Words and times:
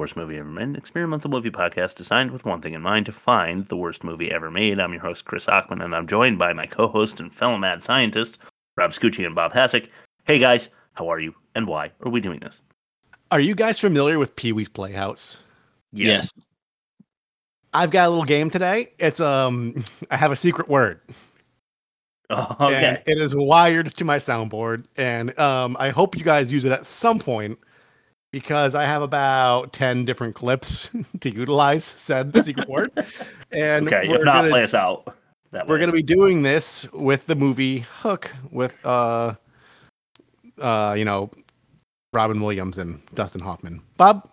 worst 0.00 0.16
movie 0.16 0.38
ever 0.38 0.48
made, 0.48 0.62
an 0.62 0.76
experimental 0.76 1.28
movie 1.30 1.50
podcast 1.50 1.94
designed 1.94 2.30
with 2.30 2.46
one 2.46 2.62
thing 2.62 2.72
in 2.72 2.80
mind 2.80 3.04
to 3.04 3.12
find 3.12 3.66
the 3.66 3.76
worst 3.76 4.02
movie 4.02 4.30
ever 4.32 4.50
made. 4.50 4.80
I'm 4.80 4.92
your 4.92 5.02
host, 5.02 5.26
Chris 5.26 5.44
Ockman, 5.44 5.84
and 5.84 5.94
I'm 5.94 6.06
joined 6.06 6.38
by 6.38 6.54
my 6.54 6.64
co 6.64 6.88
host 6.88 7.20
and 7.20 7.32
fellow 7.32 7.58
mad 7.58 7.82
scientist, 7.82 8.38
Rob 8.78 8.92
Scucci 8.92 9.26
and 9.26 9.34
Bob 9.34 9.52
Hasek. 9.52 9.90
Hey 10.24 10.38
guys, 10.38 10.70
how 10.94 11.08
are 11.08 11.20
you 11.20 11.34
and 11.54 11.66
why 11.66 11.92
are 12.00 12.10
we 12.10 12.22
doing 12.22 12.40
this? 12.40 12.62
Are 13.30 13.40
you 13.40 13.54
guys 13.54 13.78
familiar 13.78 14.18
with 14.18 14.34
Pee 14.36 14.52
Wee's 14.52 14.70
Playhouse? 14.70 15.40
Yes. 15.92 16.32
I've 17.74 17.90
got 17.90 18.08
a 18.08 18.10
little 18.10 18.24
game 18.24 18.48
today. 18.48 18.94
It's 18.98 19.20
um 19.20 19.84
I 20.10 20.16
have 20.16 20.32
a 20.32 20.36
secret 20.36 20.68
word. 20.68 21.00
Oh, 22.32 22.56
And 22.60 22.96
okay. 22.98 23.02
it 23.06 23.20
is 23.20 23.34
wired 23.34 23.92
to 23.96 24.04
my 24.04 24.18
soundboard. 24.18 24.84
And 24.96 25.36
um 25.36 25.76
I 25.80 25.90
hope 25.90 26.16
you 26.16 26.22
guys 26.22 26.52
use 26.52 26.64
it 26.64 26.70
at 26.70 26.86
some 26.86 27.18
point 27.18 27.58
because 28.32 28.74
I 28.74 28.84
have 28.84 29.02
about 29.02 29.72
10 29.72 30.04
different 30.04 30.34
clips 30.34 30.90
to 31.20 31.30
utilize 31.34 31.84
said 31.84 32.32
secret 32.44 32.68
word. 32.68 32.90
And 33.52 33.88
Okay. 33.88 34.08
we're 34.08 34.16
If 34.18 34.24
not, 34.24 34.34
gonna, 34.36 34.48
play 34.50 34.62
us 34.62 34.74
out. 34.74 35.16
That 35.52 35.66
we're 35.66 35.78
gonna 35.80 35.90
be 35.92 36.02
doing 36.02 36.42
this 36.42 36.90
with 36.92 37.26
the 37.26 37.34
movie 37.34 37.80
Hook 37.80 38.32
with 38.52 38.76
uh 38.86 39.34
uh 40.60 40.94
you 40.96 41.04
know 41.04 41.30
Robin 42.12 42.40
Williams 42.40 42.78
and 42.78 43.02
Dustin 43.14 43.40
Hoffman. 43.40 43.82
Bob? 43.96 44.28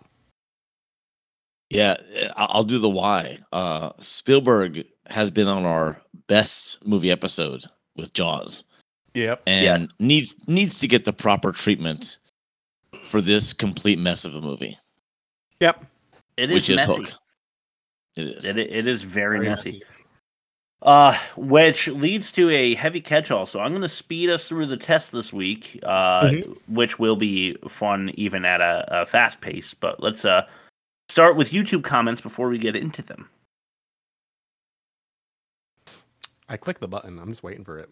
Yeah, 1.70 1.96
I- 2.36 2.46
I'll 2.50 2.64
do 2.64 2.78
the 2.78 2.88
why. 2.88 3.38
Uh, 3.52 3.92
Spielberg 3.98 4.84
has 5.06 5.30
been 5.30 5.48
on 5.48 5.66
our 5.66 6.00
best 6.28 6.84
movie 6.86 7.10
episode 7.10 7.64
with 7.96 8.12
Jaws, 8.14 8.64
Yep. 9.14 9.42
and 9.46 9.64
Yes. 9.64 9.94
needs 9.98 10.36
needs 10.48 10.78
to 10.78 10.88
get 10.88 11.04
the 11.04 11.12
proper 11.12 11.52
treatment 11.52 12.18
for 13.06 13.20
this 13.20 13.52
complete 13.52 13.98
mess 13.98 14.24
of 14.24 14.34
a 14.34 14.40
movie, 14.40 14.76
Yep. 15.60 15.84
It 16.36 16.50
is 16.50 16.54
which 16.54 16.70
is 16.70 16.76
messy. 16.76 17.02
Hook. 17.02 17.12
It 18.16 18.28
is. 18.28 18.44
It, 18.46 18.58
it 18.58 18.86
is 18.86 19.02
very, 19.02 19.38
Very 19.38 19.50
messy. 19.50 19.72
messy. 19.72 19.82
Uh, 20.82 21.18
which 21.36 21.88
leads 21.88 22.30
to 22.30 22.48
a 22.50 22.74
heavy 22.76 23.00
catch-all. 23.00 23.46
So 23.46 23.58
I'm 23.58 23.72
going 23.72 23.82
to 23.82 23.88
speed 23.88 24.30
us 24.30 24.46
through 24.48 24.66
the 24.66 24.76
test 24.76 25.10
this 25.10 25.32
week, 25.32 25.80
uh, 25.82 26.22
Mhm. 26.26 26.56
which 26.68 27.00
will 27.00 27.16
be 27.16 27.56
fun 27.68 28.12
even 28.14 28.44
at 28.44 28.60
a, 28.60 29.02
a 29.02 29.06
fast 29.06 29.40
pace. 29.40 29.74
But 29.74 30.00
let's 30.00 30.24
uh 30.24 30.46
start 31.08 31.34
with 31.36 31.50
YouTube 31.50 31.82
comments 31.82 32.20
before 32.20 32.48
we 32.48 32.58
get 32.58 32.76
into 32.76 33.02
them. 33.02 33.28
I 36.48 36.56
click 36.56 36.78
the 36.78 36.88
button. 36.88 37.18
I'm 37.18 37.28
just 37.30 37.42
waiting 37.42 37.64
for 37.64 37.78
it. 37.78 37.90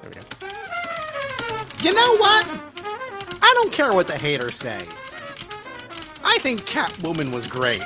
There 0.00 0.10
we 0.10 0.14
go. 0.16 0.48
You 1.82 1.92
know 1.94 2.16
what? 2.16 2.48
I 3.42 3.52
don't 3.54 3.72
care 3.72 3.92
what 3.92 4.06
the 4.06 4.16
haters 4.16 4.56
say. 4.56 4.86
I 6.24 6.38
think 6.38 6.62
Catwoman 6.62 7.34
was 7.34 7.46
great. 7.46 7.82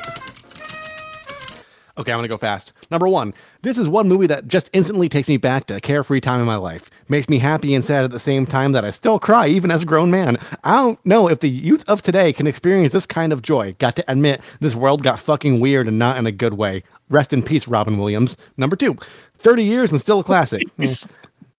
Okay, 1.98 2.12
I'm 2.12 2.18
gonna 2.18 2.28
go 2.28 2.36
fast. 2.36 2.74
Number 2.90 3.08
one, 3.08 3.32
this 3.62 3.78
is 3.78 3.88
one 3.88 4.06
movie 4.06 4.26
that 4.26 4.48
just 4.48 4.68
instantly 4.74 5.08
takes 5.08 5.28
me 5.28 5.38
back 5.38 5.66
to 5.66 5.76
a 5.76 5.80
carefree 5.80 6.20
time 6.20 6.40
in 6.40 6.46
my 6.46 6.56
life. 6.56 6.90
Makes 7.08 7.30
me 7.30 7.38
happy 7.38 7.74
and 7.74 7.82
sad 7.82 8.04
at 8.04 8.10
the 8.10 8.18
same 8.18 8.44
time 8.44 8.72
that 8.72 8.84
I 8.84 8.90
still 8.90 9.18
cry 9.18 9.48
even 9.48 9.70
as 9.70 9.82
a 9.82 9.86
grown 9.86 10.10
man. 10.10 10.36
I 10.62 10.76
don't 10.76 11.04
know 11.06 11.26
if 11.28 11.40
the 11.40 11.48
youth 11.48 11.84
of 11.88 12.02
today 12.02 12.34
can 12.34 12.46
experience 12.46 12.92
this 12.92 13.06
kind 13.06 13.32
of 13.32 13.40
joy. 13.40 13.74
Got 13.78 13.96
to 13.96 14.04
admit, 14.12 14.42
this 14.60 14.74
world 14.74 15.02
got 15.02 15.18
fucking 15.18 15.58
weird 15.58 15.88
and 15.88 15.98
not 15.98 16.18
in 16.18 16.26
a 16.26 16.32
good 16.32 16.54
way. 16.54 16.82
Rest 17.08 17.32
in 17.32 17.42
peace, 17.42 17.66
Robin 17.66 17.96
Williams. 17.96 18.36
Number 18.58 18.76
two, 18.76 18.96
30 19.38 19.64
years 19.64 19.90
and 19.90 19.98
still 20.00 20.20
a 20.20 20.24
classic. 20.24 20.64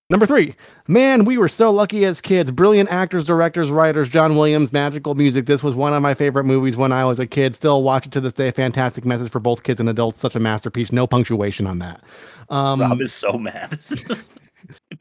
Number 0.10 0.26
three, 0.26 0.56
man, 0.88 1.26
we 1.26 1.38
were 1.38 1.50
so 1.50 1.70
lucky 1.70 2.06
as 2.06 2.22
kids. 2.22 2.50
Brilliant 2.50 2.90
actors, 2.90 3.26
directors, 3.26 3.70
writers, 3.70 4.08
John 4.08 4.38
Williams, 4.38 4.72
magical 4.72 5.16
music. 5.16 5.48
This 5.48 5.62
was 5.62 5.76
one 5.76 5.94
of 5.94 6.02
my 6.02 6.14
favorite 6.14 6.46
movies 6.46 6.78
when 6.78 6.94
I 6.94 7.04
was 7.04 7.20
a 7.20 7.28
kid. 7.28 7.54
Still 7.54 7.84
watch 7.84 8.06
it 8.06 8.14
to 8.14 8.22
this 8.22 8.32
day. 8.32 8.52
Fantastic 8.52 9.04
message 9.04 9.30
for 9.30 9.42
both 9.42 9.64
kids 9.64 9.82
and 9.82 9.90
adults. 9.90 10.22
Such 10.22 10.34
a 10.34 10.40
masterpiece. 10.40 10.94
No 10.94 11.08
punctuation 11.08 11.68
on 11.68 11.80
that. 11.80 12.02
Um, 12.50 12.80
Rob 12.80 13.02
is 13.02 13.12
so 13.12 13.34
mad. 13.34 13.80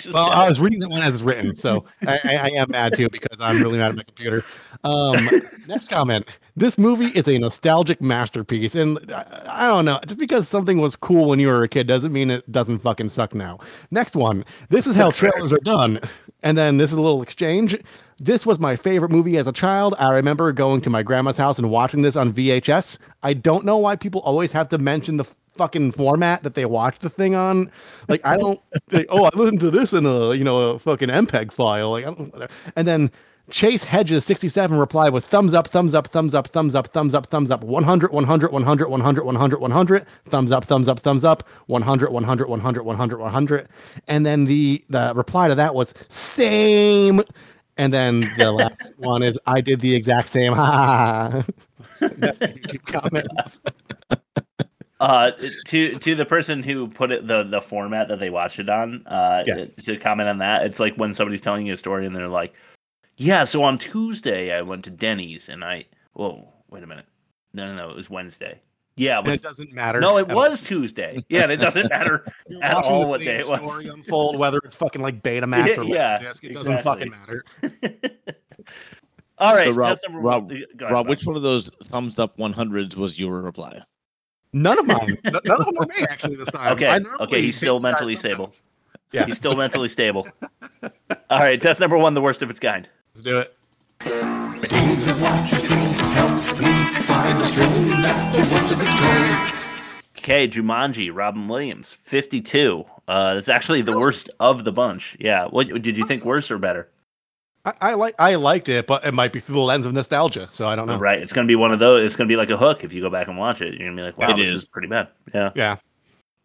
Well, 0.13 0.31
I 0.31 0.49
was 0.49 0.61
reading 0.61 0.81
that 0.81 0.91
one 0.91 1.03
as 1.03 1.15
it's 1.15 1.23
written, 1.23 1.57
so 1.57 1.85
I, 2.07 2.19
I, 2.25 2.35
I 2.35 2.49
am 2.57 2.71
mad 2.71 2.95
too 2.97 3.09
because 3.11 3.39
I'm 3.41 3.63
really 3.63 3.79
mad 3.79 3.91
at 3.91 3.97
my 3.97 4.03
computer. 4.03 4.45
Um, 4.85 5.29
next 5.67 5.89
comment: 5.89 6.27
This 6.57 6.79
movie 6.79 7.07
is 7.09 7.29
a 7.29 7.39
nostalgic 7.39 8.01
masterpiece, 8.01 8.75
and 8.75 8.99
I, 9.13 9.47
I 9.49 9.67
don't 9.69 9.85
know. 9.85 10.01
Just 10.07 10.19
because 10.19 10.49
something 10.49 10.79
was 10.79 10.97
cool 10.97 11.29
when 11.29 11.39
you 11.41 11.49
were 11.49 11.63
a 11.63 11.69
kid 11.69 11.87
doesn't 11.87 12.13
mean 12.13 12.31
it 12.31 12.51
doesn't 12.53 12.81
fucking 12.81 13.11
suck 13.11 13.35
now. 13.35 13.59
Next 13.91 14.17
one: 14.17 14.45
This 14.69 14.87
is 14.87 14.95
how 14.97 15.11
trailers 15.11 15.53
are 15.53 15.61
done, 15.61 16.01
and 16.43 16.57
then 16.57 16.77
this 16.77 16.91
is 16.91 16.97
a 16.97 17.01
little 17.03 17.23
exchange. 17.23 17.77
This 18.19 18.47
was 18.47 18.59
my 18.59 18.77
favorite 18.77 19.11
movie 19.11 19.37
as 19.37 19.47
a 19.47 19.53
child. 19.53 19.95
I 19.99 20.15
remember 20.15 20.51
going 20.53 20.81
to 20.83 20.91
my 20.91 21.03
grandma's 21.03 21.37
house 21.37 21.59
and 21.59 21.71
watching 21.71 22.01
this 22.03 22.17
on 22.17 22.33
VHS. 22.33 22.99
I 23.23 23.35
don't 23.35 23.65
know 23.65 23.77
why 23.77 23.97
people 23.97 24.23
always 24.23 24.53
have 24.53 24.71
to 24.71 24.79
mention 24.79 25.19
the 25.19 25.27
fucking 25.57 25.93
format 25.93 26.43
that 26.43 26.55
they 26.55 26.67
watch 26.67 26.99
the 26.99 27.11
thing 27.11 27.35
on. 27.35 27.71
Like 28.09 28.25
I 28.25 28.37
don't. 28.37 28.61
like, 28.93 29.07
oh, 29.09 29.25
I 29.25 29.31
listened 29.35 29.61
to 29.61 29.71
this 29.71 29.93
in 29.93 30.07
a 30.07 30.35
you 30.35 30.45
know 30.45 30.71
a 30.71 30.79
fucking 30.79 31.09
MPEG 31.09 31.53
file. 31.53 31.91
Like 31.91 32.07
I 32.07 32.15
don't. 32.15 32.51
And 32.77 32.87
then 32.87 33.11
Chase 33.51 33.85
Hedges 33.85 34.25
67 34.25 34.77
replied 34.77 35.13
with 35.13 35.25
thumbs 35.25 35.55
up, 35.55 35.69
thumbs 35.69 35.95
up, 35.95 36.09
thumbs 36.09 36.35
up, 36.35 36.49
thumbs 36.49 36.75
up, 36.75 36.89
thumbs 36.89 37.15
up, 37.15 37.27
thumbs 37.27 37.51
up, 37.51 37.63
100, 37.63 38.13
100, 38.13 38.53
100, 38.53 38.89
100, 38.89 39.25
100, 39.25 39.61
100, 39.61 40.07
thumbs 40.27 40.53
up, 40.53 40.65
thumbs 40.65 40.89
up, 40.89 40.99
thumbs 40.99 41.23
up, 41.23 41.49
100, 41.67 42.11
100, 42.11 42.49
100, 42.49 42.83
100, 42.83 43.21
100. 43.21 43.69
And 44.09 44.27
then 44.27 44.47
the 44.47 44.85
the 44.91 45.13
reply 45.15 45.49
to 45.49 45.55
that 45.55 45.75
was 45.75 45.95
same. 46.09 47.21
And 47.77 47.93
then 47.93 48.21
the 48.37 48.51
last 48.59 48.93
one 48.97 49.23
is 49.23 49.39
I 49.47 49.61
did 49.61 49.81
the 49.81 49.95
exact 49.95 50.29
same. 50.29 50.53
YouTube 52.01 52.85
comments. 52.87 53.63
Uh, 54.99 55.31
to 55.67 55.93
to 55.93 56.15
the 56.15 56.25
person 56.25 56.63
who 56.63 56.89
put 56.89 57.11
it 57.13 57.27
the 57.27 57.43
the 57.43 57.61
format 57.61 58.09
that 58.09 58.19
they 58.19 58.31
watched 58.31 58.59
it 58.59 58.71
on, 58.71 59.07
uh, 59.07 59.45
Yeah. 59.47 59.67
to 59.85 59.97
comment 59.99 60.29
on 60.29 60.39
that, 60.39 60.65
it's 60.65 60.81
like 60.81 60.95
when 60.97 61.15
somebody's 61.15 61.43
telling 61.43 61.67
you 61.67 61.75
a 61.75 61.77
story 61.77 62.07
and 62.07 62.17
they're 62.17 62.29
like, 62.29 62.55
"Yeah, 63.19 63.45
so 63.45 63.63
on 63.63 63.77
Tuesday 63.79 64.53
I 64.57 64.63
went 64.63 64.85
to 64.85 64.91
Denny's 64.91 65.51
and 65.51 65.63
I 65.63 65.85
whoa, 66.15 66.49
wait 66.71 66.83
a 66.83 66.87
minute, 66.87 67.05
no, 67.53 67.67
no, 67.67 67.75
no, 67.77 67.91
it 67.91 67.97
was 67.97 68.09
Wednesday. 68.09 68.59
Yeah, 68.97 69.17
it 69.17 69.19
And 69.19 69.27
was 69.27 69.37
it 69.37 69.43
doesn't 69.43 69.73
matter. 69.75 70.01
no, 70.01 70.17
it 70.17 70.23
at 70.23 70.31
all. 70.31 70.37
was 70.49 70.63
Tuesday. 70.63 71.23
Yeah, 71.29 71.43
and 71.43 71.53
it 71.53 71.59
doesn't 71.59 71.91
matter 71.91 72.25
at 72.63 72.77
all 72.87 73.07
what 73.11 73.21
day 73.21 73.37
it 73.41 73.47
was. 73.51 73.61
story 73.61 73.89
unfold, 73.89 74.39
whether 74.39 74.57
it's 74.65 74.75
fucking 74.75 75.03
like 75.03 75.23
Betamax 75.23 75.77
or 75.77 75.85
Yeah, 75.85 76.19
Laserdisc, 76.21 76.45
it 76.45 76.53
doesn't 76.55 76.83
fucking 76.83 77.11
matter. 77.11 77.45
All 79.39 79.53
right, 79.53 79.65
So, 79.65 79.73
Rob- 79.73 79.89
test 79.91 80.07
Rob- 80.11 80.45
one. 80.45 80.53
Ahead, 80.53 80.91
Rob, 80.91 81.09
which 81.09 81.27
one 81.27 81.37
of 81.37 81.43
those 81.43 81.69
thumbs 81.85 82.19
up 82.19 82.39
100s 82.39 82.97
was 82.97 83.19
your 83.19 83.43
reply? 83.43 83.83
None 84.57 84.79
of 84.79 84.87
mine. 84.87 85.19
None 85.23 85.37
of 85.37 85.67
them 85.67 85.75
were 85.79 85.87
me 85.87 86.07
actually 86.09 86.37
this 86.37 86.51
time. 86.51 86.73
Okay, 86.73 86.99
okay, 87.21 87.43
he's 87.43 87.57
still 87.57 87.79
mentally 87.79 88.17
sometimes. 88.17 88.57
stable. 88.57 88.73
Yeah, 89.13 89.27
He's 89.27 89.37
still 89.37 89.55
mentally 89.55 89.91
stable. 89.91 90.27
All 91.31 91.41
right, 91.41 91.61
test 91.61 91.79
number 91.79 91.99
one, 91.99 92.15
the 92.15 92.23
worst 92.23 92.41
of 92.41 92.49
its 92.49 92.59
kind. 92.59 92.89
let's 93.15 93.21
do 93.21 93.39
it. 93.39 93.55
Okay, 100.19 100.49
Jumanji, 100.49 101.11
Robin 101.15 101.49
Williams, 101.49 101.97
52. 102.05 102.85
Uh, 103.07 103.35
that's 103.35 103.51
actually 103.51 103.83
the 103.83 103.99
worst 103.99 104.31
of 104.41 104.65
the 104.65 104.73
bunch. 104.73 105.19
Yeah. 105.21 105.47
What 105.49 105.69
did 105.83 105.99
you 105.99 106.07
think 106.07 106.25
worse 106.25 106.51
or 106.51 106.57
better? 106.57 106.89
I, 107.67 107.73
I 107.81 107.95
like 107.95 108.15
I 108.19 108.37
liked 108.37 108.69
it, 108.69 108.87
but 108.87 109.05
it 109.05 109.13
might 109.13 109.33
be 109.33 109.41
through 109.41 109.57
the 109.57 109.61
lens 109.61 109.85
of 109.85 109.93
nostalgia, 109.93 110.49
so 110.53 110.69
I 110.69 110.77
don't 110.77 110.87
know. 110.87 110.99
Right. 110.99 111.21
It's 111.21 111.33
going 111.33 111.47
to 111.47 111.51
be 111.51 111.57
one 111.57 111.73
of 111.73 111.79
those. 111.81 112.07
It's 112.07 112.17
going 112.17 112.29
to 112.29 112.33
be 112.33 112.37
like 112.37 112.51
a 112.51 112.57
hook 112.57 112.85
if 112.85 112.93
you 112.93 113.01
go 113.03 113.11
back 113.11 113.27
and 113.29 113.37
watch 113.37 113.61
it. 113.61 113.75
You're 113.75 113.89
going 113.89 113.97
to 113.97 114.03
be 114.03 114.07
like, 114.07 114.17
wow, 114.19 114.31
It 114.31 114.37
this 114.37 114.47
is. 114.49 114.63
is 114.63 114.69
pretty 114.69 114.89
bad. 114.89 115.09
Yeah. 115.35 115.51
Yeah. 115.55 115.77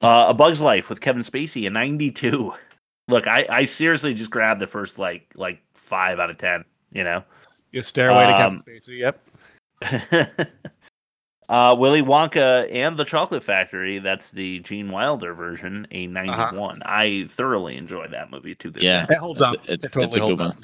Uh, 0.02 0.26
a 0.30 0.34
Bug's 0.34 0.60
Life 0.60 0.90
with 0.90 1.00
Kevin 1.00 1.22
Spacey, 1.22 1.68
a 1.68 1.70
92. 1.70 2.52
Look, 3.08 3.28
I, 3.28 3.46
I 3.50 3.66
seriously 3.66 4.14
just 4.16 4.32
grabbed 4.32 4.60
the 4.60 4.66
first 4.68 4.98
like 4.98 5.32
like 5.36 5.62
five 5.76 6.20
out 6.20 6.30
of 6.32 6.38
10, 6.40 6.66
you 6.92 7.04
know? 7.04 7.24
You 7.72 7.84
stairway 7.84 8.26
to 8.26 8.32
Kevin 8.34 8.54
Um, 8.56 8.60
Spacey. 8.60 8.98
Yep. 8.98 9.22
uh, 11.50 11.76
Willy 11.78 12.02
Wonka 12.02 12.68
and 12.74 12.98
the 12.98 13.04
Chocolate 13.06 13.44
Factory. 13.44 14.00
That's 14.00 14.32
the 14.32 14.60
Gene 14.60 14.90
Wilder 14.90 15.34
version, 15.34 15.86
a 15.92 16.08
91. 16.08 16.82
I 16.84 17.28
thoroughly 17.30 17.78
enjoyed 17.78 18.12
that 18.12 18.32
movie 18.32 18.56
too. 18.56 18.72
this 18.72 18.84
Yeah. 18.84 19.06
day. 19.06 19.14
It 19.16 19.20
holds 19.20 19.42
up. 19.42 19.56
It's, 19.68 19.86
it 19.86 19.92
totally 19.92 20.06
it's 20.08 20.16
a 20.18 20.20
holds 20.22 20.38
good 20.40 20.48
up. 20.48 20.56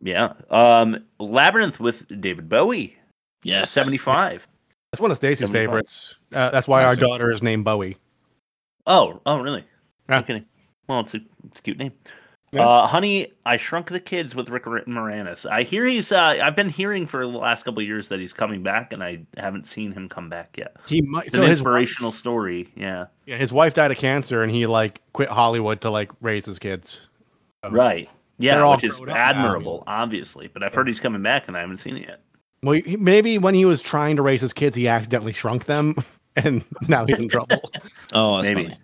One. 0.00 0.08
Yeah. 0.08 0.32
Um, 0.50 1.04
Labyrinth 1.18 1.80
with 1.80 2.04
David 2.20 2.48
Bowie, 2.48 2.96
Yes. 3.42 3.70
75. 3.70 4.46
That's 4.92 5.00
one 5.00 5.10
of 5.10 5.16
Stacy's 5.16 5.50
favorites. 5.50 6.16
Uh, 6.32 6.50
that's 6.50 6.68
why 6.68 6.80
our 6.82 6.88
Classic. 6.94 7.00
daughter 7.04 7.30
is 7.30 7.42
named 7.42 7.64
Bowie. 7.64 7.96
Oh, 8.86 9.20
oh, 9.26 9.38
really? 9.38 9.64
Yeah. 10.08 10.18
No 10.18 10.22
kidding. 10.22 10.44
Well, 10.88 11.00
it's 11.00 11.14
a, 11.14 11.18
it's 11.48 11.58
a 11.58 11.62
cute 11.62 11.78
name. 11.78 11.92
Yeah. 12.52 12.66
Uh, 12.66 12.86
Honey, 12.86 13.32
I 13.44 13.56
Shrunk 13.56 13.88
the 13.88 13.98
Kids 13.98 14.34
with 14.36 14.48
Rick 14.48 14.64
Moranis. 14.64 15.50
I 15.50 15.62
hear 15.64 15.84
he's. 15.84 16.12
Uh, 16.12 16.38
I've 16.40 16.54
been 16.54 16.68
hearing 16.68 17.04
for 17.04 17.26
the 17.26 17.36
last 17.36 17.64
couple 17.64 17.80
of 17.82 17.86
years 17.86 18.08
that 18.08 18.20
he's 18.20 18.32
coming 18.32 18.62
back, 18.62 18.92
and 18.92 19.02
I 19.02 19.18
haven't 19.36 19.66
seen 19.66 19.90
him 19.92 20.08
come 20.08 20.28
back 20.30 20.56
yet. 20.56 20.76
He 20.86 21.02
might. 21.02 21.26
It's 21.26 21.34
So 21.34 21.42
an 21.42 21.48
his 21.50 21.58
inspirational 21.58 22.12
wife, 22.12 22.18
story. 22.18 22.72
Yeah. 22.76 23.06
yeah, 23.26 23.36
his 23.36 23.52
wife 23.52 23.74
died 23.74 23.90
of 23.90 23.96
cancer, 23.98 24.44
and 24.44 24.52
he 24.52 24.66
like 24.66 25.00
quit 25.12 25.28
Hollywood 25.28 25.80
to 25.80 25.90
like 25.90 26.12
raise 26.20 26.46
his 26.46 26.60
kids. 26.60 27.00
So- 27.64 27.70
Right. 27.72 28.08
Yeah, 28.38 28.70
which 28.74 28.84
is 28.84 28.96
grown 28.96 29.10
up 29.10 29.14
now, 29.14 29.22
admirable, 29.22 29.84
obviously. 29.86 30.48
But 30.48 30.62
I've 30.62 30.74
heard 30.74 30.86
he's 30.86 31.00
coming 31.00 31.22
back, 31.22 31.48
and 31.48 31.56
I 31.56 31.60
haven't 31.60 31.78
seen 31.78 31.96
it 31.96 32.02
yet. 32.08 32.20
Well, 32.62 32.80
he- 32.84 32.96
maybe 32.96 33.38
when 33.38 33.54
he 33.54 33.64
was 33.64 33.80
trying 33.80 34.16
to 34.16 34.22
raise 34.22 34.40
his 34.40 34.52
kids, 34.52 34.76
he 34.76 34.88
accidentally 34.88 35.32
shrunk 35.32 35.64
them, 35.66 35.94
and 36.36 36.64
now 36.88 37.06
he's 37.06 37.18
in 37.18 37.28
trouble. 37.28 37.60
Oh, 38.14 38.36
that's 38.42 38.54
Maybe. 38.54 38.68
funny. 38.68 38.78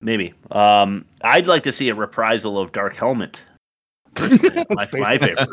Maybe. 0.00 0.34
Um, 0.50 1.04
I'd 1.22 1.46
like 1.46 1.62
to 1.64 1.72
see 1.72 1.88
a 1.88 1.94
reprisal 1.94 2.58
of 2.58 2.72
Dark 2.72 2.96
Helmet. 2.96 3.44
my, 4.18 4.88
my 4.92 5.16
favorite 5.18 5.48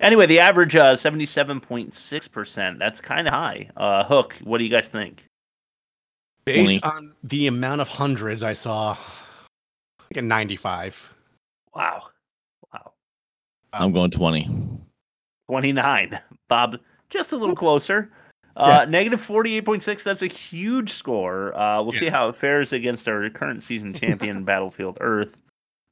anyway, 0.00 0.26
the 0.26 0.40
average 0.40 0.76
uh, 0.76 0.96
seventy-seven 0.96 1.60
point 1.60 1.94
six 1.94 2.28
percent. 2.28 2.78
That's 2.78 3.00
kind 3.00 3.26
of 3.26 3.32
high. 3.32 3.70
Uh, 3.76 4.04
Hook. 4.04 4.34
What 4.42 4.58
do 4.58 4.64
you 4.64 4.70
guys 4.70 4.88
think? 4.88 5.24
Based 6.44 6.80
20. 6.80 6.82
on 6.82 7.12
the 7.24 7.46
amount 7.46 7.80
of 7.80 7.88
hundreds 7.88 8.42
I 8.42 8.52
saw, 8.52 8.96
like 10.10 10.16
a 10.18 10.22
95. 10.22 11.14
Wow. 11.76 12.04
Wow. 12.72 12.92
I'm 13.72 13.92
going 13.92 14.10
20. 14.10 14.48
Twenty-nine. 15.48 16.18
Bob, 16.48 16.78
just 17.10 17.32
a 17.32 17.36
little 17.36 17.54
closer. 17.54 18.10
Uh, 18.56 18.86
Negative 18.88 19.20
forty-eight 19.20 19.66
point 19.66 19.82
six. 19.82 20.02
That's 20.02 20.22
a 20.22 20.26
huge 20.26 20.90
score. 20.90 21.54
Uh, 21.56 21.82
we'll 21.82 21.92
see 21.92 22.08
how 22.08 22.28
it 22.30 22.36
fares 22.36 22.72
against 22.72 23.06
our 23.06 23.28
current 23.28 23.62
season 23.62 23.92
champion, 24.00 24.44
Battlefield 24.44 24.96
Earth, 25.02 25.36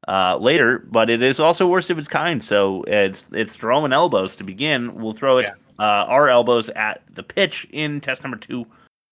uh, 0.08 0.38
later. 0.38 0.78
But 0.90 1.10
it 1.10 1.22
is 1.22 1.38
also 1.38 1.66
worst 1.68 1.90
of 1.90 1.98
its 1.98 2.08
kind. 2.08 2.42
So 2.42 2.82
it's 2.84 3.26
it's 3.32 3.54
throwing 3.54 3.92
elbows 3.92 4.34
to 4.36 4.44
begin. 4.44 4.94
We'll 4.94 5.12
throw 5.12 5.38
it 5.38 5.50
uh, 5.78 6.06
our 6.08 6.30
elbows 6.30 6.70
at 6.70 7.02
the 7.12 7.22
pitch 7.22 7.66
in 7.70 8.00
test 8.00 8.22
number 8.22 8.38
two. 8.38 8.66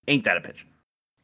Ain't 0.08 0.24
that 0.24 0.38
a 0.38 0.40
pitch? 0.40 0.66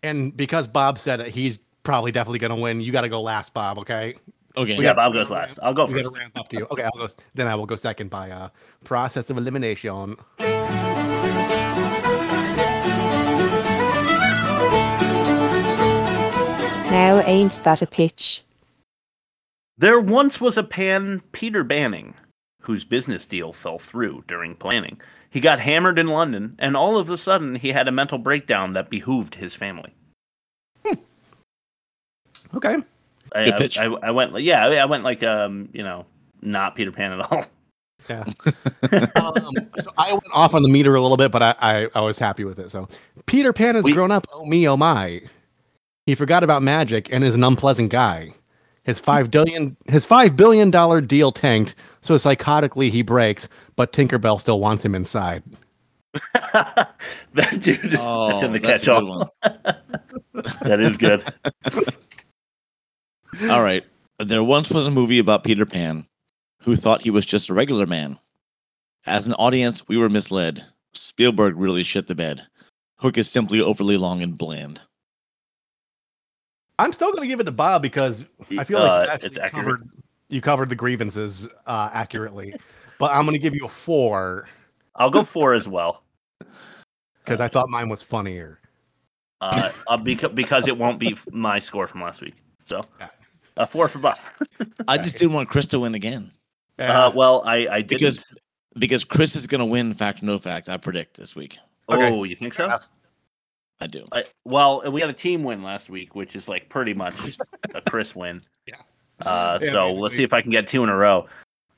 And 0.03 0.37
because 0.37 0.69
Bob 0.69 0.99
said 0.99 1.21
it, 1.21 1.29
he's 1.29 1.59
probably 1.83 2.13
definitely 2.13 2.41
going 2.41 2.55
to 2.55 2.61
win. 2.61 2.83
You 2.83 2.93
got 2.93 3.01
to 3.01 3.09
go 3.09 3.23
last, 3.23 3.55
Bob. 3.55 3.79
Okay. 3.79 4.15
Okay. 4.59 4.75
Yeah, 4.75 4.83
got- 4.83 4.97
Bob 4.97 5.13
goes 5.13 5.31
last. 5.31 5.59
I'll 5.63 5.73
go 5.73 5.87
We 5.87 5.95
first. 5.95 6.13
to 6.15 6.21
ramp 6.21 6.37
up 6.39 6.49
to 6.49 6.57
you. 6.59 6.67
Okay, 6.71 6.83
I'll 6.83 6.91
go. 6.99 7.09
Then 7.35 7.47
I 7.47 7.55
will 7.55 7.67
go 7.67 7.77
second 7.77 8.11
by 8.11 8.31
uh, 8.31 8.49
process 8.85 9.31
of 9.31 9.39
elimination. 9.39 10.17
Now 16.91 17.21
ain't 17.27 17.53
that 17.65 17.83
a 17.83 17.87
pitch? 17.87 18.43
There 19.77 20.01
once 20.01 20.41
was 20.41 20.57
a 20.57 20.63
pan 20.63 21.23
Peter 21.33 21.63
Banning, 21.63 22.15
whose 22.63 22.85
business 22.85 23.27
deal 23.27 23.53
fell 23.53 23.79
through 23.79 24.25
during 24.27 24.55
planning. 24.57 25.01
He 25.31 25.41
got 25.41 25.61
hammered 25.61 25.99
in 25.99 26.09
London, 26.09 26.57
and 26.59 26.77
all 26.77 26.97
of 26.97 27.11
a 27.11 27.17
sudden 27.19 27.57
he 27.57 27.73
had 27.73 27.87
a 27.89 27.93
mental 27.93 28.19
breakdown 28.19 28.73
that 28.73 28.91
behooved 28.91 29.35
his 29.35 29.55
family. 29.55 29.95
Hmm. 30.85 30.95
Okay. 32.55 32.77
I, 33.35 33.45
Good 33.45 33.55
I- 33.55 33.59
pitch. 33.59 33.79
I, 33.79 33.85
I 33.87 34.11
went, 34.11 34.39
yeah, 34.41 34.65
I 34.67 34.85
went 34.85 35.05
like, 35.05 35.23
um, 35.23 35.69
you 35.73 35.83
know, 35.83 36.07
not 36.43 36.75
Peter 36.75 36.93
Pan 36.93 37.13
at 37.13 37.31
all. 37.33 37.45
Yeah. 38.09 38.25
um, 39.17 39.53
so 39.77 39.93
I 39.99 40.13
went 40.13 40.25
off 40.33 40.55
on 40.55 40.63
the 40.63 40.69
meter 40.69 40.95
a 40.95 41.01
little 41.03 41.19
bit, 41.19 41.31
but 41.31 41.43
I, 41.43 41.55
I, 41.61 41.89
I 41.97 42.01
was 42.01 42.19
happy 42.19 42.43
with 42.45 42.59
it. 42.59 42.71
So 42.71 42.89
Peter 43.27 43.53
Pan 43.53 43.75
has 43.75 43.85
We- 43.85 43.93
grown 43.93 44.11
up. 44.11 44.27
Oh 44.33 44.47
me, 44.47 44.67
oh 44.67 44.79
my. 44.79 45.21
He 46.07 46.15
forgot 46.15 46.43
about 46.43 46.63
magic 46.63 47.13
and 47.13 47.23
is 47.23 47.35
an 47.35 47.45
unpleasant 47.45 47.91
guy. 47.91 48.33
His 48.85 48.99
five 48.99 49.31
billion 49.33 49.77
his 49.89 50.07
five 50.07 50.37
billion 50.37 50.71
dollar 50.71 51.03
deal 51.03 51.33
tanked, 51.33 51.75
so 52.01 52.15
psychotically 52.15 52.89
he 52.91 53.03
breaks, 53.03 53.47
but 53.77 53.93
Tinkerbell 53.93 54.41
still 54.41 54.61
wants 54.61 54.83
him 54.83 54.95
inside. 54.95 55.43
that 56.33 57.59
dude, 57.61 57.95
Oh, 57.99 58.29
that's 58.29 58.43
in 58.43 58.53
the 58.53 58.61
catch-all. 58.61 59.35
that 59.43 60.81
is 60.81 60.97
good. 60.97 61.23
All 63.51 63.63
right. 63.63 63.85
There 64.19 64.43
once 64.45 64.71
was 64.71 64.87
a 64.87 64.91
movie 64.91 65.19
about 65.19 65.45
Peter 65.45 65.65
Pan 65.67 66.07
who 66.63 66.75
thought 66.77 67.03
he 67.03 67.11
was 67.11 67.25
just 67.25 67.49
a 67.49 67.55
regular 67.55 67.87
man. 67.87 68.19
As 69.07 69.27
an 69.27 69.35
audience, 69.35 69.87
we 69.89 69.97
were 69.97 70.09
misled. 70.09 70.65
Spielberg 70.93 71.57
really 71.57 71.83
shit 71.83 72.09
the 72.09 72.15
bed. 72.15 72.43
Hook 72.97 73.17
is 73.17 73.31
simply 73.31 73.61
overly 73.61 73.97
long 73.97 74.23
and 74.23 74.37
bland. 74.37 74.81
I'm 76.79 76.93
still 76.93 77.13
gonna 77.13 77.27
give 77.27 77.41
it 77.41 77.45
to 77.45 77.53
Bob 77.53 77.83
because 77.83 78.27
I 78.59 78.65
feel 78.65 78.81
like 78.81 78.91
Uh, 78.91 79.03
you 79.05 79.09
actually 79.11 79.27
it's 79.29 79.39
accurate. 79.39 79.53
covered 79.67 79.89
you 80.29 80.41
covered 80.41 80.69
the 80.69 80.77
grievances 80.77 81.49
uh, 81.67 81.91
accurately. 81.93 82.55
but 82.99 83.13
I'm 83.13 83.25
gonna 83.25 83.39
give 83.39 83.55
you 83.55 83.65
a 83.67 83.69
four 83.69 84.49
I'll 84.97 85.11
go 85.11 85.23
four 85.23 85.55
as 85.55 85.69
well. 85.69 86.03
because 87.25 87.41
I 87.41 87.49
thought 87.49 87.69
mine 87.69 87.89
was 87.89 88.03
funnier. 88.03 88.59
Uh, 89.41 89.71
uh, 89.87 89.97
because 89.97 90.33
because 90.33 90.67
it 90.69 90.77
won't 90.77 90.99
be 90.99 91.17
my 91.31 91.59
score 91.61 91.87
from 91.87 92.03
last 92.03 92.21
week. 92.21 92.35
So, 92.65 92.81
Yeah. 92.99 93.09
A 93.59 93.67
four 93.67 93.89
for 93.89 93.99
Bob. 93.99 94.19
I 94.89 94.97
just 94.97 95.19
didn't 95.19 95.35
want 95.35 95.49
Chris 95.51 95.67
to 95.69 95.79
win 95.81 95.95
again 95.95 96.31
Uh, 96.79 97.13
well, 97.15 97.43
I 97.47 97.69
I 97.69 97.79
did 97.83 97.89
because 97.89 98.25
because 98.79 99.05
Chris 99.05 99.37
is 99.37 99.47
gonna 99.47 99.67
win 99.67 99.93
fact 99.93 100.23
or 100.23 100.27
no 100.27 100.39
fact. 100.39 100.69
I 100.69 100.77
predict 100.79 101.17
this 101.17 101.37
week. 101.37 101.59
Okay. 101.91 102.09
Oh, 102.11 102.25
you 102.25 102.37
think 102.37 102.55
so? 102.55 102.65
enough. 102.65 102.89
I 103.81 103.87
do. 103.87 104.05
I, 104.13 104.25
well, 104.45 104.83
we 104.91 105.01
had 105.01 105.09
a 105.11 105.15
team 105.15 105.45
win 105.45 105.63
last 105.63 105.89
week, 105.89 106.15
which 106.17 106.35
is 106.35 106.49
like 106.49 106.69
pretty 106.69 106.95
much 106.95 107.15
a 107.75 107.81
Chris 107.83 108.15
win. 108.17 108.41
Yeah. 108.67 108.75
Uh, 109.25 109.59
Yeah, 109.63 109.71
so 109.71 109.93
let's 109.93 110.15
see 110.15 110.23
if 110.25 110.33
I 110.33 110.41
can 110.43 110.51
get 110.51 110.69
two 110.69 110.83
in 110.85 110.89
a 110.91 110.97
row. 110.97 111.27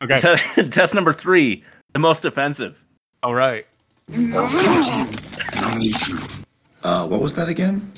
okay. 0.03 0.19
Te- 0.19 0.69
Test 0.71 0.95
number 0.95 1.13
three, 1.13 1.63
the 1.95 1.99
most 1.99 2.25
offensive. 2.25 2.83
All 3.23 3.35
right. 3.35 3.67
Uh, 6.83 7.07
what 7.07 7.21
was 7.21 7.35
that 7.37 7.49
again? 7.49 7.93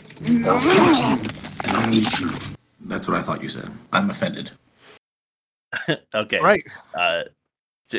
That's 2.85 3.09
what 3.09 3.17
I 3.17 3.23
thought 3.23 3.43
you 3.43 3.49
said. 3.49 3.71
I'm 3.93 4.11
offended. 4.11 4.51
okay. 6.15 6.41
Right. 6.41 6.65
Uh, 6.95 7.23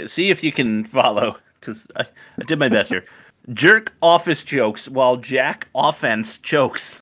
see 0.08 0.30
if 0.30 0.44
you 0.44 0.52
can 0.52 0.86
follow, 0.86 1.38
because 1.60 1.86
I, 1.96 2.02
I 2.40 2.44
did 2.46 2.60
my 2.60 2.70
best 2.70 2.90
here. 2.90 3.06
Jerk 3.52 3.94
office 4.02 4.44
jokes 4.44 4.88
while 4.88 5.18
Jack 5.18 5.68
offense 5.76 6.38
chokes. 6.38 7.02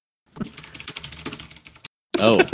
Oh, 2.20 2.42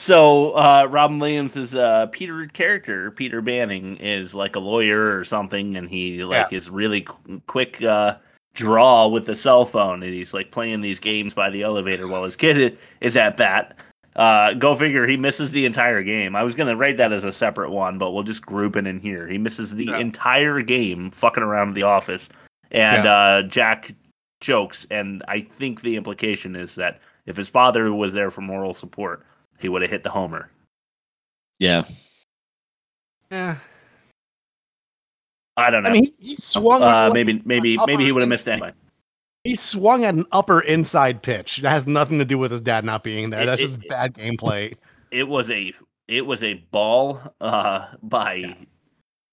So 0.00 0.52
uh, 0.52 0.86
Robin 0.88 1.18
Williams 1.18 1.56
is 1.56 1.74
uh, 1.74 2.06
Peter 2.06 2.46
character. 2.46 3.10
Peter 3.10 3.42
Banning 3.42 3.98
is 3.98 4.34
like 4.34 4.56
a 4.56 4.58
lawyer 4.58 5.14
or 5.14 5.24
something, 5.24 5.76
and 5.76 5.90
he 5.90 6.24
like 6.24 6.54
is 6.54 6.70
really 6.70 7.02
qu- 7.02 7.42
quick 7.46 7.82
uh, 7.82 8.16
draw 8.60 9.08
with 9.08 9.24
the 9.26 9.34
cell 9.34 9.64
phone, 9.64 10.02
and 10.02 10.12
he's 10.12 10.34
like 10.34 10.50
playing 10.50 10.82
these 10.82 11.00
games 11.00 11.32
by 11.34 11.48
the 11.50 11.62
elevator 11.62 12.06
while 12.06 12.22
his 12.24 12.36
kid 12.36 12.76
is 13.00 13.16
at 13.16 13.36
bat. 13.36 13.76
Uh, 14.16 14.52
go 14.54 14.74
figure, 14.76 15.06
he 15.06 15.16
misses 15.16 15.50
the 15.50 15.64
entire 15.64 16.02
game. 16.02 16.36
I 16.36 16.42
was 16.42 16.54
gonna 16.54 16.76
write 16.76 16.96
that 16.98 17.12
as 17.12 17.24
a 17.24 17.32
separate 17.32 17.70
one, 17.70 17.96
but 17.96 18.10
we'll 18.10 18.22
just 18.22 18.44
group 18.44 18.76
it 18.76 18.86
in 18.86 19.00
here. 19.00 19.26
He 19.26 19.38
misses 19.38 19.74
the 19.74 19.86
Yeah. 19.86 19.98
entire 19.98 20.60
game, 20.62 21.10
fucking 21.10 21.42
around 21.42 21.74
the 21.74 21.84
office, 21.84 22.28
and 22.70 23.06
uh, 23.06 23.42
Jack 23.48 23.92
jokes. 24.40 24.86
And 24.90 25.22
I 25.28 25.40
think 25.40 25.80
the 25.82 25.96
implication 25.96 26.54
is 26.56 26.74
that 26.74 27.00
if 27.26 27.36
his 27.36 27.48
father 27.48 27.92
was 27.94 28.12
there 28.12 28.30
for 28.30 28.40
moral 28.42 28.74
support, 28.74 29.24
he 29.58 29.68
would 29.68 29.82
have 29.82 29.90
hit 29.90 30.02
the 30.02 30.10
homer. 30.10 30.50
yeah. 31.58 31.84
Yeah. 33.30 33.56
I 35.60 35.70
don't 35.70 35.82
know. 35.82 35.90
I 35.90 35.92
mean, 35.92 36.04
he, 36.04 36.28
he 36.30 36.36
swung. 36.36 36.82
uh, 36.82 37.10
maybe, 37.12 37.42
maybe, 37.44 37.76
maybe 37.86 38.04
he 38.04 38.12
would 38.12 38.20
have 38.20 38.28
missed 38.28 38.48
anyway. 38.48 38.72
He 39.44 39.54
swung 39.56 40.04
at 40.04 40.14
an 40.14 40.26
upper 40.32 40.60
inside 40.60 41.22
pitch. 41.22 41.58
That 41.58 41.70
has 41.70 41.86
nothing 41.86 42.18
to 42.18 42.24
do 42.24 42.36
with 42.38 42.50
his 42.50 42.60
dad 42.60 42.84
not 42.84 43.02
being 43.02 43.30
there. 43.30 43.42
It- 43.42 43.46
That's 43.46 43.60
it- 43.60 43.64
just 43.64 43.88
bad 43.88 44.14
gameplay. 44.14 44.74
It 45.10 45.26
was 45.26 45.50
a, 45.50 45.72
it 46.08 46.24
was 46.24 46.42
a 46.44 46.54
ball 46.70 47.20
uh, 47.40 47.86
by 48.02 48.34
Yeah. 48.34 48.54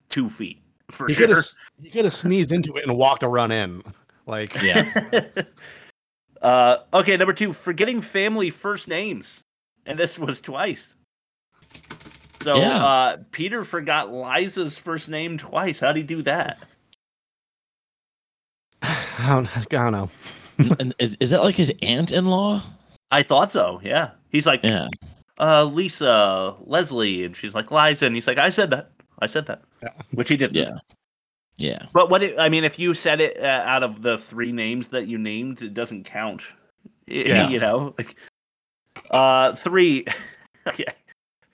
two 0.10 0.29
feet 0.29 0.62
for 0.89 1.07
He 1.07 1.13
sure. 1.13 1.36
he 1.81 1.89
could 1.89 2.05
have 2.05 2.13
sneezed 2.13 2.51
into 2.51 2.75
it 2.77 2.84
and 2.88 2.98
walked 2.98 3.22
a 3.24 3.27
run 3.27 3.51
in. 3.51 3.84
Like 4.25 4.55
Yeah. 4.62 4.91
uh, 6.41 6.77
okay, 6.93 7.15
number 7.17 7.34
two, 7.34 7.53
forgetting 7.53 8.01
family 8.01 8.50
first 8.50 8.88
names, 8.88 9.41
and 9.86 9.98
this 10.00 10.17
was 10.17 10.41
twice. 10.41 10.93
So 12.48 12.56
Yeah. 12.56 12.86
uh, 12.86 13.18
Peter 13.32 13.66
forgot 13.66 14.13
Liza's 14.13 14.77
first 14.77 15.10
name 15.10 15.38
twice. 15.38 15.82
How'd 15.82 15.98
he 15.98 16.04
do 16.04 16.22
that? 16.24 16.58
I 18.82 19.27
don't, 19.30 19.58
I 19.58 19.63
don't 19.66 19.92
know. 19.92 20.10
and 20.80 20.94
is, 20.98 21.18
is 21.20 21.32
that 21.32 21.44
like 21.44 21.56
his 21.56 21.74
aunt 21.82 22.13
in 22.13 22.27
law? 22.27 22.63
I 23.12 23.22
thought 23.24 23.51
so. 23.51 23.82
Yeah, 23.84 24.12
he's 24.30 24.46
like, 24.46 24.62
Yeah. 24.63 24.88
uh, 25.42 25.66
Lisa, 25.66 26.56
Leslie, 26.62 27.25
and 27.25 27.36
she's 27.36 27.54
like 27.54 27.70
Liza, 27.70 28.06
and 28.06 28.16
he's 28.16 28.27
like, 28.27 28.38
I 28.38 28.48
said 28.48 28.70
that. 28.70 28.92
I 29.20 29.25
said 29.27 29.46
that, 29.48 29.63
Yeah. 29.84 29.89
which 30.12 30.30
he 30.30 30.38
didn't. 30.38 30.56
Yeah. 30.56 30.75
Yeah. 31.58 31.88
But 31.92 32.10
what 32.10 32.24
it, 32.24 32.39
I 32.39 32.48
mean, 32.48 32.63
if 32.63 32.80
you 32.80 32.94
said 32.94 33.20
it 33.20 33.38
uh, 33.44 33.63
out 33.66 33.84
of 33.84 34.04
the 34.04 34.18
three 34.20 34.54
names 34.54 34.88
that 34.89 35.08
you 35.08 35.18
named, 35.18 35.62
it 35.62 35.74
doesn't 35.74 36.06
count. 36.06 36.44
Y- 37.10 37.16
Yeah. 37.27 37.50
you 37.50 37.60
know, 37.60 37.94
like 37.98 38.16
uh, 39.12 39.54
three. 39.54 40.06
okay, 40.68 40.86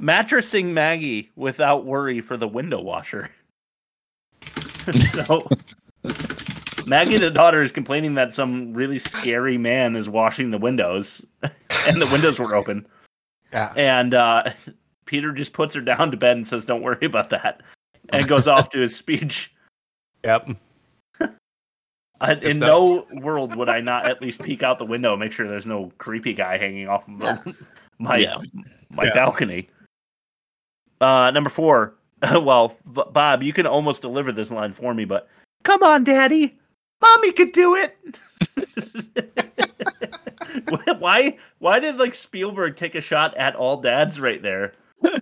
mattressing 0.03 0.73
Maggie 0.73 1.31
without 1.35 1.85
worry 1.85 2.19
for 2.19 2.35
the 2.37 2.47
window 2.47 2.81
washer. 2.81 3.29
so. 5.11 5.47
Maggie, 6.85 7.17
the 7.17 7.31
daughter, 7.31 7.61
is 7.61 7.71
complaining 7.71 8.13
that 8.15 8.33
some 8.33 8.73
really 8.73 8.99
scary 8.99 9.57
man 9.57 9.95
is 9.95 10.09
washing 10.09 10.51
the 10.51 10.57
windows, 10.57 11.21
and 11.87 12.01
the 12.01 12.07
windows 12.07 12.37
were 12.39 12.55
open. 12.55 12.85
Yeah. 13.53 13.73
And 13.77 14.13
uh, 14.13 14.51
Peter 15.05 15.31
just 15.31 15.53
puts 15.53 15.73
her 15.75 15.81
down 15.81 16.11
to 16.11 16.17
bed 16.17 16.35
and 16.35 16.45
says, 16.45 16.65
"Don't 16.65 16.81
worry 16.81 17.05
about 17.05 17.29
that." 17.29 17.61
and 18.09 18.27
goes 18.27 18.49
off 18.49 18.67
to 18.69 18.79
his 18.79 18.93
speech. 18.93 19.53
Yep. 20.25 20.49
I, 22.19 22.33
in 22.33 22.39
It's 22.41 22.57
no 22.59 23.07
world 23.13 23.55
would 23.55 23.69
I 23.69 23.79
not 23.79 24.09
at 24.09 24.21
least 24.21 24.41
peek 24.41 24.61
out 24.61 24.77
the 24.77 24.85
window 24.85 25.11
and 25.13 25.19
make 25.21 25.31
sure 25.31 25.47
there's 25.47 25.65
no 25.65 25.91
creepy 25.99 26.33
guy 26.33 26.57
hanging 26.57 26.89
off 26.89 27.07
of 27.07 27.19
the- 27.19 27.55
my 27.99 28.17
Yeah. 28.17 28.37
my 28.89 29.05
Yeah. 29.05 29.13
balcony. 29.13 29.69
Uh, 31.03 31.31
number 31.31 31.49
four. 31.49 31.95
well, 32.31 32.77
Bob, 32.85 33.43
you 33.43 33.51
can 33.51 33.67
almost 33.67 34.01
deliver 34.01 34.31
this 34.31 34.49
line 34.49 34.73
for 34.73 34.93
me, 34.93 35.03
but 35.03 35.27
come 35.63 35.83
on, 35.83 36.03
Daddy, 36.05 36.57
Mommy 37.01 37.33
could 37.33 37.51
do 37.51 37.75
it. 37.75 37.97
why? 40.99 41.37
Why 41.59 41.79
did 41.79 41.97
like 41.97 42.15
Spielberg 42.15 42.77
take 42.77 42.95
a 42.95 43.01
shot 43.01 43.35
at 43.37 43.55
all 43.55 43.77
dads 43.81 44.21
right 44.21 44.41
there? 44.41 44.73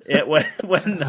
It 0.06 0.28
when 0.28 0.46
when 0.66 1.02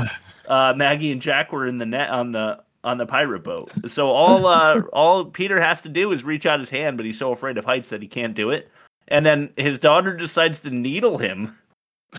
uh, 0.49 0.73
Maggie 0.75 1.12
and 1.12 1.21
Jack 1.21 1.52
were 1.52 1.67
in 1.67 1.76
the 1.76 1.85
net 1.87 2.09
on 2.09 2.33
the 2.33 2.62
on 2.85 2.97
the 2.97 3.05
pirate 3.07 3.45
boat. 3.45 3.71
So 3.88 4.09
all 4.09 4.47
uh, 4.47 4.81
all 4.95 5.26
Peter 5.26 5.61
has 5.61 5.83
to 5.83 5.91
do 5.91 6.11
is 6.12 6.25
reach 6.25 6.47
out 6.47 6.59
his 6.59 6.71
hand, 6.71 6.97
but 6.97 7.05
he's 7.05 7.19
so 7.19 7.33
afraid 7.33 7.59
of 7.59 7.67
heights 7.67 7.91
that 7.91 8.00
he 8.00 8.09
can't 8.09 8.35
do 8.35 8.50
it. 8.50 8.71
And 9.09 9.26
then 9.26 9.50
his 9.59 9.79
daughter 9.79 10.17
decides 10.17 10.61
to 10.61 10.71
needle 10.71 11.19
him 11.19 11.55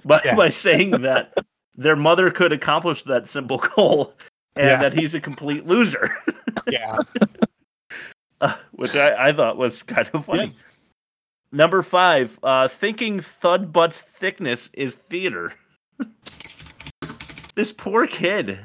by 0.05 0.21
Yeah. 0.23 0.35
by 0.35 0.49
saying 0.49 0.91
that 1.01 1.33
their 1.75 1.95
mother 1.95 2.29
could 2.31 2.51
accomplish 2.51 3.03
that 3.03 3.27
simple 3.29 3.57
goal, 3.75 4.13
and 4.55 4.67
Yeah. 4.67 4.81
that 4.81 4.93
he's 4.93 5.13
a 5.13 5.19
complete 5.21 5.65
loser, 5.65 6.09
Yeah. 6.67 6.97
uh, 8.41 8.55
which 8.73 8.95
I, 8.95 9.29
I 9.29 9.33
thought 9.33 9.57
was 9.57 9.83
kind 9.83 10.09
of 10.13 10.25
funny. 10.25 10.53
Number 11.51 11.81
five, 11.83 12.39
uh, 12.43 12.67
thinking 12.67 13.19
Thud 13.19 13.71
Butt's 13.71 14.01
thickness 14.01 14.69
is 14.73 14.95
theater. 14.95 15.53
this 17.55 17.71
poor 17.71 18.07
kid, 18.07 18.59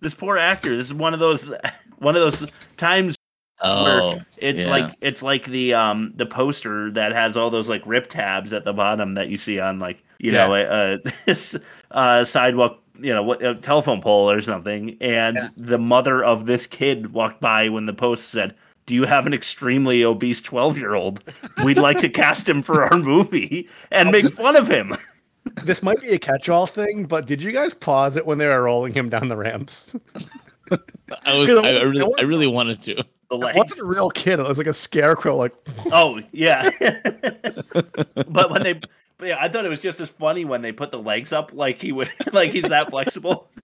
this 0.00 0.14
poor 0.14 0.38
actor. 0.38 0.76
This 0.76 0.86
is 0.86 0.94
one 0.94 1.12
of 1.12 1.18
those 1.20 1.50
one 1.98 2.14
of 2.16 2.22
those 2.22 2.50
times 2.76 3.16
Oh, 3.62 4.18
it's 4.38 4.60
Yeah. 4.60 4.70
like 4.70 4.96
it's 5.02 5.22
like 5.22 5.44
the 5.44 5.74
um 5.74 6.12
the 6.16 6.24
poster 6.24 6.90
that 6.92 7.12
has 7.12 7.36
all 7.36 7.50
those 7.50 7.68
like 7.68 7.82
rip 7.84 8.08
tabs 8.08 8.52
at 8.54 8.64
the 8.64 8.72
bottom 8.72 9.12
that 9.12 9.28
you 9.28 9.36
see 9.36 9.58
on 9.60 9.78
like 9.78 10.02
you 10.18 10.32
know 10.32 10.54
a, 10.54 10.94
a, 10.94 10.98
a 11.92 12.24
sidewalk 12.26 12.78
you 12.98 13.12
know 13.14 13.22
what 13.22 13.42
a 13.44 13.54
telephone 13.54 14.00
pole 14.02 14.30
or 14.30 14.40
something 14.40 14.96
and 15.00 15.36
Yeah. 15.36 15.48
the 15.56 15.78
mother 15.78 16.22
of 16.24 16.46
this 16.46 16.66
kid 16.66 17.12
walked 17.12 17.40
by 17.40 17.68
when 17.68 17.86
the 17.86 17.92
post 17.94 18.30
said 18.30 18.54
do 18.86 18.94
you 18.94 19.04
have 19.04 19.26
an 19.26 19.32
extremely 19.32 20.04
obese 20.04 20.40
12 20.42 20.76
year 20.78 20.94
old 20.94 21.22
we'd 21.64 21.78
like 21.78 22.00
to 22.00 22.08
cast 22.22 22.48
him 22.48 22.60
for 22.62 22.84
our 22.84 22.98
movie 22.98 23.68
and 23.90 24.08
oh, 24.08 24.12
make 24.12 24.32
fun 24.34 24.56
of 24.56 24.68
him 24.68 24.94
This 25.64 25.82
might 25.82 25.98
be 26.02 26.08
a 26.12 26.18
catch-all 26.18 26.66
thing, 26.66 27.06
but 27.06 27.24
did 27.26 27.40
you 27.40 27.50
guys 27.50 27.72
pause 27.72 28.16
it 28.16 28.26
when 28.26 28.36
they 28.36 28.46
were 28.46 28.62
rolling 28.62 28.92
him 28.92 29.08
down 29.08 29.28
the 29.28 29.36
ramps? 29.38 29.96
I 30.70 31.34
was. 31.34 31.48
'Cause 31.48 31.58
it 31.58 31.64
I, 31.64 31.68
I 31.70 31.72
wasn't- 31.72 31.90
really, 31.96 32.04
it 32.04 32.14
I 32.18 32.22
really 32.24 32.46
wanted 32.46 32.82
to. 32.82 32.94
the 32.96 33.02
It 33.48 33.56
wasn't 33.56 33.80
a 33.80 33.84
real 33.86 34.10
kid. 34.10 34.38
It 34.38 34.42
was 34.46 34.58
like 34.58 34.66
a 34.66 34.74
scarecrow. 34.74 35.36
Like, 35.36 35.54
Oh 35.90 36.20
yeah, 36.32 36.68
but 38.28 38.50
when 38.50 38.62
they, 38.62 38.74
but 38.74 38.90
yeah, 39.22 39.36
I 39.40 39.48
thought 39.48 39.64
it 39.64 39.68
was 39.70 39.80
just 39.80 40.00
as 40.00 40.08
funny 40.10 40.44
when 40.44 40.62
they 40.62 40.72
put 40.72 40.90
the 40.90 40.98
legs 40.98 41.32
up, 41.32 41.52
like 41.52 41.80
he 41.80 41.92
would, 41.92 42.10
like 42.32 42.50
he's 42.50 42.68
that 42.68 42.90
flexible. 42.90 43.48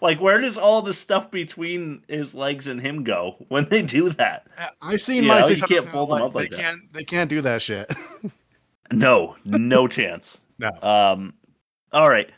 Like 0.00 0.20
where 0.20 0.40
does 0.40 0.58
all 0.58 0.82
the 0.82 0.92
stuff 0.92 1.30
between 1.30 2.02
his 2.08 2.34
legs 2.34 2.66
and 2.66 2.80
him 2.80 3.04
go 3.04 3.36
when 3.46 3.68
they 3.68 3.80
do 3.80 4.10
that? 4.10 4.48
I've 4.82 5.00
seen 5.00 5.22
Yeah, 5.22 5.40
my 5.42 5.46
you 5.46 5.62
can't 5.62 5.88
fold 5.88 6.10
them 6.10 6.20
up 6.20 6.34
like 6.34 6.50
they 6.50 6.56
that. 6.56 6.62
can't. 6.62 6.92
They 6.92 7.04
can't 7.04 7.30
do 7.30 7.40
that 7.42 7.62
shit. 7.62 7.88
No, 8.90 9.36
no 9.44 9.86
chance. 9.88 10.36
No. 10.58 10.70
Um, 10.82 11.32
all 11.92 12.10
right. 12.10 12.28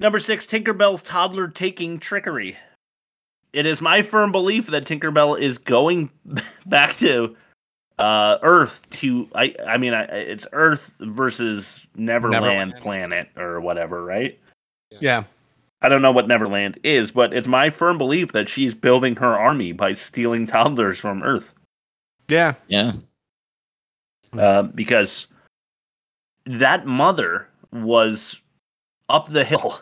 Number 0.00 0.18
six, 0.18 0.46
Tinkerbell's 0.46 1.02
toddler 1.02 1.48
taking 1.48 1.98
trickery. 1.98 2.56
It 3.52 3.66
is 3.66 3.82
my 3.82 4.00
firm 4.02 4.32
belief 4.32 4.68
that 4.68 4.84
Tinkerbell 4.86 5.38
is 5.38 5.58
going 5.58 6.10
back 6.66 6.96
to 6.98 7.36
uh, 7.98 8.38
Earth 8.42 8.86
to 8.90 9.28
I 9.34 9.54
I 9.66 9.76
mean 9.78 9.94
I, 9.94 10.02
it's 10.04 10.46
Earth 10.52 10.90
versus 11.00 11.86
Neverland, 11.94 12.44
Neverland. 12.44 12.74
planet 12.76 13.28
or 13.36 13.60
whatever, 13.60 14.04
right? 14.04 14.38
Yeah. 15.00 15.24
I 15.82 15.88
don't 15.88 16.02
know 16.02 16.12
what 16.12 16.26
Neverland 16.28 16.78
is, 16.82 17.10
but 17.10 17.34
it's 17.34 17.46
my 17.46 17.68
firm 17.68 17.98
belief 17.98 18.32
that 18.32 18.48
she's 18.48 18.74
building 18.74 19.16
her 19.16 19.38
army 19.38 19.72
by 19.72 19.92
stealing 19.92 20.46
toddlers 20.46 20.98
from 20.98 21.22
Earth 21.22 21.52
Yeah. 22.28 22.54
Yeah. 22.68 22.92
uh, 24.32 24.62
because 24.62 25.26
that 26.46 26.86
mother 26.86 27.48
was 27.72 28.40
up 29.08 29.28
the 29.28 29.44
hill 29.44 29.80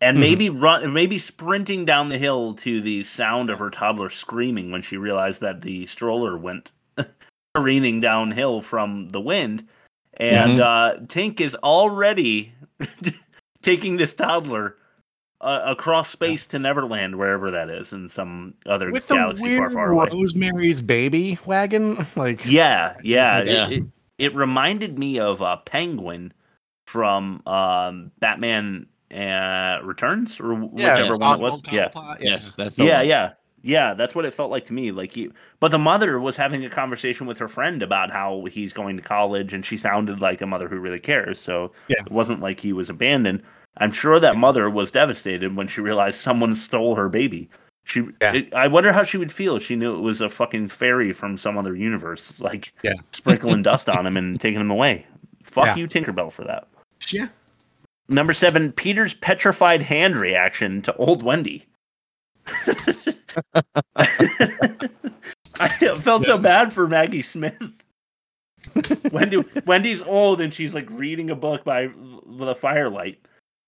and 0.00 0.16
Mhm. 0.16 0.20
maybe 0.20 0.50
run 0.50 0.92
maybe 0.92 1.18
sprinting 1.18 1.84
down 1.84 2.08
the 2.08 2.18
hill 2.18 2.54
to 2.54 2.80
the 2.80 3.04
sound 3.04 3.50
of 3.50 3.58
her 3.60 3.70
toddler 3.70 4.10
screaming 4.10 4.70
when 4.72 4.82
she 4.82 4.96
realized 4.96 5.40
that 5.42 5.62
the 5.62 5.86
stroller 5.86 6.36
went 6.36 6.72
careening 7.54 8.00
downhill 8.00 8.60
from 8.62 9.08
the 9.10 9.20
wind 9.20 9.66
and 10.14 10.60
uh 10.60 10.94
tink 11.06 11.40
is 11.40 11.54
already 11.56 12.52
taking 13.62 13.96
this 13.96 14.14
toddler 14.14 14.76
uh, 15.40 15.62
across 15.66 16.10
space 16.10 16.46
to 16.46 16.58
neverland 16.58 17.16
wherever 17.16 17.50
that 17.50 17.70
is 17.70 17.92
in 17.92 18.08
some 18.08 18.54
other 18.66 18.90
With 18.90 19.06
the 19.06 19.14
galaxy 19.14 19.42
far 19.42 19.60
weird 19.60 19.72
far 19.72 19.92
away 19.92 20.08
Rosemary's 20.10 20.80
Baby 20.80 21.38
wagon, 21.46 22.06
like 22.16 22.44
yeah, 22.44 22.96
yeah. 23.04 23.42
Yeah. 23.44 23.68
It, 23.68 23.72
it, 23.72 23.84
it 24.18 24.34
reminded 24.34 24.98
me 24.98 25.20
of 25.20 25.40
a 25.40 25.58
Penguin 25.64 26.32
from 26.88 27.40
um, 27.46 28.10
Batman 28.18 28.86
uh, 29.14 29.78
Returns 29.84 30.40
or 30.40 30.56
wh- 30.56 30.72
whichever 30.72 31.14
one 31.16 31.38
it 31.38 31.42
was. 31.42 31.60
Yeah, 31.70 32.16
Yes. 32.20 32.52
That's 32.52 32.74
the 32.74 32.84
yeah, 32.84 32.98
one. 32.98 33.06
yeah, 33.08 33.32
yeah. 33.62 33.94
That's 33.94 34.14
what 34.14 34.24
it 34.24 34.34
felt 34.34 34.50
like 34.50 34.64
to 34.66 34.72
me. 34.72 34.90
Like 34.92 35.12
he, 35.12 35.30
but 35.60 35.70
the 35.70 35.78
mother 35.78 36.18
was 36.20 36.36
having 36.36 36.64
a 36.64 36.70
conversation 36.70 37.26
with 37.26 37.38
her 37.38 37.48
friend 37.48 37.82
about 37.82 38.10
how 38.10 38.44
he's 38.50 38.72
going 38.72 38.96
to 38.96 39.02
college, 39.02 39.52
and 39.54 39.64
she 39.64 39.76
sounded 39.76 40.20
like 40.20 40.40
a 40.40 40.46
mother 40.46 40.68
who 40.68 40.78
really 40.78 40.98
cares. 40.98 41.40
So 41.40 41.72
Yeah. 41.88 42.02
it 42.06 42.12
wasn't 42.12 42.40
like 42.40 42.60
he 42.60 42.72
was 42.72 42.90
abandoned. 42.90 43.42
I'm 43.78 43.92
sure 43.92 44.18
that 44.20 44.36
mother 44.36 44.68
was 44.70 44.90
devastated 44.90 45.54
when 45.56 45.68
she 45.68 45.80
realized 45.80 46.20
someone 46.20 46.54
stole 46.54 46.94
her 46.96 47.08
baby. 47.08 47.48
She, 47.84 48.02
Yeah. 48.20 48.34
it, 48.34 48.52
I 48.52 48.66
wonder 48.68 48.92
how 48.92 49.02
she 49.04 49.16
would 49.18 49.32
feel 49.32 49.56
if 49.56 49.62
she 49.64 49.76
knew 49.76 49.96
it 49.96 50.00
was 50.00 50.20
a 50.20 50.28
fucking 50.28 50.68
fairy 50.68 51.12
from 51.12 51.38
some 51.38 51.56
other 51.56 51.74
universe, 51.76 52.40
like 52.40 52.72
Yeah. 52.82 52.94
sprinkling 53.12 53.62
dust 53.62 53.88
on 53.88 54.06
him 54.06 54.16
and 54.16 54.40
taking 54.40 54.60
him 54.60 54.70
away. 54.70 55.06
Fuck 55.44 55.66
Yeah. 55.66 55.76
you, 55.76 55.86
Tinkerbell, 55.88 56.32
for 56.32 56.44
that. 56.44 56.66
Yeah. 57.10 57.28
Number 58.10 58.32
seven, 58.32 58.72
Peter's 58.72 59.14
petrified 59.14 59.82
hand 59.82 60.16
reaction 60.16 60.82
to 60.82 60.94
old 60.96 61.22
Wendy. 61.22 61.64
I 65.60 65.68
felt 66.00 66.24
so 66.24 66.38
bad 66.38 66.72
for 66.72 66.86
Maggie 66.88 67.22
Smith. 67.22 67.60
Wendy, 69.12 69.44
Wendy's 69.66 70.02
old 70.02 70.40
and 70.40 70.52
she's 70.52 70.74
like 70.74 70.88
reading 70.90 71.30
a 71.30 71.34
book 71.36 71.64
by 71.64 71.88
with 72.26 72.48
a 72.48 72.54
firelight, 72.54 73.18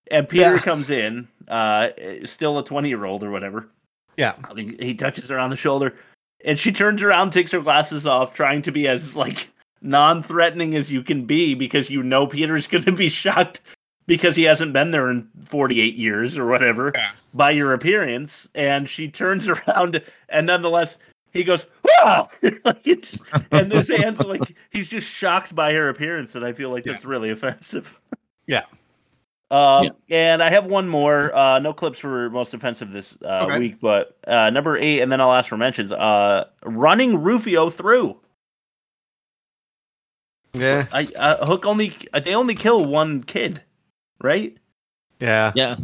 and 0.09 0.27
Peter 0.27 0.55
Yeah. 0.55 0.59
comes 0.61 0.89
in, 0.89 1.27
uh, 1.47 1.89
still 2.25 2.59
a 2.59 2.63
twenty 2.65 2.89
year 2.89 3.05
old 3.05 3.23
or 3.23 3.31
whatever. 3.31 3.67
Yeah. 4.17 4.35
He- 4.55 4.75
He 4.79 4.93
touches 4.93 5.29
her 5.29 5.39
on 5.39 5.49
the 5.49 5.55
shoulder, 5.55 5.95
and 6.45 6.59
she 6.59 6.71
turns 6.71 7.01
around, 7.01 7.31
takes 7.31 7.51
her 7.51 7.61
glasses 7.61 8.05
off, 8.05 8.33
trying 8.33 8.61
to 8.63 8.71
be 8.71 8.87
as 8.87 9.15
like 9.15 9.49
non-threatening 9.81 10.75
as 10.75 10.91
you 10.91 11.01
can 11.01 11.25
be 11.25 11.55
because 11.55 11.89
you 11.89 12.03
know 12.03 12.27
Peter's 12.27 12.67
going 12.67 12.83
to 12.83 12.91
be 12.91 13.09
shocked 13.09 13.61
because 14.11 14.35
he 14.35 14.43
hasn't 14.43 14.73
been 14.73 14.91
there 14.91 15.09
in 15.09 15.25
48 15.45 15.95
years 15.95 16.37
or 16.37 16.45
whatever 16.45 16.91
Yeah. 16.93 17.11
by 17.33 17.51
your 17.51 17.71
appearance 17.73 18.49
and 18.55 18.89
she 18.89 19.07
turns 19.07 19.47
around 19.67 20.01
and 20.27 20.47
nonetheless 20.47 20.97
he 21.31 21.45
goes 21.45 21.65
like 22.03 22.81
it's, 22.83 23.17
and 23.51 23.71
his 23.71 23.87
hands 23.87 24.19
are 24.19 24.25
like 24.27 24.53
he's 24.71 24.89
just 24.89 25.07
shocked 25.07 25.55
by 25.55 25.71
her 25.71 25.87
appearance 25.87 26.35
and 26.35 26.43
I 26.43 26.51
feel 26.51 26.71
like 26.71 26.85
Yeah. 26.85 26.91
that's 26.91 27.05
really 27.05 27.29
offensive. 27.29 27.97
Yeah. 28.47 28.65
Um, 29.51 29.83
Yeah. 29.83 29.91
and 30.31 30.41
I 30.41 30.49
have 30.49 30.65
one 30.65 30.87
more. 30.87 31.35
Uh, 31.35 31.59
no 31.59 31.73
clips 31.73 31.99
for 31.99 32.29
most 32.29 32.53
offensive 32.53 32.91
this 32.91 33.17
uh, 33.21 33.47
Okay. 33.49 33.59
week, 33.59 33.81
but 33.81 34.17
uh, 34.25 34.49
number 34.49 34.77
eight, 34.77 35.01
and 35.01 35.11
then 35.11 35.19
I'll 35.19 35.33
ask 35.33 35.49
for 35.49 35.57
mentions. 35.57 35.91
Uh, 35.91 36.45
running 36.63 37.21
Rufio 37.21 37.69
through. 37.69 38.15
Yeah. 40.53 40.87
I 40.93 41.05
uh, 41.17 41.45
Hook 41.45 41.65
only 41.65 41.97
they 42.23 42.33
only 42.33 42.55
kill 42.55 42.85
one 42.85 43.23
kid, 43.25 43.61
right? 44.23 44.55
Yeah. 45.19 45.51
Yeah. 45.55 45.75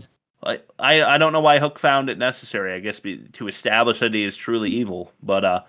I, 0.43 0.59
I 0.79 1.03
I 1.03 1.17
don't 1.17 1.33
know 1.33 1.39
why 1.41 1.59
Hook 1.59 1.79
found 1.79 2.09
it 2.09 2.17
necessary. 2.17 2.73
I 2.73 2.79
guess 2.79 2.99
be, 2.99 3.17
to 3.33 3.47
establish 3.47 3.99
that 3.99 4.13
he 4.13 4.23
is 4.23 4.35
truly 4.35 4.69
evil, 4.69 5.11
but 5.23 5.43
uh, 5.43 5.61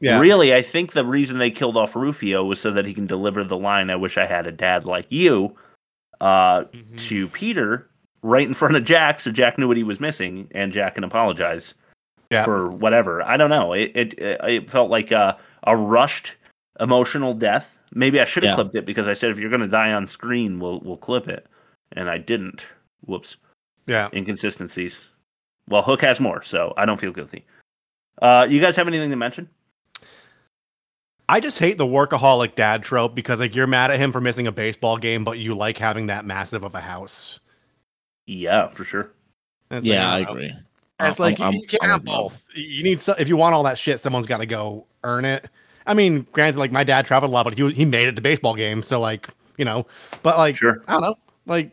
Yeah. 0.00 0.18
really, 0.20 0.54
I 0.54 0.62
think 0.62 0.92
the 0.92 1.04
reason 1.04 1.38
they 1.38 1.50
killed 1.50 1.76
off 1.76 1.96
Rufio 1.96 2.44
was 2.44 2.60
so 2.60 2.70
that 2.70 2.86
he 2.86 2.94
can 2.94 3.06
deliver 3.06 3.42
the 3.44 3.56
line, 3.56 3.90
"I 3.90 3.96
wish 3.96 4.16
I 4.18 4.26
had 4.26 4.46
a 4.46 4.52
dad 4.52 4.84
like 4.84 5.06
you," 5.10 5.56
uh, 6.20 6.62
Mhm. 6.64 6.98
to 7.08 7.28
Peter 7.28 7.88
right 8.22 8.46
in 8.46 8.54
front 8.54 8.76
of 8.76 8.84
Jack, 8.84 9.18
so 9.18 9.32
Jack 9.32 9.58
knew 9.58 9.66
what 9.66 9.76
he 9.76 9.82
was 9.82 9.98
missing, 10.00 10.48
and 10.52 10.72
Jack 10.72 10.94
can 10.94 11.02
apologize 11.04 11.74
Yeah. 12.30 12.44
for 12.44 12.70
whatever. 12.70 13.22
I 13.22 13.36
don't 13.36 13.50
know. 13.50 13.72
It 13.72 13.90
it 13.94 14.14
it 14.18 14.70
felt 14.70 14.88
like 14.90 15.10
a 15.10 15.36
a 15.64 15.76
rushed 15.76 16.34
emotional 16.80 17.34
death. 17.34 17.76
Maybe 17.94 18.20
I 18.20 18.24
should 18.24 18.44
have 18.44 18.52
Yeah. 18.52 18.54
clipped 18.54 18.76
it 18.76 18.86
because 18.86 19.08
I 19.08 19.12
said 19.14 19.30
if 19.30 19.38
you're 19.38 19.50
gonna 19.50 19.66
die 19.68 19.92
on 19.92 20.06
screen, 20.06 20.60
we'll 20.60 20.80
we'll 20.80 20.96
clip 20.96 21.28
it, 21.28 21.46
and 21.96 22.08
I 22.10 22.18
didn't. 22.18 22.66
Whoops, 23.06 23.36
Yeah. 23.86 24.08
inconsistencies. 24.12 25.00
Well, 25.68 25.82
Hook 25.82 26.00
has 26.02 26.20
more, 26.20 26.42
so 26.42 26.72
I 26.76 26.84
don't 26.84 27.00
feel 27.00 27.12
guilty. 27.12 27.44
Uh, 28.20 28.46
you 28.48 28.60
guys 28.60 28.76
have 28.76 28.88
anything 28.88 29.10
to 29.10 29.16
mention? 29.16 29.48
I 31.28 31.40
just 31.40 31.58
hate 31.58 31.78
the 31.78 31.86
workaholic 31.86 32.54
dad 32.56 32.82
trope 32.82 33.14
because 33.14 33.40
like 33.40 33.54
you're 33.54 33.66
mad 33.66 33.90
at 33.90 33.98
him 33.98 34.12
for 34.12 34.20
missing 34.20 34.46
a 34.46 34.52
baseball 34.52 34.98
game, 34.98 35.24
but 35.24 35.38
you 35.38 35.54
like 35.54 35.78
having 35.78 36.06
that 36.06 36.24
massive 36.24 36.62
of 36.62 36.74
a 36.74 36.80
house. 36.80 37.40
Yeah, 38.26 38.68
for 38.68 38.84
sure. 38.84 39.10
It's 39.70 39.86
Yeah, 39.86 40.08
I 40.08 40.18
like, 40.18 40.26
don't 40.26 40.36
know. 40.36 40.42
agree. 40.42 40.56
It's 41.00 41.20
I'm- 41.20 41.30
like 41.30 41.38
you- 41.38 41.44
I'm- 41.46 41.54
you 41.54 41.66
can't 41.66 41.84
have 41.84 42.04
both. 42.04 42.44
You 42.54 42.82
need 42.82 43.00
so 43.00 43.14
if 43.18 43.28
you 43.28 43.36
want 43.36 43.54
all 43.54 43.62
that 43.62 43.78
shit, 43.78 43.98
someone's 44.00 44.26
got 44.26 44.38
to 44.38 44.46
go 44.46 44.86
earn 45.04 45.24
it. 45.24 45.48
I 45.86 45.94
mean, 45.94 46.26
granted, 46.32 46.58
like 46.58 46.70
my 46.70 46.84
dad 46.84 47.06
traveled 47.06 47.30
a 47.30 47.32
lot, 47.34 47.44
but 47.44 47.56
he 47.58 47.70
he 47.72 47.84
made 47.84 48.08
it 48.08 48.16
to 48.16 48.22
baseball 48.22 48.54
games, 48.54 48.86
so 48.86 49.00
like 49.00 49.28
you 49.56 49.64
know, 49.64 49.86
but 50.22 50.36
like 50.38 50.56
Sure. 50.56 50.82
I 50.86 50.92
don't 50.92 51.02
know, 51.02 51.14
like 51.46 51.70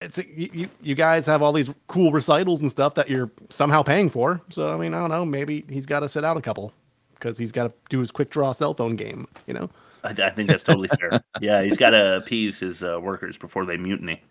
it's 0.00 0.18
you, 0.18 0.50
you 0.52 0.68
you 0.82 0.94
guys 0.94 1.26
have 1.26 1.42
all 1.42 1.52
these 1.52 1.70
cool 1.86 2.12
recitals 2.12 2.60
and 2.60 2.70
stuff 2.70 2.94
that 2.94 3.08
you're 3.08 3.30
somehow 3.48 3.82
paying 3.82 4.10
for. 4.10 4.40
So 4.50 4.72
I 4.72 4.76
mean, 4.76 4.94
I 4.94 5.00
don't 5.00 5.10
know, 5.10 5.24
maybe 5.24 5.64
he's 5.68 5.86
got 5.86 6.00
to 6.00 6.08
sit 6.08 6.24
out 6.24 6.36
a 6.36 6.40
couple 6.40 6.72
because 7.14 7.38
he's 7.38 7.52
got 7.52 7.64
to 7.64 7.72
do 7.88 8.00
his 8.00 8.10
quick 8.10 8.30
draw 8.30 8.52
cell 8.52 8.74
phone 8.74 8.96
game. 8.96 9.26
You 9.46 9.54
know, 9.54 9.70
I, 10.02 10.10
I 10.10 10.30
think 10.30 10.48
that's 10.48 10.62
totally 10.62 10.88
fair. 10.88 11.20
Yeah, 11.40 11.62
he's 11.62 11.76
got 11.76 11.90
to 11.90 12.16
appease 12.16 12.58
his 12.58 12.82
uh, 12.82 12.98
workers 13.00 13.38
before 13.38 13.64
they 13.64 13.76
mutiny 13.76 14.22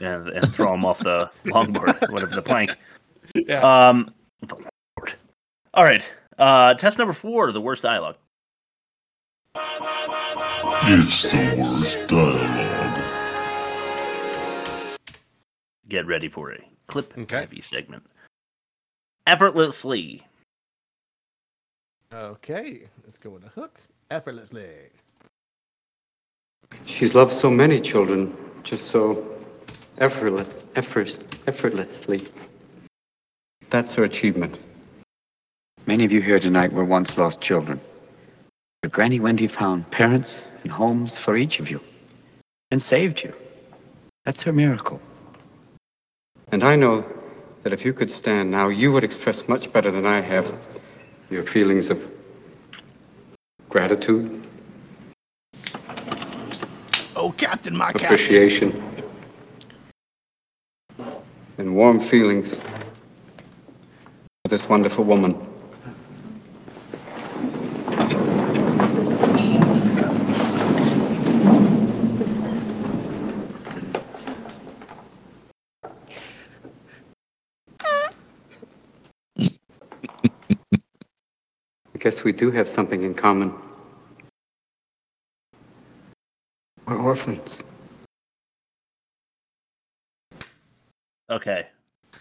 and, 0.00 0.28
and 0.28 0.54
throw 0.54 0.72
him 0.74 0.84
off 0.84 1.00
the 1.00 1.30
longboard, 1.44 2.10
whatever 2.12 2.34
the 2.34 2.42
plank. 2.42 2.76
Yeah. 3.34 3.88
Um, 3.88 4.12
the 4.40 4.56
longboard. 4.56 5.14
All 5.74 5.84
right. 5.84 6.06
Uh, 6.38 6.74
test 6.74 6.98
number 6.98 7.12
four: 7.12 7.50
the 7.52 7.60
worst 7.60 7.82
dialogue. 7.82 8.16
It's 10.84 11.32
the 11.32 11.56
worst 11.58 12.08
dialogue. 12.08 12.77
Get 15.88 16.06
ready 16.06 16.28
for 16.28 16.52
a 16.52 16.58
clip 16.86 17.16
Okay. 17.16 17.36
heavy 17.36 17.60
segment. 17.60 18.04
Effortlessly. 19.26 20.26
okay, 22.12 22.88
let's 23.04 23.18
go 23.18 23.30
with 23.30 23.44
a 23.44 23.48
hook 23.48 23.80
effortlessly. 24.10 24.90
She's 26.86 27.14
loved 27.14 27.32
so 27.32 27.50
many 27.50 27.80
children, 27.80 28.36
just 28.62 28.86
so 28.86 29.38
effortless, 29.98 30.48
effort, 30.76 31.18
effortlessly. 31.46 32.26
That's 33.70 33.94
her 33.94 34.04
achievement. 34.04 34.58
Many 35.86 36.04
of 36.04 36.12
you 36.12 36.20
here 36.20 36.40
tonight 36.40 36.72
were 36.72 36.84
once 36.84 37.16
lost 37.18 37.40
children. 37.40 37.80
But 38.82 38.92
Granny 38.92 39.20
Wendy 39.20 39.46
found 39.46 39.90
parents 39.90 40.44
and 40.62 40.72
homes 40.72 41.18
for 41.18 41.36
each 41.36 41.60
of 41.60 41.70
you 41.70 41.80
and 42.70 42.82
saved 42.82 43.22
you. 43.22 43.32
That's 44.24 44.42
her 44.42 44.52
miracle. 44.52 45.00
And 46.52 46.64
I 46.64 46.76
know 46.76 47.04
that 47.62 47.72
if 47.72 47.84
you 47.84 47.92
could 47.92 48.10
stand 48.10 48.50
now, 48.50 48.68
you 48.68 48.92
would 48.92 49.04
express 49.04 49.48
much 49.48 49.72
better 49.72 49.90
than 49.90 50.06
I 50.06 50.20
have 50.20 50.56
your 51.30 51.42
feelings 51.42 51.90
of 51.90 52.02
gratitude, 53.68 54.44
Oh, 57.16 57.32
Captain, 57.32 57.76
my 57.76 57.86
captain. 57.92 58.06
appreciation, 58.06 58.82
and 61.58 61.74
warm 61.76 62.00
feelings 62.00 62.54
for 62.54 62.64
this 64.48 64.68
wonderful 64.68 65.04
woman. 65.04 65.47
I 81.98 82.00
guess 82.00 82.22
we 82.22 82.30
do 82.30 82.52
have 82.52 82.68
something 82.68 83.02
in 83.02 83.12
common. 83.12 83.52
We're 86.86 86.96
orphans. 86.96 87.64
Okay. 91.28 91.66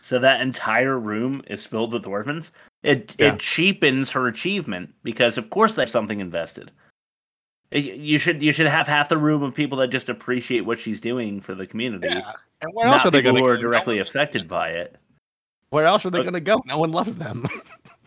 So 0.02 0.18
that 0.18 0.42
entire 0.42 0.98
room 0.98 1.44
is 1.48 1.64
filled 1.64 1.94
with 1.94 2.08
orphans. 2.08 2.52
It 2.82 3.14
Yeah. 3.20 3.34
it 3.36 3.40
cheapens 3.40 4.10
her 4.10 4.28
achievement 4.28 4.96
because 5.04 5.38
of 5.38 5.52
course 5.52 5.76
they 5.76 5.84
have 5.84 5.92
something 5.92 6.22
invested. 6.22 6.72
Y- 7.72 7.78
You 7.78 8.18
should 8.18 8.42
you 8.42 8.54
should 8.54 8.66
have 8.66 8.88
half 8.88 9.10
the 9.10 9.18
room 9.20 9.44
of 9.44 9.54
people 9.54 9.78
that 9.78 9.90
just 9.90 10.10
appreciate 10.10 10.62
what 10.62 10.80
she's 10.80 11.00
doing 11.00 11.40
for 11.40 11.54
the 11.54 11.68
community. 11.68 12.08
Yeah. 12.08 12.32
And 12.62 12.72
where 12.74 12.88
Not 12.88 12.94
else 12.94 13.06
are 13.06 13.12
they 13.12 13.20
people 13.22 13.34
going 13.34 13.44
who 13.44 13.50
to 13.52 13.60
are 13.60 13.62
directly 13.62 14.00
affected 14.00 14.48
by 14.48 14.70
it. 14.70 14.98
Where 15.70 15.86
else 15.86 16.06
are 16.06 16.10
they 16.10 16.20
going 16.20 16.34
to 16.34 16.40
go? 16.40 16.62
No 16.66 16.78
one 16.78 16.92
loves 16.92 17.16
them. 17.16 17.46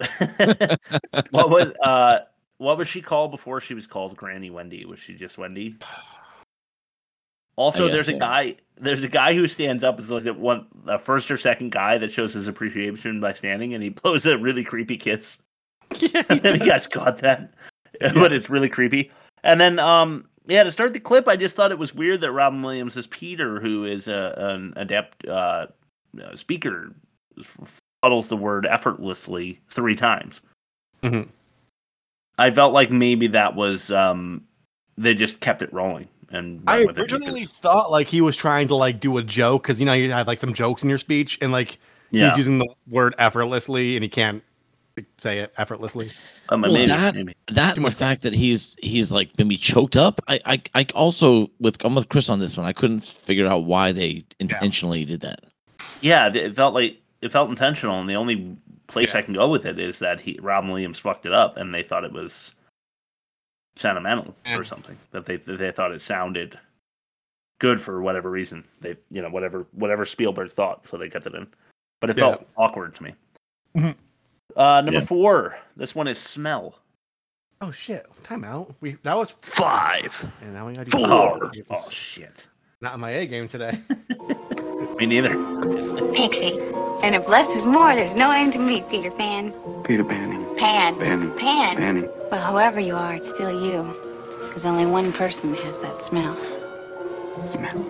what 1.30 1.50
was 1.50 1.74
uh 1.82 2.20
what 2.56 2.78
was 2.78 2.88
she 2.88 3.00
called 3.00 3.30
before 3.30 3.60
she 3.60 3.74
was 3.74 3.86
called 3.86 4.16
Granny 4.16 4.50
Wendy? 4.50 4.84
Was 4.84 5.00
she 5.00 5.14
just 5.14 5.38
Wendy? 5.38 5.76
Also, 7.56 7.86
guess 7.86 7.94
there's 7.94 8.08
a 8.08 8.12
so. 8.12 8.18
guy. 8.18 8.56
There's 8.78 9.02
a 9.02 9.08
guy 9.08 9.34
who 9.34 9.46
stands 9.46 9.84
up. 9.84 9.98
It's 9.98 10.10
like 10.10 10.24
a 10.26 10.32
one, 10.32 10.66
a 10.86 10.98
first 10.98 11.30
or 11.30 11.36
second 11.36 11.72
guy 11.72 11.98
that 11.98 12.12
shows 12.12 12.34
his 12.34 12.48
appreciation 12.48 13.20
by 13.20 13.32
standing, 13.32 13.74
and 13.74 13.82
he 13.82 13.88
blows 14.02 14.26
a 14.26 14.38
really 14.38 14.64
creepy 14.64 14.96
kiss. 14.96 15.38
Yeah, 15.96 16.22
and 16.28 16.44
you 16.44 16.58
guys 16.58 16.86
caught 16.86 17.18
that, 17.18 17.52
but 18.14 18.32
it's 18.32 18.48
really 18.48 18.68
creepy. 18.68 19.10
And 19.42 19.60
then, 19.60 19.78
um, 19.78 20.26
yeah, 20.46 20.62
to 20.62 20.70
start 20.70 20.92
the 20.92 21.00
clip, 21.00 21.28
I 21.28 21.36
just 21.36 21.56
thought 21.56 21.72
it 21.72 21.78
was 21.78 21.94
weird 21.94 22.20
that 22.20 22.32
Robin 22.32 22.62
Williams 22.62 22.96
is 22.96 23.06
Peter, 23.06 23.60
who 23.60 23.84
is 23.84 24.06
a, 24.06 24.34
an 24.36 24.72
adept 24.76 25.26
uh, 25.26 25.66
uh, 26.22 26.36
speaker, 26.36 26.92
fuddles 28.04 28.28
the 28.28 28.36
word 28.36 28.66
effortlessly 28.66 29.60
three 29.70 29.96
times. 29.96 30.40
Mhm. 31.02 31.28
I 32.38 32.50
felt 32.50 32.72
like 32.72 32.90
maybe 32.90 33.26
that 33.28 33.54
was 33.54 33.90
um, 33.90 34.42
they 34.96 35.14
just 35.14 35.40
kept 35.40 35.62
it 35.62 35.72
rolling 35.72 36.08
and 36.30 36.62
I 36.66 36.84
went 36.84 36.98
originally 36.98 37.40
because- 37.40 37.52
thought 37.54 37.90
like 37.90 38.06
he 38.08 38.20
was 38.20 38.36
trying 38.36 38.68
to 38.68 38.74
like 38.76 39.00
do 39.00 39.18
a 39.18 39.22
joke 39.22 39.62
because 39.64 39.78
you 39.80 39.86
know 39.86 39.92
you 39.92 40.10
have 40.12 40.26
like 40.26 40.38
some 40.38 40.54
jokes 40.54 40.82
in 40.82 40.88
your 40.88 40.98
speech 40.98 41.38
and 41.42 41.52
like 41.52 41.78
yeah, 42.12 42.30
he's 42.30 42.38
using 42.38 42.58
the 42.58 42.66
word 42.88 43.14
effortlessly 43.18 43.96
and 43.96 44.02
he 44.02 44.08
can't 44.08 44.42
say 45.18 45.38
it 45.38 45.52
effortlessly. 45.56 46.10
um, 46.50 46.62
Well, 46.62 46.72
maybe, 46.72 46.88
that- 46.88 47.14
maybe. 47.14 47.34
That 47.48 47.76
and 47.76 47.86
the 47.86 47.90
fact 47.90 48.22
that 48.22 48.32
he's 48.34 48.76
he's 48.80 49.10
like 49.12 49.30
maybe 49.38 49.56
choked 49.56 49.96
up. 49.96 50.20
I 50.28 50.40
I, 50.46 50.62
I 50.74 50.86
also 50.94 51.50
with 51.60 51.82
I'm 51.84 51.94
with 51.94 52.08
Chris 52.08 52.28
on 52.30 52.38
this 52.38 52.56
one. 52.56 52.64
I 52.66 52.72
couldn't 52.72 53.04
figure 53.04 53.46
out 53.46 53.64
why 53.64 53.92
they 53.92 54.24
intentionally 54.38 55.04
did 55.04 55.20
that. 55.20 55.40
Yeah, 56.00 56.28
it- 56.28 56.36
it 56.36 56.54
felt 56.56 56.74
like 56.74 56.99
it 57.22 57.30
felt 57.30 57.50
intentional, 57.50 58.00
and 58.00 58.08
the 58.08 58.14
only 58.16 58.56
place 58.86 59.12
Yeah. 59.14 59.18
I 59.20 59.22
can 59.22 59.34
go 59.34 59.48
with 59.48 59.66
it 59.66 59.78
is 59.78 59.98
that 60.00 60.20
he 60.20 60.38
Robin 60.40 60.70
Williams 60.70 60.98
fucked 60.98 61.26
it 61.26 61.32
up, 61.32 61.56
and 61.56 61.74
they 61.74 61.82
thought 61.82 62.04
it 62.04 62.12
was 62.12 62.52
sentimental 63.76 64.34
Yeah. 64.46 64.56
or 64.58 64.64
something. 64.64 64.98
That 65.12 65.24
they 65.26 65.36
that 65.36 65.58
they 65.58 65.72
thought 65.72 65.92
it 65.92 66.00
sounded 66.02 66.58
good 67.60 67.80
for 67.80 68.02
whatever 68.02 68.30
reason. 68.30 68.64
They 68.80 68.96
you 69.10 69.22
know 69.22 69.28
whatever 69.30 69.66
whatever 69.72 70.04
Spielberg 70.04 70.50
thought, 70.50 70.86
so 70.88 70.96
they 70.96 71.08
kept 71.08 71.26
it 71.26 71.34
in. 71.34 71.46
But 72.00 72.10
it 72.10 72.16
Yeah. 72.16 72.22
felt 72.36 72.48
awkward 72.56 72.94
to 72.96 73.02
me. 73.02 73.14
Mhm. 73.76 73.94
Uh, 74.56 74.80
number 74.80 74.92
Yeah. 75.00 75.04
four. 75.04 75.58
This 75.76 75.94
one 75.94 76.08
is 76.08 76.18
smell. 76.18 76.78
Oh 77.60 77.70
shit! 77.70 78.06
Time 78.24 78.42
out. 78.42 78.74
We 78.80 78.92
that 79.02 79.14
was 79.16 79.30
Five. 79.42 80.24
and 80.40 80.54
now 80.54 80.66
we 80.66 80.72
got 80.74 80.86
to 80.86 80.90
do 80.90 80.98
Four. 81.06 81.50
Oh 81.70 81.90
shit. 81.90 82.48
Not 82.80 82.94
in 82.94 83.00
my 83.00 83.10
A 83.10 83.26
game 83.26 83.46
today. 83.48 83.78
Me 84.98 85.06
neither. 85.06 85.30
Pixie. 86.12 86.58
And 87.02 87.14
if 87.14 87.28
less 87.28 87.48
is 87.54 87.64
more, 87.64 87.94
there's 87.94 88.14
no 88.14 88.30
end 88.30 88.52
to 88.54 88.58
me, 88.58 88.82
Peter 88.90 89.10
Pan. 89.10 89.52
Peter 89.84 90.04
Banning. 90.04 90.44
Pan. 90.56 90.98
Banning. 90.98 91.32
Pan. 91.38 91.76
Banning. 91.76 92.08
Well, 92.30 92.40
however 92.40 92.80
you 92.80 92.94
are, 92.94 93.14
it's 93.14 93.28
still 93.28 93.50
you. 93.50 93.82
Because 94.46 94.66
only 94.66 94.86
one 94.86 95.12
person 95.12 95.54
has 95.54 95.78
that 95.78 96.02
smell. 96.02 96.36
Smell. 97.46 97.84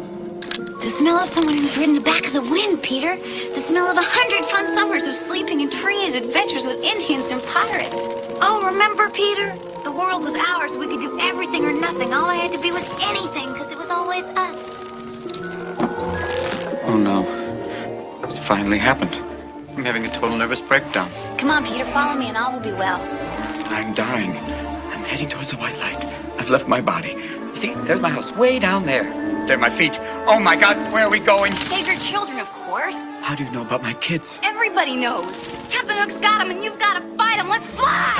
The 0.81 0.87
smell 0.87 1.19
of 1.19 1.29
someone 1.29 1.57
who's 1.57 1.77
ridden 1.77 1.95
the 1.95 2.01
back 2.01 2.27
of 2.27 2.33
the 2.33 2.43
wind, 2.43 2.83
Peter. 2.83 3.17
The 3.17 3.61
smell 3.61 3.87
of 3.87 3.97
a 3.97 4.03
hundred 4.03 4.45
fun 4.47 4.67
summers 4.67 5.05
of 5.05 5.15
sleeping 5.15 5.61
in 5.61 5.71
trees, 5.71 6.15
adventures 6.15 6.65
with 6.65 6.83
Indians 6.83 7.31
and 7.31 7.43
pirates. 7.45 8.09
Oh, 8.41 8.63
remember, 8.65 9.11
Peter? 9.11 9.55
The 9.85 9.93
world 9.93 10.23
was 10.23 10.35
ours. 10.35 10.77
We 10.77 10.87
could 10.87 11.01
do 11.01 11.19
everything 11.21 11.65
or 11.65 11.73
nothing. 11.73 12.15
All 12.15 12.27
I 12.27 12.37
had 12.37 12.53
to 12.53 12.61
be 12.61 12.71
was 12.73 12.89
anything, 13.03 13.53
because 13.53 13.71
it 13.71 13.79
was 13.79 13.91
always 13.91 14.25
us. 14.25 14.80
Oh 16.91 16.97
no. 16.97 17.23
It's 18.29 18.41
finally 18.41 18.79
happened. 18.79 19.15
I'm 19.77 19.85
having 19.85 20.05
a 20.05 20.09
total 20.09 20.37
nervous 20.37 20.61
breakdown. 20.61 21.09
Come 21.39 21.49
on, 21.49 21.65
Peter, 21.65 21.85
follow 21.85 22.19
me 22.19 22.27
and 22.27 22.37
all 22.37 22.53
will 22.55 22.59
be 22.59 22.73
well. 22.73 23.01
I'm 23.71 23.95
dying. 23.95 24.33
I'm 24.33 25.05
heading 25.05 25.29
towards 25.29 25.53
the 25.53 25.57
white 25.57 25.79
light. 25.79 26.05
I've 26.37 26.51
left 26.51 26.67
my 26.67 26.81
body. 26.81 27.17
See, 27.55 27.75
there's 27.87 28.01
my 28.01 28.09
house 28.09 28.33
way 28.33 28.59
down 28.59 28.87
there. 28.87 29.05
There 29.47 29.57
are 29.57 29.61
my 29.61 29.71
feet. 29.71 30.01
Oh 30.27 30.41
my 30.41 30.57
god, 30.57 30.93
where 30.93 31.05
are 31.05 31.11
we 31.11 31.21
going? 31.21 31.53
Save 31.53 31.87
your 31.87 31.97
children, 31.99 32.41
of 32.41 32.49
course. 32.49 32.99
How 33.23 33.37
do 33.37 33.45
you 33.45 33.53
know 33.53 33.63
about 33.63 33.85
my 33.85 33.95
kids? 33.95 34.41
Everybody 34.43 34.97
knows. 34.97 35.47
Captain 35.71 35.97
Hook's 35.97 36.17
got 36.17 36.41
them 36.41 36.51
and 36.51 36.65
you've 36.65 36.81
got 36.81 36.95
to 37.01 37.17
fight 37.17 37.37
them. 37.37 37.49
Let's 37.49 37.67
fly! 37.67 38.17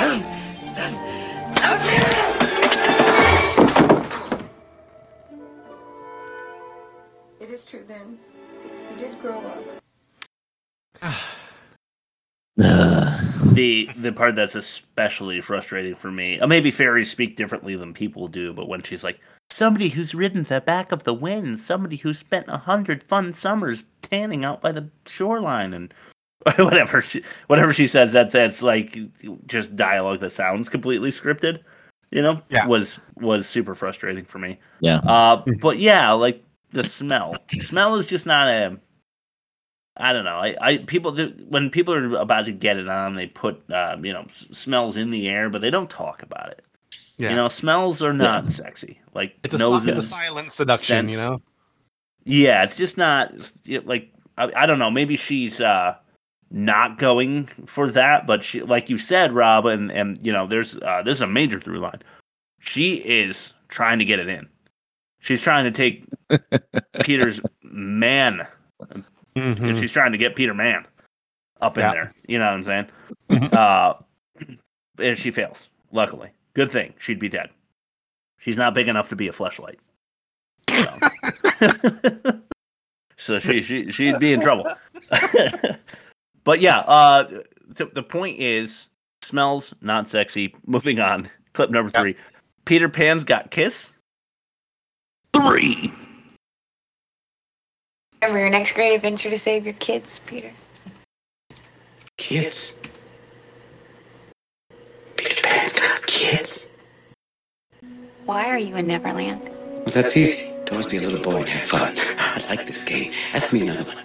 It 7.41 7.49
is 7.49 7.65
true 7.65 7.83
then. 7.85 8.17
You 8.91 8.97
did 8.97 9.19
grow 9.19 9.39
up. 9.41 9.63
the 12.57 13.89
the 13.97 14.11
part 14.11 14.35
that's 14.35 14.55
especially 14.55 15.41
frustrating 15.41 15.95
for 15.95 16.11
me. 16.11 16.39
Uh, 16.39 16.47
maybe 16.47 16.71
fairies 16.71 17.09
speak 17.09 17.37
differently 17.37 17.75
than 17.75 17.93
people 17.93 18.27
do, 18.27 18.53
but 18.53 18.67
when 18.67 18.83
she's 18.83 19.03
like, 19.03 19.19
somebody 19.49 19.89
who's 19.89 20.13
ridden 20.13 20.43
the 20.43 20.61
back 20.61 20.91
of 20.91 21.03
the 21.03 21.13
wind, 21.13 21.59
somebody 21.59 21.95
who 21.97 22.13
spent 22.13 22.47
a 22.49 22.57
hundred 22.57 23.03
fun 23.03 23.33
summers 23.33 23.85
tanning 24.01 24.43
out 24.45 24.61
by 24.61 24.71
the 24.71 24.89
shoreline, 25.05 25.73
and 25.73 25.93
whatever 26.57 27.01
she 27.01 27.23
whatever 27.47 27.73
she 27.73 27.87
says, 27.87 28.11
that's 28.11 28.33
that's 28.33 28.61
like 28.61 28.97
just 29.47 29.75
dialogue 29.75 30.19
that 30.19 30.31
sounds 30.31 30.69
completely 30.69 31.09
scripted. 31.09 31.59
You 32.11 32.21
know, 32.21 32.41
Yeah. 32.49 32.67
was 32.67 32.99
was 33.15 33.47
super 33.47 33.73
frustrating 33.73 34.25
for 34.25 34.39
me. 34.39 34.59
Yeah. 34.81 34.97
Uh, 34.97 35.43
but 35.61 35.79
yeah, 35.79 36.11
like 36.11 36.43
the 36.71 36.83
smell. 36.83 37.35
smell 37.59 37.95
is 37.95 38.07
just 38.07 38.25
not 38.25 38.47
a. 38.47 38.77
I 39.97 40.13
don't 40.13 40.23
know. 40.23 40.37
I, 40.37 40.55
I 40.61 40.77
people 40.77 41.15
when 41.49 41.69
people 41.69 41.93
are 41.93 42.15
about 42.15 42.45
to 42.45 42.51
get 42.51 42.77
it 42.77 42.87
on, 42.87 43.15
they 43.15 43.27
put 43.27 43.61
uh, 43.69 43.97
you 44.01 44.13
know 44.13 44.23
s- 44.29 44.47
smells 44.51 44.95
in 44.95 45.09
the 45.11 45.27
air, 45.27 45.49
but 45.49 45.61
they 45.61 45.69
don't 45.69 45.89
talk 45.89 46.23
about 46.23 46.49
it. 46.49 46.63
Yeah. 47.17 47.31
You 47.31 47.35
know, 47.35 47.47
smells 47.49 48.01
are 48.01 48.13
not 48.13 48.49
sexy. 48.51 48.99
Like 49.13 49.35
It's 49.43 49.53
a, 49.53 49.57
noses. 49.57 49.87
it's 49.89 49.99
a 49.99 50.03
silent 50.03 50.51
seduction, 50.53 51.07
you 51.09 51.17
know? 51.17 51.41
Yeah, 52.23 52.63
it's 52.63 52.77
just 52.77 52.97
not 52.97 53.31
it- 53.65 53.85
like 53.85 54.11
I, 54.37 54.51
I 54.55 54.65
don't 54.65 54.79
know. 54.79 54.89
Maybe 54.89 55.17
she's 55.17 55.59
uh 55.59 55.95
not 56.49 56.97
going 56.97 57.47
for 57.65 57.91
that, 57.91 58.27
but 58.27 58.43
she, 58.43 58.61
like 58.61 58.89
you 58.89 58.97
said, 58.97 59.33
Rob, 59.33 59.65
and 59.65 59.91
and 59.91 60.17
you 60.25 60.31
know, 60.31 60.47
there's 60.47 60.77
uh, 60.77 61.01
this 61.03 61.17
is 61.17 61.21
a 61.21 61.27
major 61.27 61.59
through 61.59 61.79
line. 61.79 62.01
She 62.59 62.95
is 62.95 63.53
trying 63.67 63.99
to 63.99 64.05
get 64.05 64.19
it 64.19 64.27
in. 64.29 64.47
She's 65.21 65.41
trying 65.41 65.63
to 65.65 65.71
take 65.71 66.05
Peter's 67.03 67.39
man. 67.63 68.45
Mhm. 69.35 69.79
She's 69.79 69.91
trying 69.91 70.11
to 70.11 70.17
get 70.17 70.35
Peter 70.35 70.53
Man 70.53 70.85
up 71.61 71.77
in 71.77 71.83
Yeah. 71.83 71.91
there. 71.93 72.13
You 72.27 72.39
know 72.39 72.45
what 72.45 72.53
I'm 72.53 72.63
saying? 72.63 72.87
Mhm. 73.29 73.53
Uh, 73.53 73.93
and 74.97 75.17
she 75.17 75.31
fails. 75.31 75.69
Luckily, 75.91 76.29
good 76.53 76.69
thing 76.71 76.93
she'd 76.99 77.19
be 77.19 77.29
dead. 77.29 77.49
She's 78.39 78.57
not 78.57 78.73
big 78.73 78.87
enough 78.87 79.09
to 79.09 79.15
be 79.15 79.27
a 79.27 79.31
fleshlight. 79.31 79.77
So, 80.69 82.31
so 83.17 83.39
she, 83.39 83.61
she 83.61 83.91
she'd 83.91 84.19
be 84.19 84.33
in 84.33 84.41
trouble. 84.41 84.65
but 86.43 86.59
yeah, 86.61 86.79
uh, 86.79 87.41
th- 87.75 87.93
the 87.93 88.03
point 88.03 88.39
is, 88.39 88.87
smells 89.21 89.73
not 89.81 90.07
sexy. 90.07 90.55
Moving 90.65 90.99
on. 90.99 91.29
Clip 91.53 91.69
number 91.69 91.91
three. 91.91 92.15
Peter 92.65 92.89
Pan's 92.89 93.23
got 93.23 93.51
kiss. 93.51 93.93
Three. 95.33 95.93
Remember 98.21 98.39
your 98.39 98.49
next 98.49 98.73
great 98.73 98.93
adventure 98.93 99.29
to 99.29 99.37
save 99.37 99.65
your 99.65 99.73
kids, 99.75 100.19
Peter? 100.25 100.51
Kids. 102.17 102.75
Peter 105.17 105.41
Pan's 105.41 105.73
got 105.73 106.05
kids. 106.05 106.67
Why 108.25 108.45
are 108.47 108.59
you 108.59 108.75
in 108.75 108.87
Neverland? 108.87 109.41
Well, 109.43 109.85
that's 109.87 110.15
easy. 110.15 110.51
To 110.67 110.73
always 110.73 110.85
be 110.85 110.97
a 110.97 111.01
little 111.01 111.21
boy 111.21 111.37
and 111.37 111.49
have 111.49 111.63
fun. 111.63 111.95
I 111.97 112.45
like 112.49 112.67
this 112.67 112.83
game. 112.83 113.11
Ask 113.33 113.51
me 113.51 113.61
another 113.61 113.83
one. 113.83 113.97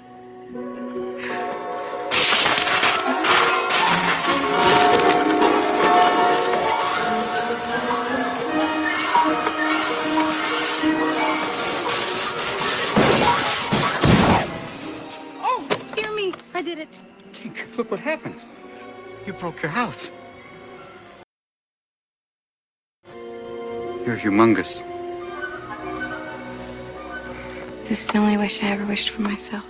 Did 16.76 16.88
it. 16.88 16.88
Tink, 17.32 17.76
look 17.76 17.90
what 17.90 18.00
happened. 18.00 18.38
You 19.26 19.32
broke 19.32 19.62
your 19.62 19.70
house. 19.70 20.10
You're 24.04 24.16
humongous. 24.16 24.82
This 27.88 28.02
is 28.02 28.06
the 28.08 28.18
only 28.18 28.36
wish 28.36 28.62
I 28.62 28.68
ever 28.68 28.84
wished 28.84 29.10
for 29.10 29.22
myself. 29.22 29.64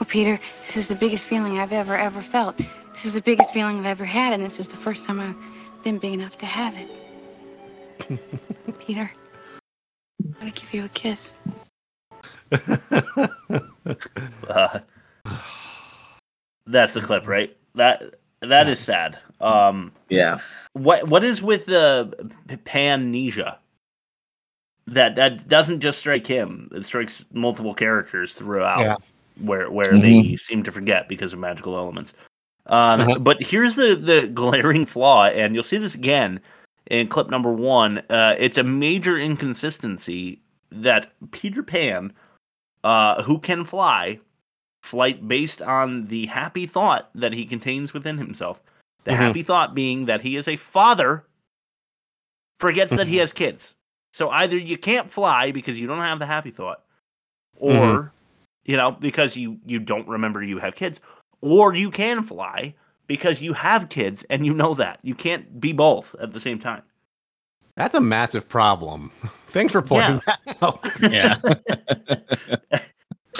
Oh, 0.00 0.04
Peter, 0.06 0.38
this 0.66 0.76
is 0.76 0.88
the 0.88 0.94
biggest 0.94 1.26
feeling 1.26 1.58
I've 1.58 1.72
ever, 1.72 1.96
ever 1.96 2.20
felt. 2.20 2.56
This 2.56 3.04
is 3.04 3.14
the 3.14 3.22
biggest 3.22 3.52
feeling 3.52 3.78
I've 3.78 3.86
ever 3.86 4.04
had, 4.04 4.32
and 4.32 4.44
this 4.44 4.58
is 4.58 4.68
the 4.68 4.76
first 4.76 5.04
time 5.04 5.20
I've 5.20 5.84
been 5.84 5.98
big 5.98 6.12
enough 6.12 6.36
to 6.38 6.46
have 6.46 6.74
it. 6.76 6.88
Peter, 8.78 9.10
I'm 10.24 10.32
gonna 10.38 10.50
give 10.50 10.72
you 10.72 10.84
a 10.84 10.88
kiss. 10.90 11.34
Uh, 14.48 14.80
that's 16.66 16.94
the 16.94 17.00
clip, 17.00 17.26
right? 17.26 17.56
That 17.74 18.14
that 18.40 18.68
is 18.68 18.78
sad. 18.78 19.18
Um, 19.40 19.92
Yeah. 20.08 20.40
what 20.72 21.08
what 21.10 21.24
is 21.24 21.42
with 21.42 21.66
the 21.66 22.30
pannesia? 22.64 23.58
That 24.86 25.16
that 25.16 25.48
doesn't 25.48 25.80
just 25.80 25.98
strike 25.98 26.26
him; 26.26 26.70
it 26.74 26.84
strikes 26.86 27.24
multiple 27.32 27.74
characters 27.74 28.32
throughout, 28.34 28.80
Yeah. 28.80 28.96
where 29.40 29.70
where 29.70 29.98
they 29.98 30.36
seem 30.36 30.62
to 30.64 30.72
forget 30.72 31.08
because 31.08 31.32
of 31.32 31.38
magical 31.38 31.76
elements. 31.76 32.14
Um, 32.66 33.00
Uh-huh. 33.02 33.18
But 33.18 33.42
here's 33.42 33.74
the 33.76 33.94
the 33.96 34.26
glaring 34.34 34.86
flaw, 34.86 35.26
and 35.26 35.54
you'll 35.54 35.62
see 35.62 35.76
this 35.78 35.94
again 35.94 36.40
in 36.90 37.08
clip 37.08 37.28
number 37.28 37.52
one. 37.52 37.98
Uh, 38.10 38.34
it's 38.38 38.56
a 38.58 38.62
major 38.64 39.18
inconsistency 39.18 40.40
that 40.70 41.12
Peter 41.32 41.62
Pan, 41.62 42.12
uh, 42.88 43.22
who 43.22 43.38
can 43.38 43.66
fly, 43.66 44.18
flight 44.82 45.28
based 45.28 45.60
on 45.60 46.06
the 46.06 46.24
happy 46.24 46.66
thought 46.66 47.10
that 47.14 47.34
he 47.34 47.44
contains 47.44 47.92
within 47.92 48.16
himself. 48.16 48.62
The 49.04 49.10
Mhm. 49.12 49.16
happy 49.16 49.42
thought 49.42 49.74
being 49.74 50.06
that 50.06 50.22
he 50.22 50.36
is 50.38 50.48
a 50.48 50.56
father, 50.56 51.26
forgets 52.58 52.94
that 52.94 53.06
he 53.06 53.18
has 53.18 53.34
kids. 53.34 53.74
So 54.14 54.30
either 54.30 54.56
you 54.56 54.78
can't 54.78 55.10
fly 55.10 55.52
because 55.52 55.78
you 55.78 55.86
don't 55.86 55.98
have 55.98 56.18
the 56.18 56.24
happy 56.24 56.50
thought, 56.50 56.82
or 57.58 57.74
Mhm. 57.74 58.10
you 58.64 58.76
know 58.78 58.92
because 58.92 59.36
you 59.36 59.58
you 59.66 59.78
don't 59.78 60.08
remember 60.08 60.42
you 60.42 60.58
have 60.58 60.74
kids, 60.74 60.98
or 61.42 61.74
you 61.74 61.90
can 61.90 62.22
fly 62.22 62.74
because 63.06 63.42
you 63.42 63.52
have 63.52 63.90
kids 63.90 64.24
and 64.30 64.46
you 64.46 64.54
know 64.54 64.72
that 64.74 64.98
you 65.02 65.14
can't 65.14 65.60
be 65.60 65.74
both 65.74 66.14
at 66.22 66.32
the 66.32 66.40
same 66.40 66.58
time. 66.58 66.82
That's 67.78 67.94
a 67.94 68.00
massive 68.00 68.48
problem. 68.48 69.10
Thanks 69.48 69.72
for 69.72 69.80
pointing 69.80 70.20
that 70.26 70.40
out. 70.60 70.86
Yeah. 71.10 71.36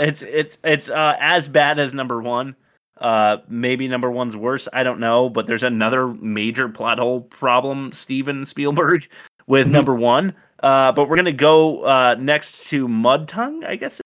It's 0.00 0.22
it's 0.22 0.58
it's 0.62 0.88
uh, 0.88 1.16
as 1.18 1.48
bad 1.48 1.80
as 1.80 1.92
number 1.92 2.22
one. 2.22 2.54
Uh, 3.00 3.38
maybe 3.48 3.88
number 3.88 4.08
one's 4.12 4.36
worse. 4.36 4.68
I 4.72 4.84
don't 4.84 5.00
know, 5.00 5.28
but 5.28 5.48
there's 5.48 5.64
another 5.64 6.06
major 6.06 6.68
plot 6.68 7.00
hole 7.00 7.22
problem, 7.22 7.90
Steven 7.92 8.46
Spielberg, 8.46 9.08
with 9.48 9.66
Mhm. 9.66 9.70
number 9.72 9.96
one. 9.96 10.34
Uh, 10.62 10.92
but 10.92 11.08
we're 11.08 11.16
gonna 11.16 11.32
go 11.32 11.82
uh, 11.82 12.14
next 12.16 12.64
to 12.68 12.86
Mud 12.86 13.26
Tongue. 13.26 13.64
I 13.64 13.74
guess 13.74 14.00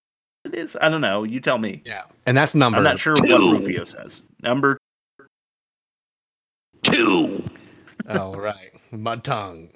it 0.47 0.55
is. 0.55 0.79
I 0.81 0.88
don't 0.88 1.03
know. 1.03 1.25
You 1.25 1.40
tell 1.40 1.59
me. 1.59 1.83
Yeah. 1.85 2.05
And 2.25 2.38
that's 2.38 2.55
number 2.55 2.79
I'm 2.79 2.85
not 2.85 2.99
sure 2.99 3.14
two. 3.14 3.25
what 3.31 3.61
Rufio 3.61 3.85
says. 3.85 4.23
Number 4.42 4.79
two. 6.83 7.45
Oh, 8.09 8.35
right. 8.35 8.73
Mud 8.90 9.25
Tongue. 9.25 9.68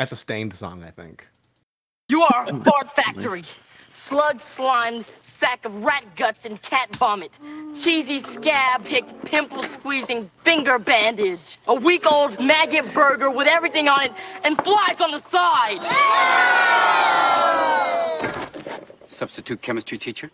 That's 0.00 0.12
a 0.12 0.16
stained 0.16 0.54
song, 0.54 0.82
I 0.82 0.90
think. 0.90 1.28
You 2.08 2.22
are 2.22 2.46
a 2.46 2.54
hmm. 2.54 2.62
fart 2.62 2.96
factory. 2.96 3.44
Slug 3.90 4.40
slime, 4.40 5.04
sack 5.20 5.66
of 5.66 5.74
rat 5.82 6.02
guts 6.16 6.46
and 6.46 6.62
cat 6.62 6.96
vomit. 6.96 7.32
Cheesy 7.74 8.18
scab 8.18 8.82
hicked 8.82 9.12
pimple 9.26 9.62
squeezing 9.62 10.30
finger 10.42 10.78
bandage. 10.78 11.58
A 11.66 11.74
week 11.74 12.10
old 12.10 12.40
maggot 12.40 12.94
burger 12.94 13.30
with 13.30 13.46
everything 13.46 13.88
on 13.88 14.04
it 14.04 14.12
and 14.42 14.56
flies 14.64 15.02
on 15.02 15.10
the 15.10 15.18
side. 15.18 15.82
Substitute 19.10 19.60
chemistry 19.60 19.98
teacher? 19.98 20.30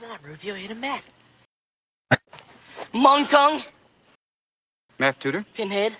Come 0.00 0.12
on, 0.12 0.18
Rufio, 0.22 0.54
hit 0.54 0.70
a 0.70 0.74
mat. 0.74 1.02
Mung 2.94 3.26
tongue, 3.26 3.62
Math 4.98 5.18
tutor? 5.18 5.44
pinhead, 5.52 5.94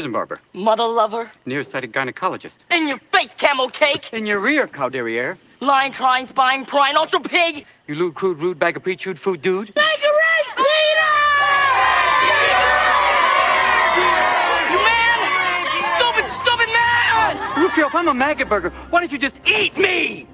Prison 0.00 0.12
barber? 0.12 0.40
mother 0.54 0.86
lover. 0.86 1.30
Nearsighted 1.44 1.92
gynecologist? 1.92 2.60
In 2.70 2.88
your 2.88 2.96
face, 3.12 3.34
camel 3.34 3.68
cake. 3.68 4.10
In 4.14 4.24
your 4.24 4.40
rear, 4.40 4.66
cow 4.66 4.88
derriere? 4.88 5.36
Lion 5.60 5.92
crying, 5.92 6.26
spine 6.26 6.64
prying, 6.64 6.96
ultra 6.96 7.20
pig. 7.20 7.66
You 7.86 7.96
lewd, 7.96 8.14
crude, 8.14 8.38
rude, 8.38 8.58
bag 8.58 8.78
of 8.78 8.82
pre-chewed 8.82 9.18
food 9.18 9.42
dude? 9.42 9.74
Bangarang, 9.74 10.46
Peter! 10.56 11.12
You 14.72 14.78
man! 14.88 15.68
Stupid, 15.98 16.30
stupid 16.40 16.68
man! 16.72 17.62
Rufio, 17.62 17.86
if 17.88 17.94
I'm 17.94 18.08
a 18.08 18.14
maggot 18.14 18.48
burger, 18.48 18.70
why 18.88 19.00
don't 19.00 19.12
you 19.12 19.18
just 19.18 19.36
eat 19.46 19.76
me? 19.76 20.26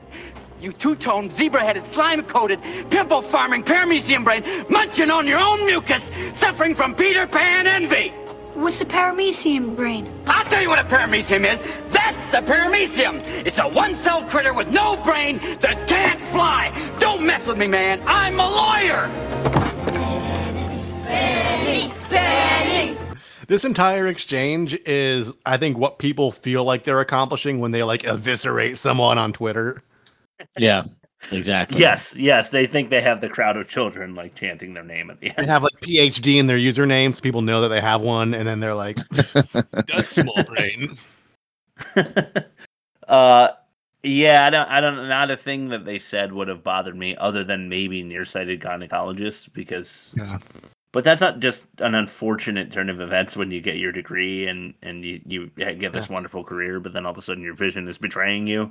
You 0.61 0.75
two-toned, 0.75 1.33
zebra-headed, 1.33 1.93
slime-coated, 1.93 2.61
pimple-farming, 2.91 3.65
paramecium 3.65 4.23
brain, 4.23 4.45
munching 4.71 5.11
on 5.11 5.27
your 5.27 5.41
own 5.41 5.67
mucus, 5.67 6.09
suffering 6.37 6.73
from 6.73 6.95
Peter 6.95 7.27
Pan 7.27 7.67
envy. 7.67 8.13
What's 8.57 8.81
a 8.81 8.87
paramecium 8.87 9.77
brain? 9.77 10.11
I'll 10.27 10.45
tell 10.47 10.63
you 10.63 10.71
what 10.71 10.79
a 10.79 10.85
paramecium 10.85 11.45
is. 11.45 11.61
That's 11.91 12.33
a 12.33 12.41
paramecium. 12.41 13.23
It's 13.47 13.59
a 13.59 13.69
one-cell 13.69 14.23
critter 14.31 14.55
with 14.55 14.69
no 14.69 14.97
brain 14.97 15.39
that 15.61 15.87
can't 15.87 16.19
fly. 16.23 16.73
Don't 16.99 17.23
mess 17.23 17.47
with 17.47 17.59
me, 17.59 17.69
man. 17.69 18.03
I'm 18.07 18.41
a 18.41 18.49
lawyer. 18.49 19.09
Benny, 21.05 21.05
Benny, 21.05 21.93
Benny. 22.09 22.99
This 23.47 23.67
entire 23.67 24.07
exchange 24.07 24.73
is, 24.87 25.35
I 25.45 25.59
think, 25.59 25.77
what 25.77 25.99
people 25.99 26.33
feel 26.33 26.65
like 26.65 26.85
they're 26.85 27.01
accomplishing 27.01 27.61
when 27.61 27.73
they 27.73 27.83
like 27.83 28.05
eviscerate 28.05 28.79
someone 28.79 29.19
on 29.19 29.35
Twitter. 29.35 29.83
Yeah 30.57 30.85
exactly. 31.31 31.79
Yes, 31.79 32.15
yes, 32.17 32.51
they 32.51 32.67
think 32.67 32.91
they 32.91 33.01
have 33.03 33.21
the 33.21 33.29
crowd 33.29 33.57
of 33.57 33.69
children 33.69 34.15
like 34.15 34.35
chanting 34.35 34.75
their 34.75 34.85
name 34.85 35.11
at 35.11 35.21
the 35.21 35.29
They 35.31 35.35
end. 35.43 35.51
have 35.51 35.63
like 35.63 35.81
PhD 35.81 36.37
in 36.37 36.47
their 36.47 36.59
username, 36.59 37.15
so 37.15 37.21
people 37.21 37.43
know 37.43 37.61
that 37.61 37.69
they 37.69 37.81
have 37.81 38.01
one, 38.01 38.35
and 38.35 38.47
then 38.47 38.61
they're 38.61 38.75
like, 38.75 38.97
"That's 39.89 40.11
small 40.11 40.43
brain." 40.45 40.97
uh, 43.09 43.49
yeah, 44.03 44.47
I 44.47 44.51
don't, 44.51 44.71
I 44.71 44.81
don't, 44.81 45.09
not 45.09 45.31
a 45.31 45.37
thing 45.37 45.69
that 45.71 45.85
they 45.85 45.99
said 45.99 46.33
would 46.33 46.49
have 46.49 46.63
bothered 46.63 46.97
me, 46.97 47.17
other 47.17 47.45
than 47.45 47.69
maybe 47.69 48.03
nearsighted 48.03 48.61
gynecologist, 48.61 49.53
because. 49.53 50.13
Yeah. 50.17 50.39
But 50.93 51.05
that's 51.05 51.21
not 51.21 51.41
just 51.41 51.67
an 51.81 51.95
unfortunate 51.95 52.73
turn 52.73 52.89
of 52.89 53.03
events 53.03 53.37
when 53.37 53.51
you 53.51 53.61
get 53.61 53.77
your 53.77 53.93
degree 53.93 54.49
and 54.49 54.73
and 54.83 55.05
you 55.05 55.21
you 55.27 55.49
get 55.49 55.93
this 55.93 56.09
wonderful 56.09 56.43
career, 56.43 56.81
but 56.81 56.95
then 56.95 57.05
all 57.05 57.13
of 57.13 57.19
a 57.19 57.23
sudden 57.23 57.43
your 57.43 57.53
vision 57.53 57.87
is 57.87 57.99
betraying 57.99 58.47
you. 58.47 58.71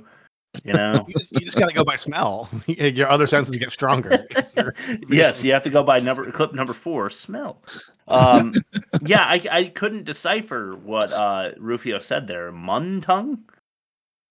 You 0.64 0.72
know. 0.72 1.04
You 1.08 1.14
just, 1.14 1.32
you 1.32 1.40
just 1.40 1.58
gotta 1.58 1.74
go 1.74 1.84
by 1.84 1.96
smell. 1.96 2.48
Your 2.66 3.08
other 3.08 3.26
senses 3.26 3.56
get 3.56 3.72
stronger. 3.72 4.26
yes, 5.08 5.42
you 5.42 5.52
have 5.52 5.64
to 5.64 5.70
go 5.70 5.82
by 5.82 6.00
number 6.00 6.30
clip 6.30 6.52
number 6.52 6.72
four, 6.72 7.10
smell. 7.10 7.62
Um, 8.08 8.54
yeah, 9.02 9.22
I, 9.22 9.42
I 9.50 9.64
couldn't 9.64 10.04
decipher 10.04 10.76
what 10.76 11.12
uh, 11.12 11.50
Rufio 11.58 11.98
said 11.98 12.26
there. 12.26 12.52
Mun 12.52 13.00
tongue, 13.00 13.38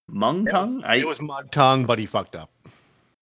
mung 0.08 0.46
tongue. 0.46 0.84
I, 0.86 0.98
It 0.98 1.08
was 1.08 1.22
mud 1.22 1.52
tongue, 1.52 1.86
but 1.86 2.00
he 2.00 2.06
fucked 2.06 2.36
up. 2.36 2.52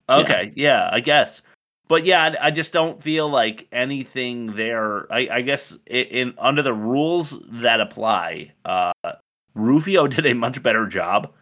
okay, 0.10 0.52
yeah. 0.56 0.89
I 0.92 1.00
guess, 1.00 1.42
but 1.88 2.06
yeah, 2.06 2.24
I, 2.24 2.48
I 2.48 2.52
just 2.52 2.72
don't 2.72 3.02
feel 3.02 3.30
like 3.30 3.68
anything 3.72 4.56
there. 4.56 5.12
I, 5.12 5.28
I 5.32 5.42
guess 5.42 5.76
in, 5.88 6.06
in 6.06 6.34
under 6.38 6.62
the 6.62 6.74
rules 6.74 7.39
that 7.50 7.82
apply, 7.82 8.52
uh, 8.66 8.94
Rufio 9.56 10.08
did 10.08 10.26
a 10.26 10.34
much 10.34 10.62
better 10.62 10.86
job 10.86 11.34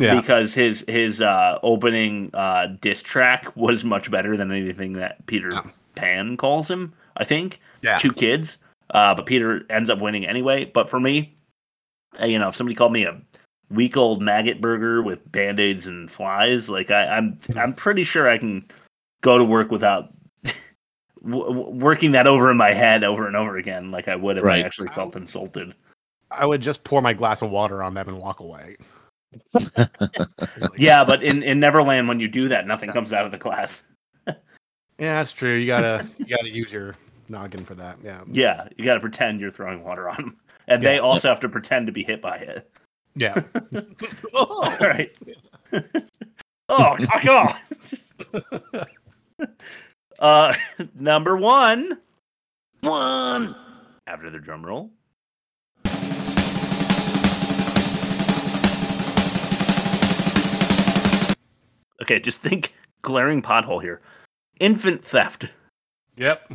Yeah. 0.00 0.20
because 0.20 0.54
his 0.54 0.84
his 0.88 1.20
uh, 1.22 1.58
opening 1.62 2.30
uh, 2.34 2.68
diss 2.80 3.02
track 3.02 3.54
was 3.56 3.84
much 3.84 4.10
better 4.10 4.36
than 4.36 4.50
anything 4.50 4.94
that 4.94 5.24
Peter 5.26 5.52
Pan 5.94 6.36
calls 6.36 6.68
him. 6.70 6.92
I 7.16 7.24
think 7.24 7.60
Yeah. 7.82 7.98
two 7.98 8.12
kids, 8.12 8.56
uh, 8.90 9.14
but 9.14 9.26
Peter 9.26 9.64
ends 9.70 9.90
up 9.90 10.00
winning 10.00 10.26
anyway. 10.26 10.64
But 10.64 10.88
for 10.88 10.98
me, 11.00 11.36
uh, 12.20 12.24
you 12.26 12.38
know, 12.38 12.48
if 12.48 12.56
somebody 12.56 12.74
called 12.74 12.92
me 12.92 13.04
a 13.04 13.20
week 13.70 13.96
old 13.96 14.22
maggot 14.22 14.60
burger 14.60 15.02
with 15.02 15.30
band 15.30 15.60
aids 15.60 15.86
and 15.86 16.10
flies, 16.10 16.68
like 16.68 16.90
I, 16.90 17.06
I'm 17.06 17.38
I'm 17.56 17.74
pretty 17.74 18.04
sure 18.04 18.28
I 18.28 18.38
can 18.38 18.66
go 19.20 19.36
to 19.38 19.44
work 19.44 19.70
without. 19.70 20.12
w- 21.22 21.68
working 21.70 22.12
that 22.12 22.26
over 22.26 22.50
in 22.50 22.56
my 22.56 22.72
head 22.72 23.04
over 23.04 23.26
and 23.26 23.36
over 23.36 23.56
again, 23.58 23.90
like 23.90 24.08
I 24.08 24.16
would 24.16 24.38
if 24.38 24.44
Right. 24.44 24.62
I 24.62 24.66
actually 24.66 24.88
felt 24.88 25.14
insulted. 25.16 25.74
I 26.30 26.46
would 26.46 26.62
just 26.62 26.84
pour 26.84 27.02
my 27.02 27.12
glass 27.12 27.42
of 27.42 27.50
water 27.50 27.82
on 27.82 27.92
them 27.94 28.08
and 28.08 28.18
walk 28.18 28.40
away. 28.40 28.76
Yeah, 30.76 31.04
but 31.04 31.22
in, 31.22 31.42
in 31.42 31.60
Neverland, 31.60 32.08
when 32.08 32.20
you 32.20 32.28
do 32.28 32.48
that, 32.48 32.66
nothing 32.66 32.90
comes 32.90 33.12
out 33.12 33.26
of 33.26 33.32
the 33.32 33.38
glass. 33.38 33.82
Yeah, 34.98 35.14
that's 35.14 35.32
true. 35.32 35.54
You 35.54 35.66
gotta 35.66 36.06
you 36.18 36.26
gotta 36.26 36.50
use 36.50 36.70
your 36.70 36.94
noggin 37.30 37.64
for 37.64 37.74
that. 37.74 37.96
Yeah. 38.04 38.22
Yeah, 38.30 38.68
you 38.76 38.84
got 38.84 38.94
to 38.94 39.00
pretend 39.00 39.40
you're 39.40 39.50
throwing 39.50 39.82
water 39.82 40.10
on 40.10 40.16
them, 40.16 40.36
and 40.68 40.82
they 40.82 40.98
also 40.98 41.28
have 41.30 41.40
to 41.40 41.48
pretend 41.48 41.86
to 41.86 41.92
be 41.92 42.04
hit 42.04 42.20
by 42.20 42.36
it. 42.36 42.70
Yeah. 43.16 43.42
All 44.34 44.76
right. 44.78 45.10
oh, 46.68 46.96
fuck 46.96 47.24
off. 47.24 48.84
uh, 50.18 50.54
number 50.94 51.34
one. 51.34 51.98
One. 52.82 53.56
After 54.06 54.28
the 54.28 54.38
drum 54.38 54.66
roll. 54.66 54.90
Okay, 62.02 62.18
just 62.18 62.40
think 62.40 62.74
glaring 63.02 63.42
pothole 63.42 63.82
here. 63.82 64.00
Infant 64.58 65.04
theft. 65.04 65.46
Yep. 66.16 66.52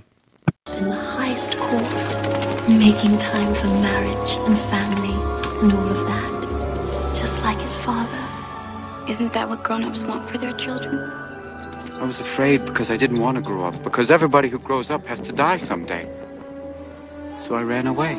in 0.78 0.90
the 0.90 0.96
highest 0.96 1.58
court, 1.58 2.70
making 2.70 3.18
time 3.18 3.54
for 3.56 3.68
marriage 3.68 4.38
and 4.48 4.58
family 4.58 5.14
and 5.62 5.74
all 5.74 5.88
of 5.88 6.06
that. 6.08 7.16
Just 7.16 7.44
like 7.44 7.58
his 7.60 7.76
father. 7.76 8.22
Isn't 9.10 9.34
that 9.34 9.50
what 9.50 9.64
grown-ups 9.64 10.04
want 10.04 10.30
for 10.30 10.38
their 10.38 10.54
children? 10.54 10.98
I 11.94 12.04
was 12.06 12.20
afraid 12.20 12.66
because 12.66 12.92
I 12.92 12.98
didn't 12.98 13.20
want 13.20 13.36
to 13.38 13.42
grow 13.42 13.64
up, 13.64 13.82
because 13.84 14.12
everybody 14.12 14.50
who 14.50 14.60
grows 14.60 14.92
up 14.92 15.06
has 15.06 15.20
to 15.22 15.32
die 15.32 15.58
someday. 15.58 16.08
So 17.44 17.56
I 17.56 17.64
ran 17.64 17.88
away. 17.88 18.18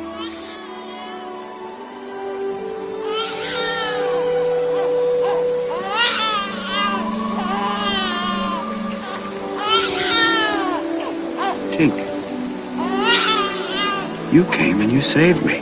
Tink, 11.77 11.93
you 14.33 14.43
came 14.45 14.81
and 14.81 14.91
you 14.91 14.99
saved 14.99 15.45
me. 15.45 15.59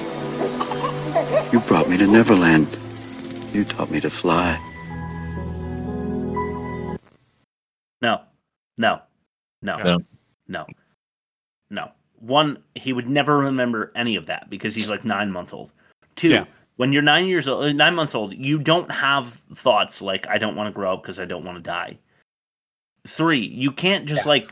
You 1.51 1.59
brought 1.67 1.89
me 1.89 1.97
to 1.97 2.07
Neverland. 2.07 2.67
You 3.53 3.65
taught 3.65 3.91
me 3.91 3.99
to 3.99 4.09
fly. 4.09 4.57
No, 8.01 8.21
no, 8.77 9.01
no, 9.61 9.77
No. 9.77 9.97
no, 10.47 10.65
no. 11.69 11.91
One, 12.19 12.63
he 12.75 12.93
would 12.93 13.09
never 13.09 13.37
remember 13.37 13.91
any 13.95 14.15
of 14.15 14.25
that 14.27 14.49
because 14.49 14.73
he's 14.73 14.89
like 14.89 15.03
nine 15.03 15.31
months 15.31 15.51
old. 15.51 15.71
Two, 16.15 16.29
Yeah. 16.29 16.45
when 16.77 16.93
you're 16.93 17.01
nine 17.01 17.27
years 17.27 17.47
old, 17.49 17.75
nine 17.75 17.93
months 17.93 18.15
old, 18.15 18.33
you 18.33 18.57
don't 18.57 18.89
have 18.89 19.41
thoughts 19.53 20.01
like 20.01 20.25
"I 20.27 20.37
don't 20.37 20.55
want 20.55 20.67
to 20.67 20.71
grow 20.73 20.93
up 20.93 21.01
because 21.01 21.19
I 21.19 21.25
don't 21.25 21.43
want 21.43 21.57
to 21.57 21.61
die." 21.61 21.97
Three, 23.05 23.39
you 23.45 23.71
can't 23.71 24.05
just 24.05 24.25
like. 24.25 24.49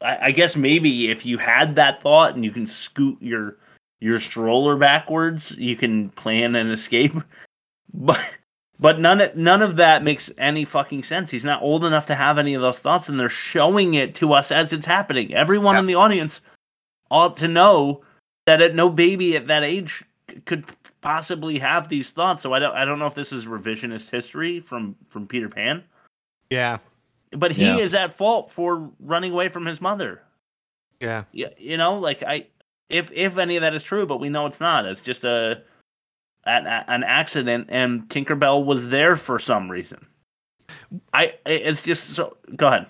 I, 0.00 0.18
I 0.26 0.30
guess 0.30 0.56
maybe 0.56 1.10
if 1.10 1.24
you 1.24 1.38
had 1.38 1.76
that 1.76 2.02
thought 2.02 2.34
and 2.34 2.44
you 2.44 2.50
can 2.50 2.66
scoot 2.66 3.20
your 3.20 3.56
your 4.00 4.20
stroller 4.20 4.76
backwards, 4.76 5.52
you 5.52 5.76
can 5.76 6.10
plan 6.10 6.54
an 6.54 6.70
escape. 6.70 7.14
But 7.98 8.20
but 8.78 9.00
none 9.00 9.22
of, 9.22 9.36
none 9.36 9.62
of 9.62 9.76
that 9.76 10.04
makes 10.04 10.30
any 10.36 10.66
fucking 10.66 11.02
sense. 11.02 11.30
He's 11.30 11.44
not 11.44 11.62
old 11.62 11.82
enough 11.82 12.04
to 12.06 12.14
have 12.14 12.36
any 12.36 12.52
of 12.52 12.60
those 12.60 12.78
thoughts, 12.78 13.08
and 13.08 13.18
they're 13.18 13.30
showing 13.30 13.94
it 13.94 14.14
to 14.16 14.34
us 14.34 14.52
as 14.52 14.72
it's 14.74 14.84
happening. 14.84 15.32
Everyone 15.32 15.78
in 15.78 15.86
the 15.86 15.94
audience 15.94 16.42
ought 17.10 17.38
to 17.38 17.48
know 17.48 18.02
that 18.44 18.60
at 18.60 18.74
no 18.74 18.90
baby 18.90 19.34
at 19.34 19.46
that 19.46 19.62
age 19.62 20.04
could 20.44 20.64
possibly 21.00 21.58
have 21.58 21.88
these 21.88 22.10
thoughts. 22.10 22.42
So 22.42 22.52
I 22.52 22.58
don't 22.58 22.74
I 22.74 22.84
don't 22.84 22.98
know 22.98 23.06
if 23.06 23.14
this 23.14 23.32
is 23.32 23.46
revisionist 23.46 24.10
history 24.10 24.60
from 24.60 24.94
from 25.08 25.26
Peter 25.26 25.48
Pan, 25.48 25.82
Yeah. 26.50 26.78
But 27.32 27.52
he 27.52 27.64
Yeah. 27.66 27.78
is 27.78 27.94
at 27.94 28.12
fault 28.12 28.50
for 28.50 28.90
running 29.00 29.32
away 29.32 29.48
from 29.48 29.66
his 29.66 29.80
mother. 29.80 30.22
Yeah. 31.00 31.24
Yeah, 31.32 31.48
you 31.58 31.76
know, 31.76 31.98
like 31.98 32.22
I, 32.22 32.46
if 32.88 33.10
if 33.12 33.36
any 33.38 33.56
of 33.56 33.62
that 33.62 33.74
is 33.74 33.82
true, 33.82 34.06
but 34.06 34.18
we 34.20 34.28
know 34.28 34.46
it's 34.46 34.60
not. 34.60 34.84
It's 34.86 35.02
just 35.02 35.24
a 35.24 35.62
an, 36.44 36.66
an 36.66 37.02
accident, 37.04 37.66
and 37.70 38.08
Tinkerbell 38.08 38.64
was 38.64 38.88
there 38.88 39.16
for 39.16 39.38
some 39.38 39.70
reason. 39.70 40.06
I, 41.12 41.34
it's 41.44 41.82
just 41.82 42.10
so. 42.14 42.36
Go 42.54 42.68
ahead. 42.68 42.86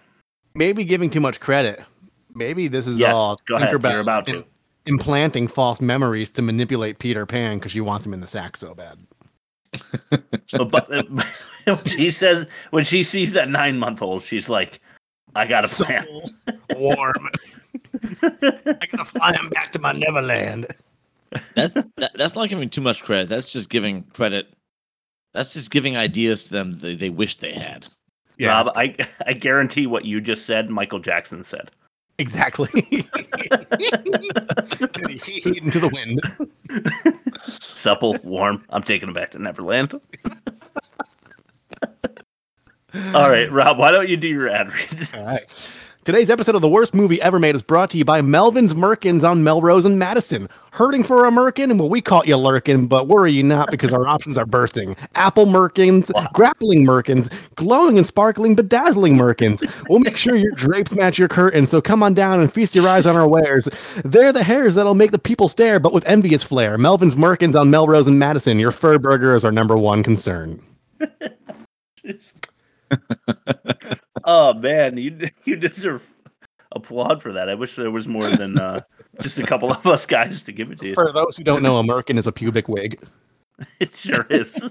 Maybe 0.55 0.85
giving 0.85 1.09
too 1.11 1.21
much 1.21 1.41
credit. 1.41 1.83
Maybe 2.35 2.69
this 2.69 2.87
is 2.87 2.99
Yes, 3.01 3.15
all. 3.15 3.39
Tinkerbell 3.49 4.01
about 4.01 4.27
to. 4.27 4.45
implanting 4.85 5.49
false 5.49 5.81
memories 5.81 6.31
to 6.33 6.43
manipulate 6.43 6.99
Peter 6.99 7.25
Pan 7.27 7.59
because 7.59 7.73
she 7.73 7.81
wants 7.81 8.05
him 8.07 8.13
in 8.15 8.21
the 8.21 8.27
sack 8.27 8.57
so 8.57 8.75
bad. 8.75 8.99
But, 10.53 10.71
but 11.67 11.89
she 11.89 12.11
says 12.11 12.47
when 12.71 12.85
she 12.85 13.03
sees 13.03 13.33
that 13.33 13.49
nine 13.49 13.79
month 13.79 14.03
old, 14.03 14.23
she's 14.23 14.49
like, 14.49 14.81
"I 15.35 15.47
got 15.47 15.65
a 15.65 15.85
plan." 15.85 16.07
Warm. 16.75 17.31
I 18.23 18.87
gotta 18.91 19.05
fly 19.05 19.33
him 19.35 19.49
back 19.51 19.73
to 19.73 19.79
my 19.79 19.93
Neverland. 19.93 20.69
That's 21.55 21.73
that, 21.75 22.13
that's 22.15 22.35
not 22.35 22.49
giving 22.49 22.69
too 22.69 22.81
much 22.81 23.03
credit. 23.03 23.29
That's 23.29 23.53
just 23.53 23.71
giving 23.71 24.05
credit. 24.05 24.53
That's 25.35 25.53
just 25.53 25.71
giving 25.71 25.97
ideas 25.97 26.45
to 26.47 26.53
them 26.53 26.75
they, 26.75 26.95
they 26.95 27.11
wish 27.11 27.37
they 27.37 27.53
had. 27.53 27.89
Yeah. 28.39 28.49
Rob, 28.49 28.73
I 28.77 28.97
I 29.27 29.33
guarantee 29.33 29.87
what 29.87 30.05
you 30.05 30.21
just 30.21 30.47
said, 30.47 30.71
Michael 30.71 30.99
Jackson 30.99 31.45
said. 31.45 31.71
Exactly. 32.19 32.71
he 32.89 33.03
he 35.19 35.59
into 35.59 35.81
the 35.81 35.91
wind. 35.93 36.21
Supple, 37.61 38.19
warm. 38.23 38.65
I'm 38.71 38.83
taking 38.83 39.09
him 39.09 39.15
back 39.15 39.31
to 39.33 39.39
Neverland. 39.39 39.95
All 43.15 43.31
right, 43.31 43.51
Rob. 43.51 43.79
Why 43.79 43.91
don't 43.91 44.09
you 44.09 44.17
do 44.17 44.29
your 44.29 44.49
ad 44.49 44.73
read? 44.73 45.09
All 45.15 45.25
right. 45.25 45.45
Today's 46.07 46.31
episode 46.31 46.55
of 46.55 46.61
The 46.61 46.69
Worst 46.69 46.95
Movie 46.95 47.21
Ever 47.21 47.41
Made 47.41 47.57
is 47.57 47.65
brought 47.65 47.91
to 47.91 47.99
you 47.99 48.05
by 48.05 48.23
Melvin's 48.23 48.75
Merkins 48.75 49.29
on 49.29 49.43
Melrose 49.43 49.85
and 49.85 49.99
Madison. 49.99 50.49
Hurting 50.71 51.03
for 51.03 51.25
a 51.25 51.33
Merkin? 51.33 51.81
Well, 51.81 51.89
we 51.89 52.01
caught 52.01 52.29
you 52.29 52.37
lurking, 52.37 52.87
but 52.87 53.09
worry 53.09 53.33
you 53.33 53.43
not 53.43 53.73
because 53.73 53.93
our 53.93 54.07
options 54.09 54.39
are 54.39 54.47
bursting. 54.47 54.95
Apple 55.17 55.47
Merkins, 55.47 56.13
grappling 56.33 56.87
Merkins, 56.87 57.29
glowing 57.57 57.99
and 57.99 58.07
sparkling, 58.07 58.55
bedazzling 58.55 59.17
Merkins. 59.17 59.69
We'll 59.89 59.99
make 59.99 60.17
sure 60.17 60.37
your 60.37 60.53
drapes 60.53 60.93
match 60.93 61.19
your 61.19 61.27
curtains, 61.27 61.71
so 61.71 61.81
come 61.81 62.05
on 62.05 62.15
down 62.15 62.39
and 62.39 62.53
feast 62.53 62.77
your 62.77 62.87
eyes 62.87 63.05
on 63.05 63.17
our 63.17 63.29
wares. 63.29 63.69
They're 64.05 64.33
the 64.33 64.45
hairs 64.45 64.77
that'll 64.77 64.95
make 64.95 65.11
the 65.11 65.19
people 65.19 65.49
stare, 65.49 65.81
but 65.81 65.93
with 65.93 66.07
envious 66.07 66.45
flair. 66.45 66.79
Melvin's 66.79 67.17
Merkins 67.17 67.61
on 67.61 67.71
Melrose 67.71 68.07
and 68.07 68.17
Madison. 68.17 68.61
Your 68.61 68.71
fur 68.71 69.01
burger 69.01 69.35
is 69.35 69.45
our 69.45 69.51
number 69.51 69.77
one 69.77 70.05
concern. 70.05 70.63
oh 74.25 74.55
man, 74.55 74.97
you 74.97 75.31
you 75.45 75.57
deserve 75.57 76.03
applaud 76.73 77.23
for 77.23 77.33
that. 77.33 77.49
I 77.49 77.55
wish 77.55 77.77
there 77.77 77.91
was 77.91 78.07
more 78.07 78.29
than 78.29 78.59
uh, 78.59 78.81
just 79.21 79.39
a 79.39 79.43
couple 79.45 79.71
of 79.73 79.87
us 79.87 80.07
guys 80.07 80.43
to 80.43 80.53
give 80.53 80.71
it 80.71 80.79
to 80.81 80.89
you. 80.89 80.95
For 80.95 81.13
those 81.13 81.37
who 81.37 81.45
don't 81.45 81.63
know, 81.63 81.79
a 81.79 81.83
Merkin 81.83 82.19
is 82.19 82.27
a 82.27 82.33
pubic 82.33 82.69
wig. 82.69 83.01
It 83.81 83.95
sure 83.95 84.27
is. 84.29 84.63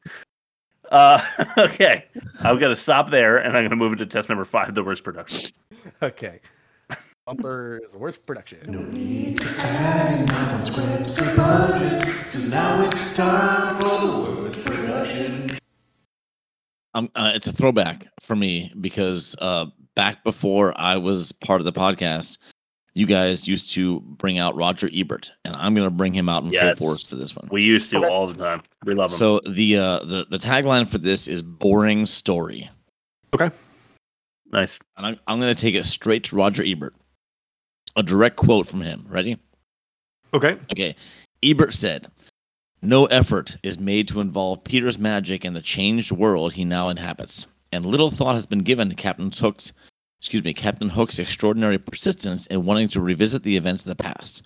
uh, 0.90 1.24
okay, 1.56 2.04
I'm 2.40 2.58
gonna 2.58 2.76
stop 2.76 3.08
there, 3.08 3.38
and 3.38 3.56
I'm 3.56 3.64
gonna 3.64 3.74
move 3.74 3.92
into 3.92 4.04
test 4.04 4.28
number 4.28 4.44
five, 4.44 4.74
the 4.74 4.84
worst 4.84 5.02
production. 5.02 5.50
Okay. 6.02 6.40
Bumper 7.24 7.80
is 7.82 7.92
the 7.92 7.98
worst 7.98 8.26
production. 8.26 8.70
No 8.70 8.82
need 8.82 9.38
to 9.38 9.48
add 9.60 10.28
scripts 10.62 11.18
and 11.18 11.36
budgets, 11.38 12.22
cause 12.24 12.44
now 12.50 12.82
it's 12.82 13.16
time 13.16 13.80
for 13.80 14.06
the 14.06 14.42
worst 14.42 14.64
production. 14.66 15.61
Um, 16.94 17.10
uh, 17.14 17.32
it's 17.34 17.46
a 17.46 17.52
throwback 17.52 18.06
for 18.20 18.36
me 18.36 18.72
because 18.80 19.34
uh, 19.40 19.66
back 19.94 20.22
before 20.24 20.74
I 20.76 20.96
was 20.96 21.32
part 21.32 21.60
of 21.60 21.64
the 21.64 21.72
podcast, 21.72 22.38
you 22.94 23.06
guys 23.06 23.48
used 23.48 23.70
to 23.72 24.00
bring 24.00 24.38
out 24.38 24.54
Roger 24.54 24.90
Ebert, 24.92 25.32
and 25.46 25.56
I'm 25.56 25.74
going 25.74 25.86
to 25.86 25.90
bring 25.90 26.12
him 26.12 26.28
out 26.28 26.44
in 26.44 26.52
Yes. 26.52 26.76
full 26.78 26.88
force 26.88 27.02
for 27.04 27.16
this 27.16 27.34
one. 27.34 27.48
We 27.50 27.62
used 27.62 27.90
to 27.92 28.06
all 28.06 28.26
the 28.26 28.34
time. 28.34 28.62
We 28.84 28.94
love 28.94 29.10
them. 29.10 29.18
So 29.18 29.40
the 29.48 29.76
uh, 29.78 29.98
the 30.00 30.26
the 30.28 30.38
tagline 30.38 30.86
for 30.86 30.98
this 30.98 31.26
is 31.26 31.40
"boring 31.40 32.04
story," 32.04 32.68
Okay. 33.34 33.50
nice. 34.50 34.78
and 34.98 35.06
I'm 35.06 35.18
I'm 35.26 35.40
going 35.40 35.54
to 35.54 35.58
take 35.60 35.74
it 35.74 35.86
straight 35.86 36.24
to 36.24 36.36
Roger 36.36 36.62
Ebert. 36.66 36.94
A 37.96 38.02
direct 38.02 38.36
quote 38.36 38.66
from 38.68 38.82
him. 38.82 39.06
Ready? 39.08 39.38
Okay. 40.34 40.56
Okay. 40.72 40.94
Ebert 41.42 41.72
said, 41.74 42.08
No 42.82 43.06
effort 43.06 43.56
is 43.62 43.78
made 43.78 44.08
to 44.08 44.20
involve 44.20 44.64
Peter's 44.64 44.98
magic 44.98 45.44
in 45.44 45.54
the 45.54 45.62
changed 45.62 46.10
world 46.10 46.54
he 46.54 46.64
now 46.64 46.88
inhabits, 46.88 47.46
and 47.70 47.86
little 47.86 48.10
thought 48.10 48.34
has 48.34 48.46
been 48.46 48.64
given 48.64 48.88
to 48.88 48.96
Captain 48.96 49.30
Hook's 49.30 49.72
excuse 50.22 50.44
me, 50.44 50.54
Captain 50.54 50.88
Hook's 50.88 51.18
extraordinary 51.18 51.78
persistence 51.78 52.46
in 52.46 52.64
wanting 52.64 52.86
to 52.88 53.00
revisit 53.00 53.42
the 53.42 53.56
events 53.56 53.82
of 53.82 53.88
the 53.88 54.02
past. 54.02 54.42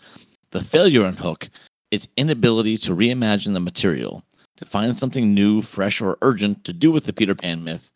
The 0.50 0.64
failure 0.64 1.04
in 1.04 1.16
Hook 1.16 1.50
is 1.90 2.08
inability 2.16 2.78
to 2.78 2.96
reimagine 2.96 3.52
the 3.52 3.60
material, 3.60 4.24
to 4.56 4.64
find 4.64 4.98
something 4.98 5.34
new, 5.34 5.60
fresh, 5.60 6.00
or 6.00 6.16
urgent 6.22 6.64
to 6.64 6.72
do 6.72 6.90
with 6.90 7.04
the 7.04 7.12
Peter 7.12 7.34
Pan 7.34 7.62
myth. 7.62 7.90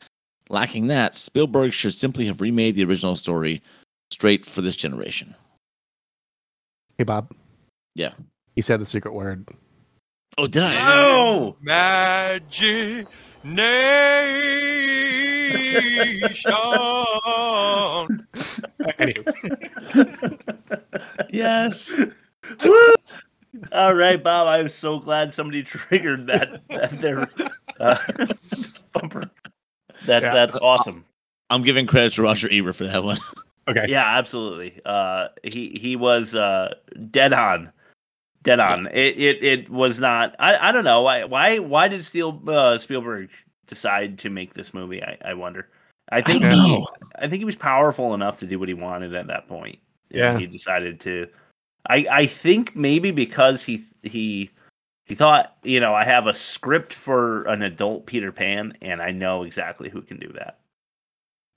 Lacking 0.51 0.89
that, 0.89 1.17
Spielberg 1.17 1.73
should 1.73 1.95
simply 1.95 2.27
have 2.27 2.43
remade 2.43 2.75
the 2.77 2.85
original 2.85 3.17
story 3.17 3.63
straight 4.11 4.45
for 4.45 4.61
this 4.61 4.77
generation. 4.77 5.35
Hey, 6.99 7.05
Bob. 7.05 7.33
Yeah. 7.95 8.13
He 8.55 8.61
said 8.61 8.79
the 8.79 8.85
secret 8.85 9.15
word. 9.15 9.49
Oh, 10.39 10.47
did 10.47 10.63
I? 10.63 10.75
No. 10.75 11.57
Imagination. 11.61 13.07
Yes. 21.31 21.95
Woo! 22.65 22.95
All 23.73 23.95
right, 23.95 24.23
Bob. 24.23 24.47
I'm 24.49 24.69
so 24.69 24.99
glad 24.99 25.35
somebody 25.35 25.63
triggered 25.63 26.27
that. 26.27 26.61
that 26.69 26.99
their 27.01 27.29
uh, 27.79 27.99
bumper. 28.93 29.23
That's 30.07 30.23
Yeah. 30.25 30.35
that's 30.35 30.57
awesome. 30.57 31.05
I'm 31.51 31.63
giving 31.63 31.87
credit 31.87 32.15
to 32.15 32.23
Roger 32.23 32.49
Ebert 32.51 32.77
for 32.77 32.85
that 32.85 33.03
one. 33.03 33.19
Okay. 33.69 33.87
Yeah, 33.89 34.05
absolutely. 34.19 34.81
Uh, 34.85 35.29
he 35.43 35.79
he 35.81 35.97
was 35.97 36.35
uh, 36.35 36.75
dead 37.11 37.33
on, 37.33 37.73
dead 38.43 38.61
on. 38.61 38.87
It, 38.89 39.19
it 39.19 39.45
it 39.45 39.71
was 39.71 39.99
not. 39.99 40.35
I, 40.39 40.69
I 40.69 40.73
don't 40.73 40.85
know 40.85 41.03
why 41.03 41.25
why 41.25 41.59
why 41.59 41.89
did 41.89 42.05
Steel 42.05 42.41
uh, 42.49 42.79
Spielberg 42.79 43.31
decide 43.67 44.19
to 44.21 44.31
make 44.31 44.55
this 44.55 44.75
movie? 44.75 45.03
I, 45.03 45.17
I 45.25 45.35
wonder. 45.35 45.69
I 46.11 46.21
think 46.21 46.43
don't 46.43 46.53
he. 46.53 46.87
I 47.17 47.29
think 47.29 47.41
he 47.41 47.45
was 47.45 47.57
powerful 47.57 48.15
enough 48.15 48.39
to 48.41 48.47
do 48.47 48.59
what 48.59 48.69
he 48.69 48.75
wanted 48.75 49.15
at 49.15 49.27
that 49.29 49.49
point. 49.49 49.79
Yeah. 50.11 50.39
he 50.39 50.47
decided 50.47 50.99
to. 51.01 51.29
I 51.89 52.07
I 52.11 52.27
think 52.27 52.75
maybe 52.75 53.11
because 53.11 53.65
he 53.65 53.85
he 54.03 54.51
he 55.07 55.15
thought 55.15 55.57
you 55.63 55.81
know 55.81 55.95
I 55.95 56.05
have 56.05 56.27
a 56.27 56.35
script 56.35 56.93
for 56.93 57.45
an 57.45 57.63
adult 57.63 58.07
Peter 58.07 58.33
Pan 58.33 58.77
and 58.83 59.01
I 59.01 59.13
know 59.13 59.45
exactly 59.45 59.89
who 59.89 60.03
can 60.03 60.19
do 60.19 60.33
that. 60.35 60.59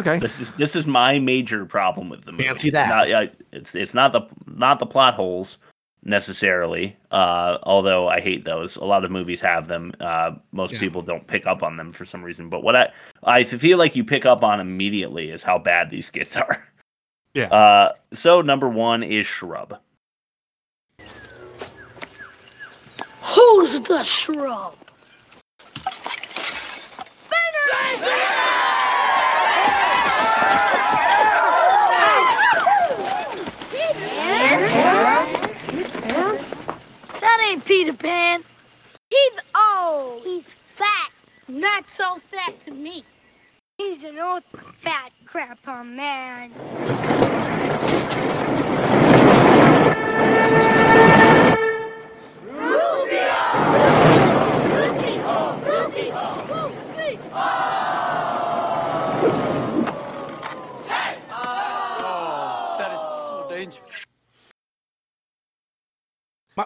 Okay. 0.00 0.18
This 0.20 0.38
is 0.40 0.52
this 0.52 0.76
is 0.76 0.86
my 0.86 1.18
major 1.18 1.66
problem 1.66 2.08
with 2.08 2.24
the 2.24 2.30
movie. 2.32 2.44
Fancy 2.44 2.70
that. 2.70 2.88
Not, 2.88 3.08
yeah, 3.08 3.26
it's 3.52 3.74
it's 3.74 3.92
not 3.92 4.12
the 4.12 4.22
not 4.46 4.78
the 4.78 4.86
plot 4.86 5.14
holes 5.14 5.58
necessarily. 6.04 6.96
Uh, 7.10 7.58
although 7.64 8.08
I 8.08 8.20
hate 8.20 8.44
those. 8.44 8.76
A 8.76 8.84
lot 8.84 9.04
of 9.04 9.10
movies 9.10 9.40
have 9.40 9.66
them. 9.66 9.92
Uh, 10.00 10.36
most 10.52 10.72
Yeah. 10.74 10.78
people 10.78 11.02
don't 11.02 11.26
pick 11.26 11.46
up 11.46 11.62
on 11.64 11.76
them 11.76 11.90
for 11.90 12.04
some 12.04 12.22
reason. 12.22 12.48
But 12.48 12.62
what 12.62 12.76
I 12.76 12.88
I 13.24 13.42
feel 13.44 13.76
like 13.78 13.96
you 13.96 14.04
pick 14.04 14.24
up 14.24 14.42
on 14.44 14.60
immediately 14.60 15.30
is 15.30 15.42
how 15.42 15.58
bad 15.58 15.90
these 15.90 16.06
skits 16.06 16.36
are. 16.36 16.64
Yeah. 17.34 17.46
Uh, 17.48 17.92
so 18.12 18.40
number 18.40 18.68
one 18.68 19.02
is 19.02 19.26
Shrub. 19.26 19.76
Who's 23.40 23.80
the 23.80 24.04
shrub? 24.04 24.74
That 37.20 37.48
ain't 37.48 37.64
Peter 37.64 37.94
Pan. 37.94 38.44
He's 39.08 39.32
oh, 39.54 40.20
he's 40.22 40.44
fat. 40.76 41.10
Not 41.48 41.88
so 41.88 42.20
fat 42.28 42.60
to 42.66 42.72
me. 42.72 43.04
He's 43.78 44.04
an 44.04 44.18
old 44.18 44.42
fat 44.80 45.12
grandpa 45.24 45.82
man. 45.82 46.52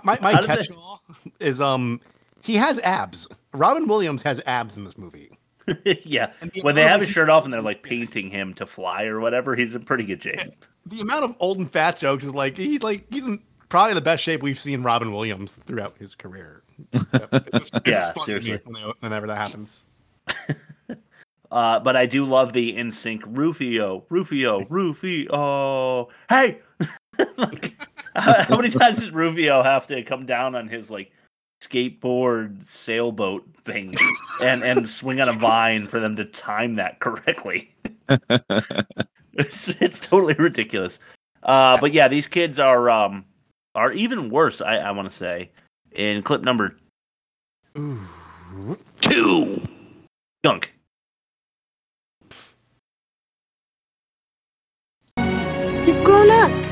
My 0.05 0.18
my, 0.18 0.18
my 0.20 0.32
How 0.32 0.40
did 0.40 0.51
they- 0.51 0.57
catch-all 0.57 1.03
is 1.40 1.61
um 1.61 2.01
he 2.42 2.57
has 2.57 2.78
abs. 2.80 3.26
Robin 3.53 3.86
Williams 3.86 4.22
has 4.22 4.40
abs 4.47 4.76
in 4.76 4.84
this 4.84 4.99
movie. 4.99 5.30
yeah. 6.03 6.30
the 6.42 6.61
When 6.61 6.74
they 6.74 6.82
have 6.82 7.01
his 7.01 7.09
shirt 7.11 7.30
off 7.30 7.45
and 7.45 7.53
they're 7.53 7.62
like 7.62 7.82
painting 7.82 8.28
him 8.28 8.53
to 8.55 8.66
fly 8.66 9.05
or 9.05 9.18
whatever, 9.20 9.57
he's 9.57 9.74
in 9.74 9.84
pretty 9.84 10.05
good 10.05 10.22
shape. 10.22 10.40
The 10.86 11.01
amount 11.01 11.24
of 11.24 11.34
old 11.40 11.57
and 11.57 11.70
fat 11.72 11.99
jokes 11.99 12.24
is 12.24 12.34
like 12.34 12.59
he's 12.59 12.82
like 12.82 13.07
he's 13.11 13.24
in 13.24 13.40
probably 13.70 13.95
the 13.95 14.03
best 14.03 14.22
shape 14.22 14.42
we've 14.42 14.59
seen 14.59 14.82
Robin 14.82 15.12
Williams 15.12 15.57
throughout 15.57 15.97
his 15.97 16.14
career. 16.14 16.62
It's 16.92 17.05
just, 17.11 17.70
it's 17.74 17.80
Yeah, 17.86 18.11
funny 18.12 18.38
seriously. 18.42 18.61
whenever 19.01 19.26
that 19.26 19.36
happens. 19.38 19.80
Uh, 21.51 21.78
but 21.80 21.97
I 21.97 22.05
do 22.07 22.24
love 22.26 22.53
the 22.53 22.76
in 22.76 22.90
sync 22.90 23.22
Rufio, 23.26 24.05
Rufio, 24.11 24.66
Rufio. 24.68 26.09
Hey, 26.28 26.59
like, 27.38 27.74
how, 28.15 28.43
how 28.49 28.57
many 28.57 28.71
times 28.71 28.99
does 28.99 29.11
Rufio 29.11 29.62
have 29.62 29.87
to 29.89 30.03
come 30.03 30.27
down 30.27 30.55
on 30.55 30.69
his 30.69 30.91
like 30.91 31.12
skateboard 31.62 32.69
sailboat 32.69 33.45
thing 33.65 33.95
and 34.43 34.62
and 34.62 34.89
swing 34.89 35.21
on 35.21 35.29
a 35.29 35.33
vine 35.33 35.87
for 35.87 36.01
them 36.01 36.17
to 36.17 36.25
time 36.25 36.75
that 36.75 37.01
correctly? 37.01 37.75
it's, 38.09 39.69
it's 39.81 40.01
totally 40.01 40.35
ridiculous. 40.35 40.99
Uh, 41.43 41.79
but 41.81 41.93
yeah, 41.93 42.09
these 42.09 42.27
kids 42.27 42.59
are 42.59 42.91
um 42.91 43.25
are 43.75 43.93
even 43.93 44.31
worse. 44.31 44.61
I, 44.61 44.77
I 44.77 44.91
want 44.93 45.11
to 45.11 45.17
say 45.17 45.51
in 45.93 46.23
clip 46.23 46.43
number 46.43 46.77
two, 49.01 49.62
Gunk. 50.45 50.73
You've 55.87 56.03
grown 56.03 56.31
up. 56.31 56.64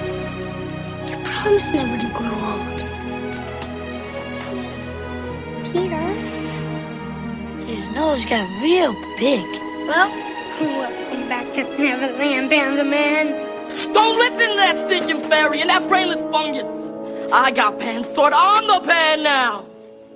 You 1.43 1.49
promised 1.49 1.75
never 1.75 1.99
to 1.99 2.09
grow 2.15 2.31
old. 2.53 2.79
Peter? 5.73 6.07
His 7.67 7.89
nose 7.91 8.25
got 8.25 8.49
real 8.63 8.93
big. 9.19 9.43
Well, 9.89 10.09
welcome 10.61 11.29
back 11.29 11.53
to 11.55 11.65
Neverland, 11.65 12.49
Panda 12.49 12.85
Man. 12.85 13.33
Don't 13.93 14.19
listen 14.21 14.51
to 14.51 14.57
that 14.57 14.87
stinking 14.87 15.29
fairy 15.29 15.61
and 15.61 15.69
that 15.69 15.89
brainless 15.89 16.21
fungus. 16.31 16.69
I 17.33 17.51
got 17.51 17.77
Pan's 17.81 18.09
sword. 18.09 18.33
I'm 18.33 18.69
the 18.69 18.79
Pan 18.87 19.25
now. 19.25 19.65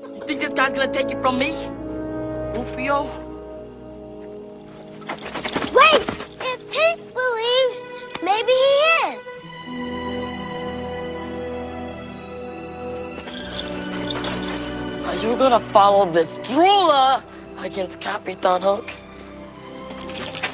You 0.02 0.20
think 0.28 0.40
this 0.40 0.52
guy's 0.52 0.74
gonna 0.74 0.92
take 0.92 1.10
it 1.10 1.20
from 1.20 1.40
me? 1.40 1.50
Rufio? 2.54 3.02
Wait! 5.74 6.02
If 6.40 6.60
Tink 6.70 6.98
believes, 7.14 8.22
maybe 8.22 8.52
he 8.52 8.75
you 15.22 15.36
gonna 15.36 15.60
follow 15.60 16.10
this 16.10 16.38
drooler 16.38 17.22
against 17.58 18.00
Capitan 18.00 18.60
Hook? 18.60 18.90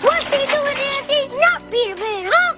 What's 0.01 0.33
he 0.33 0.47
doing 0.47 0.77
if 0.77 1.09
he's 1.09 1.41
not 1.41 1.71
Peter 1.71 1.97
Pan, 1.97 2.31
huh? 2.33 2.55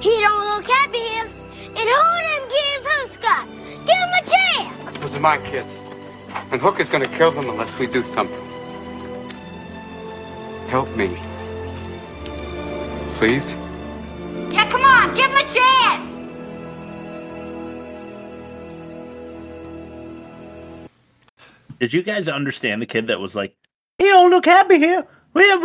He 0.00 0.20
don't 0.20 0.44
look 0.46 0.66
happy 0.66 0.98
here. 0.98 1.28
And 1.64 1.88
who 1.88 2.02
them 2.28 2.48
kids 2.48 2.86
who 2.86 3.08
Scott? 3.08 3.48
Give 3.86 3.96
him 3.96 4.12
a 4.20 4.24
chance! 4.30 4.98
Those 4.98 5.16
are 5.16 5.20
my 5.20 5.38
kids. 5.38 5.80
And 6.50 6.60
Hook 6.60 6.80
is 6.80 6.88
gonna 6.88 7.08
kill 7.08 7.30
them 7.30 7.48
unless 7.48 7.78
we 7.78 7.86
do 7.86 8.02
something. 8.04 8.42
Help 10.68 10.88
me. 10.96 11.16
Please? 13.22 13.54
Yeah, 14.50 14.68
come 14.68 14.82
on, 14.82 15.14
give 15.14 15.30
him 15.30 15.36
a 15.36 15.46
chance. 15.46 16.11
Did 21.82 21.92
you 21.92 22.04
guys 22.04 22.28
understand 22.28 22.80
the 22.80 22.86
kid 22.86 23.08
that 23.08 23.18
was 23.18 23.34
like, 23.34 23.56
"He 23.98 24.04
don't 24.04 24.30
look 24.30 24.44
happy 24.44 24.78
here"? 24.78 25.04
Have. 25.34 25.62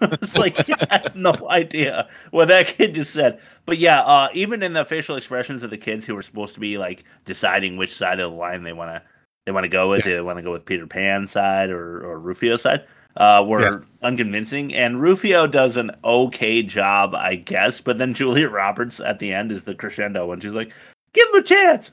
It's 0.00 0.36
like 0.36 0.58
I 0.90 0.98
had 1.02 1.14
no 1.14 1.36
idea 1.48 2.08
what 2.32 2.48
that 2.48 2.66
kid 2.66 2.94
just 2.94 3.12
said. 3.12 3.38
But 3.64 3.78
yeah, 3.78 4.00
uh, 4.00 4.28
even 4.34 4.64
in 4.64 4.72
the 4.72 4.84
facial 4.84 5.14
expressions 5.14 5.62
of 5.62 5.70
the 5.70 5.78
kids 5.78 6.04
who 6.04 6.16
were 6.16 6.22
supposed 6.22 6.54
to 6.54 6.60
be 6.60 6.78
like 6.78 7.04
deciding 7.26 7.76
which 7.76 7.94
side 7.94 8.18
of 8.18 8.32
the 8.32 8.36
line 8.36 8.64
they 8.64 8.72
want 8.72 8.90
to 8.90 9.00
they 9.46 9.52
want 9.52 9.62
to 9.62 9.68
go 9.68 9.88
with, 9.88 10.02
they 10.02 10.20
want 10.20 10.38
to 10.38 10.42
go 10.42 10.50
with 10.50 10.64
Peter 10.64 10.88
Pan 10.88 11.28
side 11.28 11.70
or 11.70 12.04
or 12.04 12.18
Rufio 12.18 12.56
side, 12.56 12.84
uh, 13.18 13.44
were 13.46 13.84
unconvincing. 14.02 14.74
And 14.74 15.00
Rufio 15.00 15.46
does 15.46 15.76
an 15.76 15.92
okay 16.02 16.60
job, 16.64 17.14
I 17.14 17.36
guess. 17.36 17.80
But 17.80 17.98
then 17.98 18.14
Julia 18.14 18.48
Roberts 18.50 18.98
at 18.98 19.20
the 19.20 19.32
end 19.32 19.52
is 19.52 19.62
the 19.62 19.76
crescendo 19.76 20.26
when 20.26 20.40
she's 20.40 20.50
like, 20.50 20.72
"Give 21.12 21.28
him 21.28 21.36
a 21.36 21.42
chance." 21.44 21.92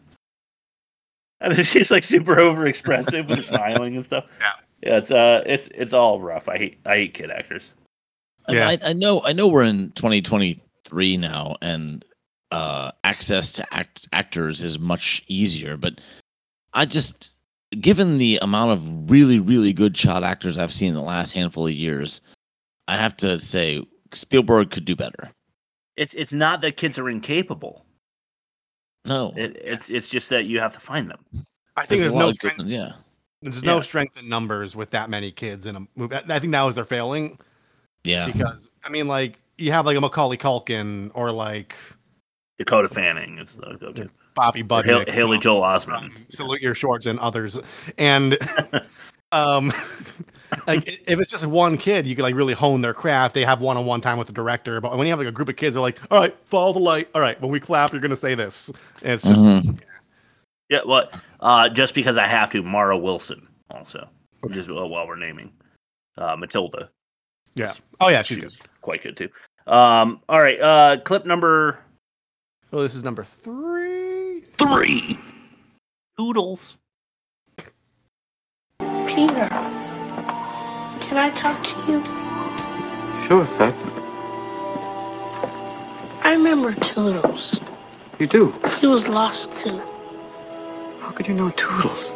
And 1.44 1.56
then 1.56 1.66
she's 1.66 1.90
like 1.90 2.04
super 2.04 2.40
over 2.40 2.68
expressive 2.68 3.28
with 3.28 3.44
smiling 3.48 3.96
and 3.96 4.06
stuff. 4.06 4.26
Yeah. 4.40 4.52
Yeah, 4.84 4.98
it's 4.98 5.12
uh 5.12 5.44
it's 5.46 5.70
it's 5.74 5.94
all 5.94 6.20
rough. 6.22 6.48
I 6.48 6.58
hate 6.58 6.80
I 6.86 6.96
hate 6.96 7.14
kid 7.14 7.32
actors. 7.32 7.72
And 8.48 8.60
I, 8.60 8.78
I 8.84 8.94
know 8.94 9.24
I 9.24 9.34
know 9.34 9.48
we're 9.48 9.64
in 9.64 9.92
2023 9.92 11.18
now 11.18 11.56
and 11.62 12.04
uh 12.52 12.92
access 13.04 13.54
to 13.54 13.74
act 13.74 14.08
actors 14.12 14.62
is 14.62 14.78
much 14.78 15.24
easier 15.28 15.78
but 15.78 16.02
I 16.74 16.86
just 16.86 17.34
given 17.80 18.18
the 18.18 18.40
amount 18.42 18.72
of 18.72 19.12
really 19.12 19.40
really 19.40 19.72
good 19.74 19.96
child 19.96 20.24
actors 20.24 20.58
I've 20.58 20.74
seen 20.74 20.90
in 20.90 20.96
the 20.96 21.02
last 21.02 21.32
handful 21.32 21.68
of 21.68 21.74
years 21.74 22.22
I 22.88 22.98
have 22.98 23.16
to 23.18 23.40
say 23.40 23.86
Spielberg 24.14 24.72
could 24.72 24.86
do 24.86 24.96
better. 24.96 25.32
It's 25.96 26.14
it's 26.14 26.34
not 26.34 26.62
that 26.62 26.78
kids 26.78 26.98
are 26.98 27.10
incapable. 27.10 27.86
No. 29.06 29.34
It, 29.36 29.58
it's 29.64 29.90
it's 29.90 30.10
just 30.10 30.30
that 30.30 30.46
you 30.46 30.60
have 30.60 30.74
to 30.74 30.80
find 30.80 31.10
them. 31.10 31.24
I 31.76 31.86
think 31.86 32.02
there's, 32.02 32.14
a 32.14 32.16
lot 32.16 32.26
no 32.26 32.32
strength. 32.34 32.58
ones, 32.60 32.72
yeah. 32.72 32.94
There's 33.42 33.64
no 33.64 33.82
strength 33.82 34.20
in 34.20 34.30
numbers 34.30 34.76
with 34.76 34.92
that 34.92 35.10
many 35.10 35.32
kids 35.32 35.66
in 35.66 35.76
a 35.76 35.88
movie. 35.96 36.16
I 36.16 36.24
I 36.28 36.40
think 36.40 36.52
that 36.52 36.62
was 36.64 36.76
their 36.76 36.86
failing. 36.86 37.40
Yeah. 38.04 38.28
Because 38.28 38.70
I 38.84 38.90
mean, 38.90 39.08
like 39.08 39.40
you 39.58 39.72
have 39.72 39.86
like 39.86 39.98
a 39.98 40.02
Macaulay 40.02 40.38
Culkin 40.38 41.12
or 41.14 41.32
like 41.32 41.76
Dakota 42.60 42.90
Fanning 42.90 43.40
is 43.40 43.56
the 43.56 43.78
go-to. 43.80 44.10
Bobby 44.34 44.62
Or 44.62 44.66
Budnick, 44.66 45.10
Haley 45.10 45.40
Joel 45.40 45.62
Osment. 45.62 46.14
from 46.14 46.26
Salute 46.30 46.62
Your 46.62 46.76
Shorts 46.76 47.06
and 47.06 47.20
others, 47.20 47.60
and 47.98 48.38
um, 49.32 49.72
like 50.68 50.88
if 51.08 51.20
it's 51.20 51.32
just 51.32 51.46
one 51.46 51.78
kid, 51.78 52.06
you 52.06 52.16
can 52.16 52.24
like 52.24 52.36
really 52.36 52.54
hone 52.54 52.82
their 52.82 52.94
craft. 52.94 53.34
They 53.34 53.46
have 53.46 53.62
one-on-one 53.62 54.02
time 54.02 54.18
with 54.18 54.28
the 54.28 54.34
director, 54.34 54.80
but 54.82 54.98
when 54.98 55.08
you 55.08 55.12
have 55.12 55.20
like 55.20 55.28
a 55.28 55.32
group 55.32 55.50
of 55.50 55.56
kids, 55.56 55.76
they're 55.76 55.82
like, 55.82 56.00
"All 56.12 56.20
right, 56.20 56.36
follow 56.46 56.74
the 56.74 56.80
light. 56.80 57.10
All 57.16 57.22
right, 57.22 57.40
when 57.42 57.52
we 57.52 57.60
clap, 57.60 57.92
you're 57.92 58.02
gonna 58.02 58.16
say 58.18 58.36
this." 58.36 58.70
And 59.02 59.14
it's 59.14 59.24
just 59.24 59.42
Mhm. 59.42 59.80
Yeah, 60.70 60.80
what? 60.86 61.14
Uh, 61.42 61.68
just 61.70 61.94
because 61.94 62.18
I 62.18 62.28
have 62.28 62.52
to, 62.54 62.64
Mara 62.64 62.98
Wilson 62.98 63.48
also. 63.70 64.08
Just 64.52 64.70
uh, 64.70 64.74
while 64.88 65.06
we're 65.08 65.18
naming, 65.18 65.52
uh, 66.18 66.36
Matilda. 66.36 66.90
yeah. 67.56 67.74
Oh 68.00 68.08
yeah, 68.10 68.22
she's 68.24 68.38
She 68.38 68.42
good. 68.42 68.54
quite 68.82 69.04
good 69.04 69.18
too. 69.18 69.30
Um, 69.68 70.22
all 70.30 70.40
right, 70.42 70.60
uh, 70.60 70.98
clip 71.04 71.26
number 71.26 71.78
Oh, 72.74 72.82
this 72.82 72.96
is 72.96 73.04
number 73.04 73.24
three. 73.26 74.40
three. 74.58 75.20
Toodles. 76.18 76.78
Peter, 79.16 79.50
can 81.02 81.18
I 81.18 81.30
talk 81.36 81.62
to 81.66 81.92
you? 81.92 82.02
Sure, 83.28 83.46
Seth. 83.46 83.76
I 86.24 86.32
remember 86.32 86.74
Toodles. 86.76 87.60
You 88.20 88.28
do. 88.28 88.54
He 88.80 88.88
was 88.88 89.10
lost 89.10 89.52
too. 89.52 89.82
How 91.02 91.12
could 91.12 91.28
you 91.28 91.34
know 91.34 91.50
Toodles? 91.52 92.14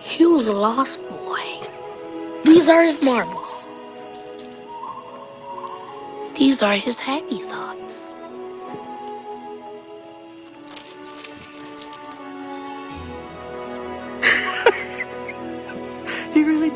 He 0.00 0.26
was 0.26 0.48
a 0.48 0.52
lost 0.52 0.98
boy. 1.08 1.68
These 2.42 2.68
are 2.68 2.82
his 2.82 3.00
marbles. 3.00 3.64
These 6.34 6.60
are 6.60 6.74
his 6.74 6.98
happy 6.98 7.38
thoughts. 7.38 7.99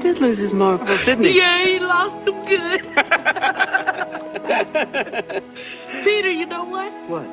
Did 0.05 0.21
lose 0.21 0.39
his 0.39 0.53
marbles, 0.53 1.03
didn't 1.07 1.25
he? 1.25 1.39
Yeah, 1.39 1.65
he 1.65 1.81
lost 1.81 2.23
them 2.27 2.45
good. 2.45 2.83
Peter, 6.05 6.31
you 6.31 6.45
know 6.45 6.65
what? 6.65 6.93
What? 7.09 7.27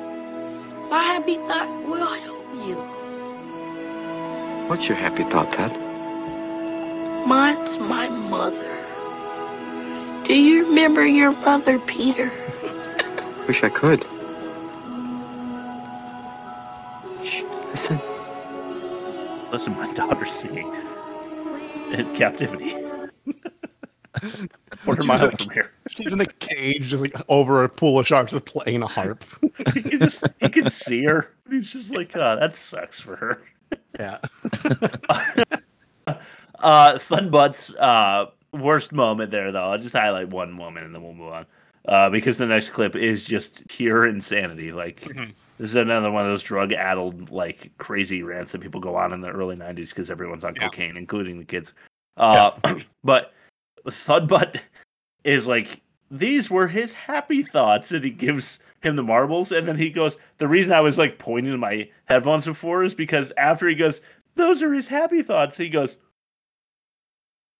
My 0.90 1.02
happy 1.02 1.34
thought 1.34 1.68
will 1.86 2.06
help 2.06 2.46
you. 2.66 2.76
What's 4.68 4.88
your 4.88 4.96
happy 4.96 5.24
thought, 5.24 5.52
Ted? 5.52 5.70
Mine's 7.26 7.78
my 7.78 8.08
mother. 8.08 8.78
Do 10.26 10.34
you 10.34 10.64
remember 10.66 11.04
your 11.04 11.32
mother, 11.32 11.78
Peter? 11.80 12.32
Wish 13.46 13.62
I 13.62 13.68
could. 13.68 14.02
Shh, 17.22 17.42
listen. 17.70 18.00
Listen, 19.52 19.76
my 19.76 19.92
daughter's 19.92 20.30
singing 20.30 20.81
in 21.92 22.14
captivity. 22.14 22.74
quarter 24.84 25.02
She's 25.02 25.06
mile 25.08 25.28
in- 25.28 25.36
from 25.36 25.50
here. 25.50 25.70
She's 25.88 26.12
in 26.12 26.20
a 26.20 26.26
cage, 26.26 26.88
just 26.88 27.02
like 27.02 27.14
over 27.28 27.64
a 27.64 27.68
pool 27.68 27.98
of 27.98 28.06
sharks, 28.06 28.32
just 28.32 28.44
playing 28.46 28.82
a 28.82 28.86
harp. 28.86 29.24
you 29.74 29.98
just 29.98 30.24
you 30.40 30.48
can 30.48 30.70
see 30.70 31.04
her. 31.04 31.30
He's 31.50 31.72
just 31.72 31.94
like, 31.94 32.16
oh, 32.16 32.36
that 32.38 32.56
sucks 32.56 33.00
for 33.00 33.16
her. 33.16 33.42
Yeah. 33.98 34.18
Uh, 36.58 36.96
Thudbutt's 36.96 37.74
uh 37.74 38.26
worst 38.52 38.92
moment 38.92 39.32
there, 39.32 39.50
though. 39.50 39.72
I'll 39.72 39.78
just 39.78 39.96
highlight 39.96 40.28
one 40.28 40.52
moment 40.52 40.86
and 40.86 40.94
then 40.94 41.02
we'll 41.02 41.12
move 41.12 41.32
on. 41.32 41.46
Uh, 41.88 42.08
because 42.08 42.36
the 42.36 42.46
next 42.46 42.70
clip 42.70 42.94
is 42.94 43.24
just 43.24 43.66
pure 43.66 44.06
insanity. 44.06 44.70
Like 44.70 45.00
this 45.58 45.70
is 45.70 45.76
another 45.76 46.12
one 46.12 46.24
of 46.24 46.30
those 46.30 46.42
drug-addled, 46.42 47.30
like 47.30 47.72
crazy 47.78 48.22
rants 48.22 48.52
that 48.52 48.60
people 48.60 48.80
go 48.80 48.94
on 48.94 49.12
in 49.12 49.20
the 49.20 49.30
early 49.30 49.56
'90s 49.56 49.88
because 49.88 50.10
everyone's 50.10 50.44
on 50.44 50.54
cocaine, 50.54 50.96
including 50.96 51.38
the 51.38 51.44
kids. 51.44 51.72
Uh, 52.16 52.52
but 53.04 53.32
Thudbutt 53.86 54.60
is 55.24 55.46
like, 55.46 55.80
these 56.10 56.50
were 56.50 56.68
his 56.68 56.92
happy 56.92 57.42
thoughts, 57.42 57.90
and 57.90 58.04
he 58.04 58.10
gives 58.10 58.60
him 58.82 58.96
the 58.96 59.02
marbles, 59.02 59.52
and 59.52 59.66
then 59.66 59.76
he 59.76 59.90
goes, 59.90 60.16
the 60.38 60.48
reason 60.48 60.72
I 60.72 60.80
was 60.80 60.98
like 60.98 61.18
pointing 61.18 61.52
to 61.52 61.58
my 61.58 61.88
headphones 62.04 62.44
before 62.44 62.84
is 62.84 62.94
because 62.94 63.32
after 63.36 63.68
he 63.68 63.74
goes, 63.74 64.00
those 64.34 64.62
are 64.62 64.72
his 64.72 64.88
happy 64.88 65.22
thoughts, 65.22 65.56
he 65.56 65.68
goes, 65.68 65.96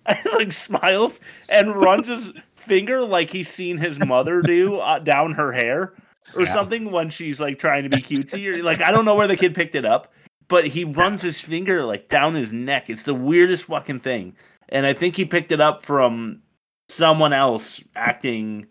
and 0.07 0.19
like 0.33 0.53
smiles 0.53 1.21
and 1.49 1.77
runs 1.81 2.09
his 2.09 2.33
finger 2.63 3.01
like 3.03 3.31
he's 3.31 3.49
seen 3.49 3.77
his 3.79 3.99
mother 3.99 4.41
do 4.43 4.77
uh, 4.81 4.99
down 4.99 5.33
her 5.33 5.53
hair 5.53 5.95
or 6.35 6.43
Yeah. 6.43 6.53
something 6.53 6.91
when 6.91 7.11
she's 7.11 7.41
like 7.41 7.59
trying 7.59 7.83
to 7.83 7.89
be 7.89 8.03
cutesy 8.03 8.47
or 8.57 8.63
like 8.63 8.81
I 8.81 8.91
don't 8.91 9.05
know 9.05 9.15
where 9.15 9.27
the 9.29 9.37
kid 9.37 9.55
picked 9.55 9.75
it 9.75 9.85
up, 9.85 10.13
but 10.49 10.67
he 10.67 10.85
runs 10.85 11.21
his 11.23 11.41
finger 11.41 11.85
like 11.85 12.09
down 12.09 12.35
his 12.35 12.53
neck. 12.53 12.89
It's 12.91 13.03
the 13.05 13.15
weirdest 13.15 13.65
fucking 13.65 14.01
thing. 14.01 14.35
And 14.69 14.87
I 14.87 14.93
think 14.95 15.17
he 15.17 15.25
picked 15.25 15.53
it 15.53 15.61
up 15.61 15.85
from 15.85 16.41
someone 16.89 17.33
else 17.33 17.81
acting 17.97 18.67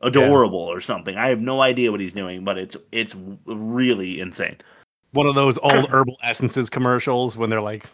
adorable 0.00 0.58
or 0.58 0.80
something. 0.80 1.16
I 1.16 1.28
have 1.28 1.40
no 1.40 1.60
idea 1.60 1.90
what 1.90 2.00
he's 2.00 2.12
doing, 2.12 2.44
but 2.44 2.56
it's 2.58 2.76
it's 2.92 3.14
really 3.46 4.20
insane. 4.20 4.56
One 5.12 5.26
of 5.26 5.34
those 5.34 5.58
old 5.58 5.88
herbal 5.92 6.16
essences 6.22 6.70
commercials 6.70 7.36
when 7.36 7.50
they're 7.50 7.60
like, 7.60 7.86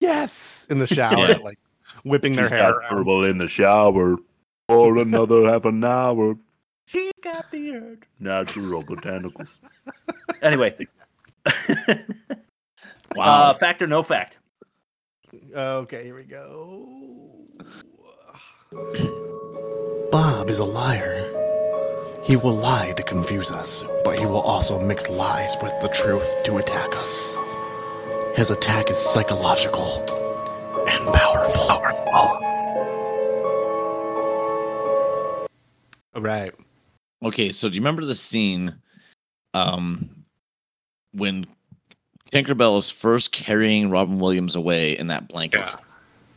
yes, 0.00 0.66
in 0.70 0.78
the 0.78 0.86
shower, 0.94 1.28
Yeah. 1.28 1.36
like 1.42 1.58
whipping 2.04 2.34
their 2.34 2.48
hair 2.48 2.72
got 2.72 2.84
herbal 2.84 3.24
in 3.24 3.38
the 3.38 3.48
shower 3.48 4.16
for 4.68 4.98
another 4.98 5.44
half 5.44 5.64
an 5.64 5.84
hour. 5.84 6.36
She's 6.86 7.12
got 7.22 7.50
the 7.50 7.70
urge. 7.72 8.02
Natural 8.20 8.82
botanicals. 8.90 9.48
anyway. 10.42 10.76
Wow. 13.14 13.50
Uh, 13.50 13.54
fact 13.54 13.82
or 13.82 13.86
no 13.86 14.02
fact? 14.02 14.38
Okay, 15.54 16.04
here 16.04 16.16
we 16.16 16.22
go. 16.24 16.88
Bob 20.10 20.48
is 20.48 20.58
a 20.58 20.64
liar. 20.64 21.28
He 22.22 22.36
will 22.36 22.54
lie 22.54 22.92
to 22.96 23.02
confuse 23.02 23.50
us, 23.50 23.84
but 24.04 24.18
he 24.18 24.24
will 24.24 24.40
also 24.40 24.80
mix 24.80 25.08
lies 25.08 25.56
with 25.62 25.72
the 25.82 25.88
truth 25.88 26.32
to 26.44 26.56
attack 26.56 26.88
us. 26.96 27.36
His 28.34 28.50
attack 28.50 28.88
is 28.90 28.96
psychological 28.96 29.98
and 30.88 31.12
powerful. 31.12 31.91
Right. 36.16 36.52
Okay, 37.22 37.50
so 37.50 37.68
do 37.68 37.74
you 37.74 37.80
remember 37.80 38.04
the 38.04 38.14
scene 38.14 38.74
um 39.54 40.08
when 41.14 41.46
Tinkerbell 42.32 42.78
is 42.78 42.90
first 42.90 43.32
carrying 43.32 43.90
Robin 43.90 44.18
Williams 44.18 44.54
away 44.54 44.96
in 44.98 45.06
that 45.08 45.28
blanket? 45.28 45.74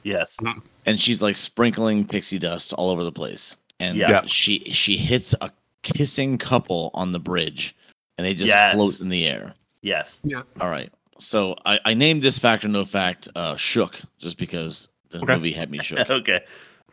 Yes. 0.04 0.38
And 0.86 1.00
she's 1.00 1.22
like 1.22 1.36
sprinkling 1.36 2.06
pixie 2.06 2.38
dust 2.38 2.74
all 2.74 2.90
over 2.90 3.04
the 3.04 3.12
place. 3.12 3.56
And 3.80 3.98
Yeah. 3.98 4.10
Yeah. 4.10 4.22
she 4.26 4.60
she 4.72 4.98
hits 4.98 5.34
a 5.42 5.50
kissing 5.84 6.38
couple 6.38 6.92
on 6.94 7.12
the 7.12 7.20
bridge 7.20 7.76
and 8.18 8.26
they 8.26 8.34
just 8.34 8.50
Yes. 8.50 8.74
float 8.74 9.00
in 9.00 9.10
the 9.10 9.26
air. 9.28 9.54
Yes. 9.82 10.20
Yeah. 10.24 10.42
All 10.60 10.70
right. 10.70 10.92
So 11.20 11.56
I, 11.66 11.80
I 11.86 11.94
named 11.94 12.22
this 12.22 12.38
fact 12.38 12.66
or 12.66 12.68
no 12.68 12.84
fact 12.86 13.28
uh 13.36 13.56
shook 13.56 14.00
just 14.20 14.38
because 14.38 14.90
the 15.10 15.20
Okay. 15.20 15.36
movie 15.36 15.52
had 15.54 15.72
me 15.72 15.80
shook. 15.82 16.00
okay. 16.10 16.42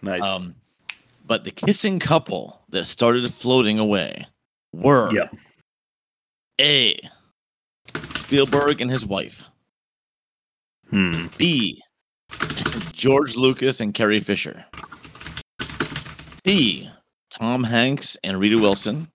Nice. 0.01 0.23
Um, 0.23 0.55
but 1.25 1.45
the 1.45 1.51
kissing 1.51 1.99
couple 1.99 2.63
that 2.71 2.85
started 2.85 3.33
floating 3.33 3.79
away 3.79 4.27
were 4.73 5.11
Yeah. 5.15 5.29
A. 6.61 6.99
Spielberg 8.17 8.81
and 8.81 8.91
his 8.91 9.05
wife. 9.05 9.45
Hmm. 10.91 11.27
B. 11.39 11.83
George 12.93 13.37
Lucas 13.37 13.81
and 13.81 13.93
Carrie 13.95 14.21
Fisher. 14.21 14.65
C. 16.45 16.91
Tom 17.31 17.65
Hanks 17.65 18.17
and 18.23 18.39
Rita 18.39 18.59
Wilson. 18.59 19.09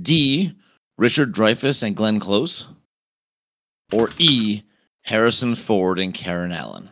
D. 0.00 0.54
Richard 0.96 1.32
Dreyfuss 1.32 1.82
and 1.82 1.94
Glenn 1.96 2.20
Close. 2.20 2.66
Or 3.92 4.10
E. 4.18 4.62
Harrison 5.02 5.54
Ford 5.54 5.98
and 5.98 6.12
Karen 6.12 6.52
Allen. 6.52 6.90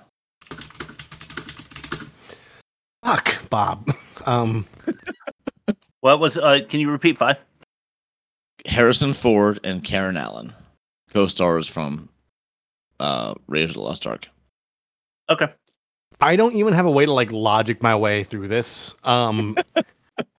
Fuck, 3.04 3.36
Bob. 3.51 3.94
Um, 4.26 4.66
What 6.01 6.18
was 6.18 6.36
uh 6.36 6.61
can 6.68 6.80
you 6.80 6.90
repeat 6.90 7.16
five? 7.16 7.38
Harrison 8.64 9.12
Ford 9.12 9.61
and 9.62 9.84
Karen 9.84 10.16
Allen, 10.16 10.53
co-stars 11.12 11.68
from 11.68 12.09
uh, 12.99 13.34
Raiders 13.47 13.70
of 13.70 13.74
the 13.74 13.80
Lost 13.82 14.05
Ark. 14.07 14.26
Okay. 15.30 15.47
I 16.20 16.34
don't 16.34 16.55
even 16.57 16.72
have 16.72 16.86
a 16.86 16.90
way 16.90 17.05
to 17.05 17.12
like 17.12 17.30
logic 17.30 17.82
my 17.82 17.94
way 17.94 18.24
through 18.24 18.49
this. 18.49 18.94
Um, 19.05 19.57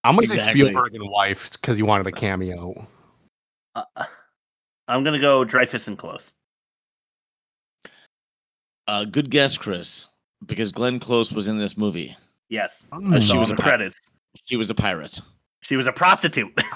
I'm 0.03 0.15
gonna 0.15 0.23
Exactly. 0.23 0.61
say 0.61 0.67
Spielberg 0.69 0.95
and 0.95 1.09
wife 1.09 1.51
because 1.53 1.77
you 1.77 1.85
wanted 1.85 2.07
a 2.07 2.11
cameo. 2.11 2.85
Uh, 3.75 3.83
I'm 4.89 5.03
gonna 5.05 5.19
go 5.19 5.45
Dreyfuss 5.45 5.87
and 5.87 5.97
close. 5.97 6.31
Uh, 8.87 9.05
good 9.05 9.29
guess, 9.29 9.55
Chris, 9.57 10.09
because 10.45 10.71
Glenn 10.73 10.99
Close 10.99 11.31
was 11.31 11.47
in 11.47 11.57
this 11.57 11.77
movie. 11.77 12.17
Yes. 12.49 12.83
Mm. 12.93 13.21
She 13.21 13.37
was 13.37 13.49
a 13.49 13.55
the 13.55 13.61
pi- 13.61 13.69
credits. 13.69 13.99
She 14.45 14.55
was 14.57 14.69
a 14.69 14.75
pirate. 14.75 15.19
She 15.61 15.75
was 15.75 15.87
a 15.87 15.91
prostitute. 15.91 16.57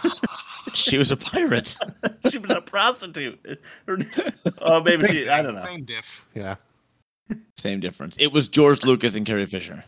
She 0.75 0.99
was 0.99 1.09
a 1.09 1.17
pirate. 1.17 1.75
she 2.29 2.37
was 2.37 2.51
a 2.51 2.61
prostitute. 2.61 3.59
oh, 4.61 4.81
maybe 4.83 5.07
she. 5.07 5.27
I 5.27 5.41
don't 5.41 5.55
know. 5.55 5.63
Same 5.63 5.83
diff. 5.83 6.25
Yeah. 6.35 6.55
Same 7.57 7.79
difference. 7.79 8.15
It 8.19 8.31
was 8.31 8.47
George 8.47 8.83
Lucas 8.83 9.15
and 9.15 9.25
Carrie 9.25 9.47
Fisher. 9.47 9.83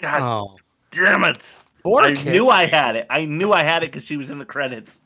God 0.00 0.20
Oh. 0.20 0.56
damn 0.90 1.24
it! 1.24 1.50
Or 1.82 2.02
I 2.02 2.14
Carrie. 2.14 2.30
knew 2.32 2.50
I 2.50 2.66
had 2.66 2.94
it. 2.94 3.06
I 3.08 3.24
knew 3.24 3.52
I 3.52 3.62
had 3.64 3.82
it 3.84 3.86
because 3.90 4.04
she 4.04 4.18
was 4.18 4.28
in 4.28 4.38
the 4.38 4.44
credits, 4.44 5.00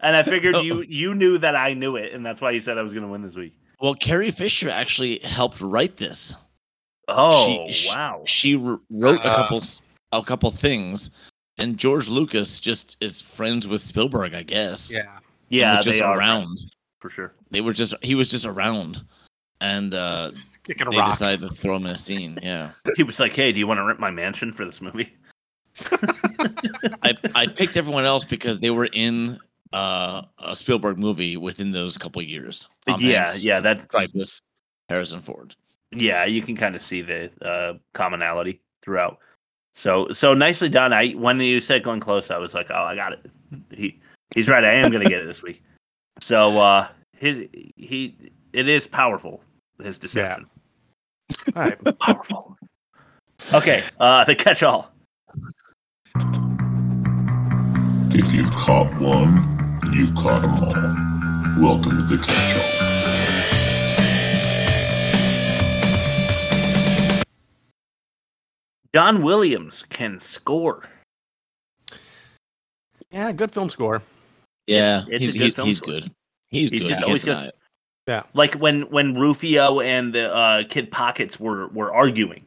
and 0.00 0.16
I 0.16 0.24
figured 0.24 0.56
Oh. 0.56 0.60
you 0.60 0.82
you 0.82 1.14
knew 1.14 1.38
that 1.38 1.54
I 1.54 1.72
knew 1.72 1.94
it, 1.94 2.12
and 2.12 2.26
that's 2.26 2.40
why 2.40 2.50
you 2.50 2.60
said 2.60 2.76
I 2.76 2.82
was 2.82 2.92
gonna 2.92 3.08
win 3.08 3.22
this 3.22 3.36
week. 3.36 3.54
Well, 3.80 3.94
Carrie 3.94 4.32
Fisher 4.32 4.68
actually 4.70 5.20
helped 5.20 5.60
write 5.60 5.98
this. 5.98 6.34
Oh 7.08 7.68
she, 7.70 7.88
wow! 7.88 8.22
She 8.26 8.56
wr- 8.56 8.76
wrote 8.90 9.20
a 9.20 9.30
Uh. 9.32 9.36
couple 9.36 9.58
s- 9.58 9.82
a 10.12 10.22
couple 10.22 10.50
things, 10.50 11.10
and 11.58 11.76
George 11.76 12.08
Lucas 12.08 12.60
just 12.60 12.96
is 13.00 13.20
friends 13.20 13.66
with 13.68 13.82
Spielberg, 13.82 14.34
I 14.34 14.42
guess. 14.42 14.90
Yeah. 14.92 15.18
yeah, 15.48 15.76
just 15.80 15.98
they 15.98 16.00
are 16.00 16.16
around. 16.18 16.44
friends, 16.44 16.66
for 17.00 17.10
sure. 17.10 17.32
They 17.50 17.60
were 17.60 17.72
just 17.72 17.94
he 18.02 18.14
was 18.14 18.28
just 18.30 18.46
around, 18.46 19.04
and 19.60 19.92
uh, 19.94 20.30
Kicking 20.64 20.88
they 20.90 20.96
rocks. 20.98 21.18
decided 21.18 21.48
to 21.48 21.54
throw 21.54 21.76
him 21.76 21.86
in 21.86 21.94
a 21.94 21.98
scene. 21.98 22.38
Yeah. 22.42 22.70
He 22.96 23.02
was 23.02 23.20
like, 23.20 23.34
"Hey, 23.36 23.52
do 23.52 23.58
you 23.58 23.66
want 23.66 23.78
to 23.78 23.84
rent 23.84 24.00
my 24.00 24.10
mansion 24.10 24.52
for 24.52 24.64
this 24.64 24.80
movie?" 24.80 25.12
I, 27.02 27.14
I 27.34 27.46
picked 27.54 27.76
everyone 27.76 28.04
else 28.04 28.24
because 28.24 28.60
they 28.60 28.70
were 28.70 28.86
in 28.92 29.38
uh, 29.72 30.22
a 30.38 30.54
Spielberg 30.56 30.98
movie 30.98 31.36
within 31.36 31.72
those 31.72 31.98
couple 31.98 32.22
years. 32.22 32.68
Tom 32.88 33.00
yeah, 33.00 33.26
Hanks, 33.26 33.44
yeah, 33.44 33.60
that's 33.60 33.84
Dreyfuss, 33.86 34.40
Harrison 34.88 35.20
Ford. 35.20 35.54
Yeah. 35.94 36.24
You 36.24 36.42
can 36.42 36.56
kind 36.56 36.76
of 36.76 36.82
see 36.82 37.02
the 37.02 37.30
uh, 37.42 37.74
commonality 37.92 38.60
throughout. 38.82 39.18
So 39.74 40.08
so 40.12 40.34
nicely 40.34 40.68
done. 40.68 40.92
I 40.92 41.12
when 41.12 41.40
you 41.40 41.60
said 41.60 41.82
Glenn 41.82 42.00
Close, 42.00 42.30
I 42.30 42.38
was 42.38 42.54
like, 42.54 42.70
"Oh, 42.70 42.82
I 42.82 42.94
got 42.94 43.12
it." 43.12 43.30
He 43.70 44.00
he's 44.34 44.48
right. 44.48 44.64
I 44.64 44.72
am 44.72 44.90
gonna 44.90 45.04
get 45.04 45.20
it 45.20 45.26
this 45.26 45.42
week. 45.42 45.62
So 46.20 46.58
uh, 46.60 46.88
his 47.12 47.48
he 47.76 48.16
it 48.52 48.68
is 48.68 48.86
powerful. 48.86 49.42
His 49.82 49.98
deception. 49.98 50.46
All 51.56 51.62
right. 51.62 51.98
Powerful. 51.98 52.56
Okay, 53.52 53.82
uh, 53.98 54.24
the 54.24 54.34
catch-all. 54.34 54.90
If 58.16 58.32
you've 58.32 58.50
caught 58.52 58.92
one, 59.00 59.90
you've 59.92 60.14
caught 60.14 60.42
them 60.42 60.54
all. 60.54 61.62
Welcome 61.62 62.06
to 62.06 62.16
the 62.16 62.22
catch-all. 62.24 62.93
John 68.94 69.22
Williams 69.22 69.84
can 69.90 70.18
score. 70.18 70.88
Yeah, 73.10 73.32
good 73.32 73.50
film 73.52 73.68
score. 73.68 74.02
Yeah, 74.66 75.02
It's- 75.02 75.08
it's 75.10 75.22
a 75.22 75.24
he's 75.24 75.32
good 75.34 75.44
he- 75.46 75.50
film 75.50 75.66
he's 75.68 75.76
story. 75.78 76.00
good. 76.00 76.10
He's, 76.50 76.70
He's 76.70 76.82
good. 76.82 76.88
just 76.90 77.02
I 77.02 77.06
always 77.06 77.24
good. 77.24 77.36
it. 77.48 77.56
Yeah. 78.06 78.22
Like 78.34 78.54
when 78.54 78.82
when 78.90 79.14
Rufio 79.18 79.80
and 79.80 80.12
the 80.12 80.32
uh, 80.32 80.62
Kid 80.68 80.90
Pockets 80.92 81.40
were 81.40 81.66
were 81.68 81.92
arguing, 81.92 82.44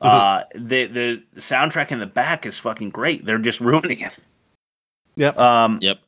Uh, 0.00 0.42
the 0.54 0.86
the 0.86 1.22
soundtrack 1.36 1.92
in 1.92 2.00
the 2.00 2.06
back 2.06 2.44
is 2.44 2.58
fucking 2.58 2.90
great. 2.90 3.24
They're 3.24 3.38
just 3.38 3.60
ruining 3.70 4.00
it. 4.00 4.16
Yep. 5.14 5.38
Um, 5.38 5.78
yep. 5.80 6.00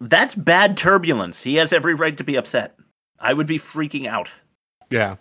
That's 0.00 0.34
bad 0.34 0.76
turbulence. 0.76 1.40
He 1.40 1.54
has 1.56 1.72
every 1.72 1.94
right 1.94 2.16
to 2.18 2.24
be 2.24 2.36
upset. 2.36 2.76
I 3.18 3.32
would 3.32 3.46
be 3.46 3.58
freaking 3.58 4.06
out. 4.06 4.28
Yeah. 4.90 5.16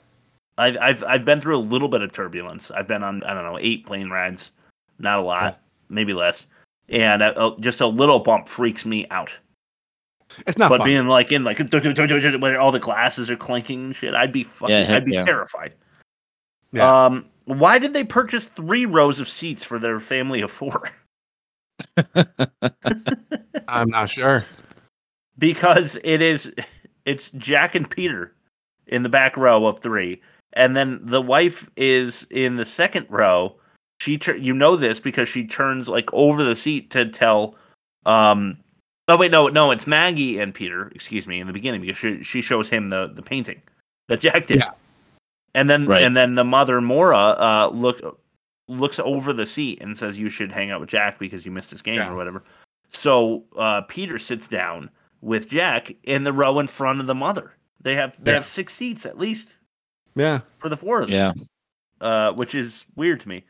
I've 0.61 0.77
I've 0.77 1.03
I've 1.03 1.25
been 1.25 1.41
through 1.41 1.57
a 1.57 1.59
little 1.59 1.87
bit 1.87 2.01
of 2.01 2.11
turbulence. 2.11 2.71
I've 2.71 2.87
been 2.87 3.03
on 3.03 3.23
I 3.23 3.33
don't 3.33 3.43
know 3.43 3.57
eight 3.59 3.85
plane 3.85 4.09
rides, 4.09 4.51
not 4.99 5.19
a 5.19 5.21
lot, 5.21 5.59
maybe 5.89 6.13
less, 6.13 6.47
and 6.89 7.21
uh, 7.21 7.33
uh, 7.35 7.59
just 7.59 7.81
a 7.81 7.87
little 7.87 8.19
bump 8.19 8.47
freaks 8.47 8.85
me 8.85 9.07
out. 9.09 9.33
It's 10.47 10.57
not 10.57 10.69
but 10.69 10.77
fun. 10.79 10.85
being 10.87 11.07
like 11.07 11.31
in 11.31 11.43
like 11.43 11.57
when 11.59 12.55
all 12.55 12.71
the 12.71 12.79
glasses 12.79 13.29
are 13.29 13.35
clinking 13.35 13.85
and 13.85 13.95
shit, 13.95 14.13
I'd 14.13 14.31
be 14.31 14.43
fucking, 14.43 14.73
Yeah, 14.75 14.95
I'd 14.95 15.03
be 15.05 15.13
yeah. 15.13 15.25
terrified. 15.25 15.73
Yeah. 16.71 17.05
Um, 17.05 17.25
why 17.45 17.79
did 17.79 17.91
they 17.93 18.05
purchase 18.05 18.47
three 18.47 18.85
rows 18.85 19.19
of 19.19 19.27
seats 19.27 19.63
for 19.63 19.77
their 19.77 19.99
family 19.99 20.39
of 20.41 20.49
four? 20.51 20.89
I'm 23.67 23.89
not 23.89 24.09
sure. 24.09 24.45
because 25.37 25.97
it 26.03 26.21
is 26.21 26.51
it's 27.05 27.31
Jack 27.31 27.75
and 27.75 27.89
Peter 27.89 28.33
in 28.87 29.03
the 29.03 29.09
back 29.09 29.35
row 29.37 29.65
of 29.65 29.79
three, 29.79 30.21
and 30.53 30.75
then 30.75 30.99
the 31.03 31.21
wife 31.21 31.69
is 31.77 32.25
in 32.29 32.55
the 32.57 32.65
second 32.65 33.07
row. 33.09 33.55
She 34.01 34.17
tur- 34.17 34.35
you 34.37 34.53
know 34.53 34.75
this 34.75 34.99
because 34.99 35.29
she 35.29 35.45
turns 35.45 35.87
like 35.87 36.11
over 36.13 36.43
the 36.43 36.55
seat 36.55 36.89
to 36.91 37.05
tell. 37.09 37.55
Um, 38.05 38.57
oh 39.07 39.17
wait, 39.17 39.31
no, 39.31 39.47
no, 39.47 39.71
it's 39.71 39.85
Maggie 39.87 40.39
and 40.39 40.53
Peter. 40.53 40.87
Excuse 40.95 41.27
me, 41.27 41.39
in 41.39 41.47
the 41.47 41.53
beginning 41.53 41.81
because 41.81 41.97
she 41.97 42.23
she 42.23 42.41
shows 42.41 42.69
him 42.69 42.87
the 42.87 43.11
the 43.13 43.21
painting 43.21 43.61
that 44.07 44.19
Jack 44.21 44.47
did. 44.47 44.57
Yeah. 44.59 44.71
And 45.53 45.69
then 45.69 45.85
Right. 45.85 46.01
and 46.03 46.15
then 46.17 46.35
the 46.35 46.43
mother 46.45 46.81
Moira 46.81 47.17
uh 47.17 47.69
look 47.73 48.01
looks 48.67 48.99
over 48.99 49.33
the 49.33 49.45
seat 49.45 49.81
and 49.81 49.97
says 49.97 50.17
you 50.17 50.29
should 50.29 50.51
hang 50.51 50.71
out 50.71 50.79
with 50.79 50.89
Jack 50.89 51.19
because 51.19 51.45
you 51.45 51.51
missed 51.51 51.69
his 51.71 51.81
game 51.81 51.95
Yeah. 51.95 52.09
or 52.11 52.15
whatever. 52.15 52.43
So 52.91 53.43
uh, 53.57 53.81
Peter 53.81 54.17
sits 54.17 54.47
down 54.47 54.89
with 55.21 55.49
Jack 55.49 55.93
in 56.03 56.23
the 56.23 56.33
row 56.33 56.59
in 56.59 56.67
front 56.67 56.99
of 57.01 57.07
the 57.07 57.15
mother. 57.15 57.53
They 57.81 57.95
have 57.95 58.15
they 58.23 58.31
Yeah. 58.31 58.35
have 58.37 58.45
six 58.45 58.73
seats 58.73 59.05
at 59.05 59.17
least 59.19 59.55
Yeah. 60.15 60.41
for 60.59 60.69
the 60.69 60.77
four 60.77 61.01
of 61.01 61.09
them, 61.09 61.37
Yeah. 62.01 62.05
uh, 62.07 62.33
which 62.33 62.55
is 62.55 62.85
weird 62.95 63.19
to 63.21 63.29
me. 63.29 63.43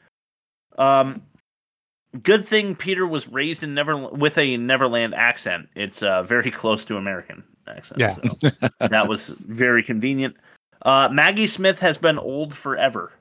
Um, 0.77 1.21
good 2.23 2.45
thing 2.45 2.75
Peter 2.75 3.05
was 3.07 3.27
raised 3.27 3.63
in 3.63 3.73
Never 3.73 3.97
with 3.97 4.37
a 4.37 4.57
Neverland 4.57 5.13
accent. 5.15 5.69
It's 5.75 6.01
uh, 6.03 6.23
very 6.23 6.51
close 6.51 6.85
to 6.85 6.97
American 6.97 7.43
accent. 7.67 7.99
Yeah. 7.99 8.09
So 8.09 8.49
that 8.79 9.07
was 9.07 9.29
very 9.47 9.83
convenient. 9.83 10.35
Uh, 10.83 11.09
Maggie 11.11 11.47
Smith 11.47 11.79
has 11.79 11.97
been 11.97 12.17
old 12.17 12.53
forever. 12.55 13.11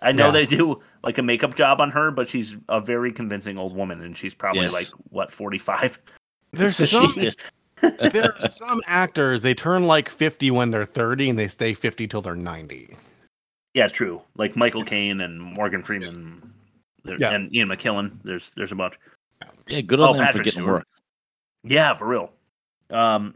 I 0.00 0.12
know 0.12 0.26
Yeah. 0.26 0.30
they 0.32 0.46
do 0.46 0.80
like 1.02 1.18
a 1.18 1.22
makeup 1.22 1.56
job 1.56 1.80
on 1.80 1.90
her, 1.90 2.10
but 2.10 2.28
she's 2.28 2.56
a 2.68 2.80
very 2.80 3.10
convincing 3.12 3.58
old 3.58 3.74
woman, 3.74 4.02
and 4.02 4.16
she's 4.16 4.34
probably 4.34 4.62
Yes. 4.62 4.72
like 4.72 4.86
what 5.10 5.32
forty 5.32 5.58
five. 5.58 5.98
There's 6.52 6.76
some 6.90 7.12
Yes. 7.16 7.36
there 8.10 8.32
are 8.40 8.48
some 8.48 8.80
actors 8.86 9.42
they 9.42 9.54
turn 9.54 9.86
like 9.86 10.08
50 10.08 10.50
when 10.50 10.70
they're 10.70 10.86
30 10.86 11.30
and 11.30 11.38
they 11.38 11.48
stay 11.48 11.74
50 11.74 12.06
till 12.08 12.22
they're 12.22 12.34
90. 12.34 12.96
Yeah, 13.74 13.88
true. 13.88 14.22
Like 14.36 14.56
Michael 14.56 14.84
Caine 14.84 15.20
and 15.20 15.40
Morgan 15.40 15.82
Freeman, 15.82 16.52
Yeah. 17.04 17.32
and 17.32 17.54
Ian 17.54 17.68
McKellen. 17.68 18.12
There's 18.24 18.50
there's 18.56 18.72
a 18.72 18.74
bunch. 18.74 18.94
Yeah, 19.68 19.82
good 19.82 20.00
Oh, 20.00 20.04
on 20.10 20.16
them 20.16 20.26
for 20.32 20.38
getting 20.42 20.62
Stewart. 20.62 20.68
work. 20.78 20.86
Yeah, 21.64 21.94
for 21.94 22.06
real. 22.06 22.30
Um, 22.90 23.34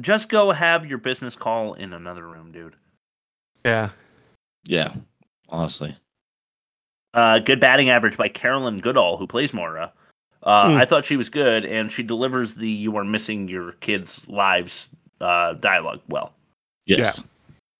just 0.00 0.28
go 0.28 0.52
have 0.52 0.86
your 0.86 0.98
business 0.98 1.34
call 1.34 1.74
in 1.74 1.92
another 1.92 2.26
room, 2.28 2.52
dude. 2.52 2.76
Yeah. 3.64 3.90
Yeah, 4.64 4.94
honestly. 5.48 5.96
Uh, 7.14 7.40
good 7.40 7.58
batting 7.60 7.90
average 7.90 8.16
by 8.16 8.28
Caroline 8.28 8.76
Goodall, 8.76 9.16
who 9.16 9.26
plays 9.26 9.52
Moira. 9.52 9.92
Uh, 10.42 10.72
Hmm. 10.72 10.76
I 10.78 10.84
thought 10.84 11.04
she 11.04 11.16
was 11.16 11.28
good, 11.28 11.64
and 11.64 11.90
she 11.90 12.02
delivers 12.02 12.54
the 12.56 12.68
"you 12.68 12.96
are 12.96 13.04
missing 13.04 13.48
your 13.48 13.72
kids' 13.80 14.26
lives" 14.28 14.88
uh, 15.20 15.54
dialogue 15.54 16.00
well. 16.08 16.32
Yes. 16.86 17.20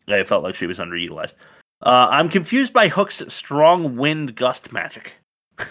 I 0.09 0.23
felt 0.25 0.43
like 0.45 0.55
she 0.55 0.67
was 0.67 0.79
underutilized. 0.79 1.35
Uh, 1.83 2.07
I'm 2.11 2.29
confused 2.29 2.73
by 2.73 2.87
Hook's 2.89 3.23
strong 3.33 3.97
wind 3.97 4.37
gust 4.37 4.73
magic. 4.73 5.15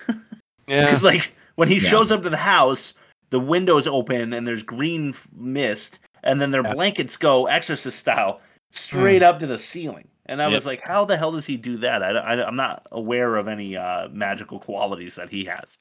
Yeah. 0.67 0.85
Because 0.85 1.03
like 1.03 1.33
when 1.55 1.67
he 1.67 1.79
Yeah. 1.79 1.89
shows 1.89 2.11
up 2.13 2.21
to 2.23 2.29
the 2.29 2.37
house, 2.37 2.93
the 3.29 3.39
windows 3.41 3.87
open 3.87 4.31
and 4.31 4.47
there's 4.47 4.63
green 4.63 5.09
f- 5.09 5.27
mist, 5.35 5.99
and 6.23 6.39
then 6.39 6.51
their 6.51 6.61
Yeah. 6.63 6.73
blankets 6.73 7.17
go 7.17 7.47
exorcist 7.47 7.97
style 7.99 8.39
straight 8.73 9.21
up 9.21 9.39
to 9.39 9.47
the 9.47 9.57
ceiling. 9.59 10.07
And 10.27 10.41
I 10.41 10.45
Yep. 10.45 10.53
was 10.53 10.65
like, 10.65 10.79
how 10.79 11.03
the 11.03 11.17
hell 11.17 11.33
does 11.33 11.45
he 11.45 11.57
do 11.57 11.75
that? 11.79 12.01
I, 12.03 12.35
am 12.47 12.55
not 12.55 12.87
aware 12.93 13.35
of 13.35 13.49
any 13.49 13.75
uh, 13.75 14.07
magical 14.09 14.59
qualities 14.59 15.15
that 15.15 15.29
he 15.29 15.43
has. 15.45 15.75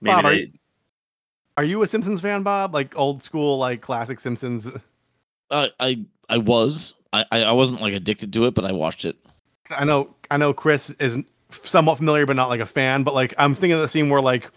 Maybe 0.00 0.14
Bob, 0.14 0.24
are 0.26 0.34
you- 0.34 0.48
Are 1.56 1.64
you 1.64 1.82
a 1.82 1.86
Simpsons 1.86 2.20
fan, 2.20 2.42
Bob? 2.42 2.74
Like 2.74 2.96
old 2.96 3.22
school, 3.22 3.58
like 3.58 3.80
classic 3.80 4.20
Simpsons? 4.20 4.70
I 5.50 5.70
I 5.80 6.00
I 6.28 6.38
was. 6.38 6.94
I 7.12 7.24
I 7.30 7.52
wasn't 7.52 7.80
like 7.80 7.94
addicted 7.94 8.32
to 8.32 8.46
it, 8.46 8.54
but 8.54 8.64
I 8.64 8.72
watched 8.72 9.04
it. 9.04 9.16
I 9.70 9.84
know, 9.84 10.14
I 10.30 10.36
know, 10.36 10.52
Chris 10.52 10.90
is 10.90 11.18
somewhat 11.50 11.96
familiar, 11.96 12.26
but 12.26 12.36
not 12.36 12.48
like 12.50 12.60
a 12.60 12.66
fan. 12.66 13.02
But 13.02 13.14
like, 13.14 13.32
I'm 13.38 13.54
thinking 13.54 13.72
of 13.72 13.80
the 13.80 13.88
scene 13.88 14.10
where 14.10 14.20
like 14.20 14.50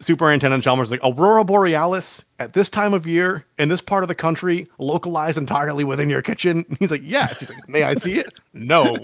Superintendent 0.00 0.62
Chalmers 0.62 0.88
is 0.88 0.90
like 0.90 1.00
Aurora 1.04 1.42
Borealis 1.44 2.22
at 2.38 2.52
this 2.52 2.68
time 2.68 2.92
of 2.92 3.06
year 3.06 3.46
in 3.58 3.68
this 3.70 3.80
part 3.80 4.04
of 4.04 4.08
the 4.08 4.14
country, 4.14 4.66
localized 4.78 5.38
entirely 5.38 5.84
within 5.84 6.10
your 6.10 6.20
kitchen. 6.22 6.66
And 6.68 6.76
he's 6.80 6.90
like, 6.90 7.00
yes. 7.04 7.40
He's 7.40 7.48
like, 7.50 7.66
may 7.68 7.84
I 7.84 7.94
see 7.94 8.18
it? 8.18 8.26
No. 8.52 8.96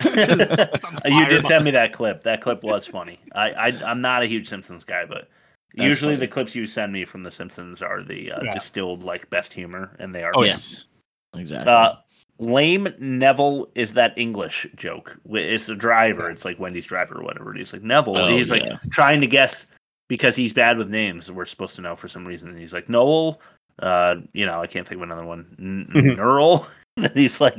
It's 0.00 0.84
on 0.84 0.98
you 1.12 1.26
did 1.26 1.44
send 1.46 1.64
me 1.64 1.70
that 1.72 1.92
clip. 1.92 2.22
That 2.22 2.40
clip 2.40 2.62
was 2.62 2.86
funny. 2.86 3.18
I, 3.34 3.50
I 3.50 3.66
I'm 3.84 4.00
not 4.00 4.22
a 4.22 4.26
huge 4.26 4.48
Simpsons 4.48 4.84
guy, 4.84 5.04
but 5.06 5.28
That's 5.76 5.88
usually 5.88 6.14
funny. 6.14 6.26
the 6.26 6.32
clips 6.32 6.54
you 6.54 6.66
send 6.66 6.92
me 6.92 7.04
from 7.04 7.22
the 7.22 7.30
Simpsons 7.30 7.82
are 7.82 8.02
the 8.02 8.32
uh, 8.32 8.40
Yeah. 8.42 8.54
distilled 8.54 9.02
like 9.04 9.28
best 9.30 9.52
humor, 9.52 9.94
and 9.98 10.14
they 10.14 10.22
are. 10.24 10.32
Oh, 10.34 10.42
yeah. 10.42 10.50
yes. 10.52 10.88
Exactly. 11.36 11.72
Uh, 11.72 11.94
lame 12.38 12.88
Neville 12.98 13.68
is 13.74 13.92
that 13.94 14.16
English 14.16 14.66
joke. 14.76 15.16
It's 15.30 15.68
a 15.68 15.74
driver. 15.74 16.30
It's 16.30 16.44
like 16.44 16.58
Wendy's 16.58 16.86
driver 16.86 17.16
or 17.20 17.24
whatever. 17.24 17.54
it 17.54 17.60
is. 17.60 17.72
like 17.72 17.82
Neville. 17.82 18.16
Oh, 18.16 18.28
he's 18.28 18.48
yeah. 18.50 18.54
like 18.54 18.90
trying 18.90 19.20
to 19.20 19.26
guess 19.26 19.66
because 20.08 20.36
he's 20.36 20.52
bad 20.52 20.78
with 20.78 20.88
names. 20.88 21.30
We're 21.30 21.44
supposed 21.44 21.74
to 21.76 21.82
know 21.82 21.96
for 21.96 22.08
some 22.08 22.26
reason. 22.26 22.48
And 22.50 22.58
he's 22.58 22.72
like 22.72 22.88
Noel. 22.88 23.40
Uh, 23.80 24.16
you 24.32 24.46
know, 24.46 24.60
I 24.60 24.68
can't 24.68 24.86
think 24.86 24.98
of 24.98 25.02
another 25.02 25.24
one. 25.26 25.56
N- 25.58 25.90
Mhm. 25.92 26.16
Neural. 26.16 26.66
and 26.96 27.10
he's 27.16 27.40
like, 27.40 27.56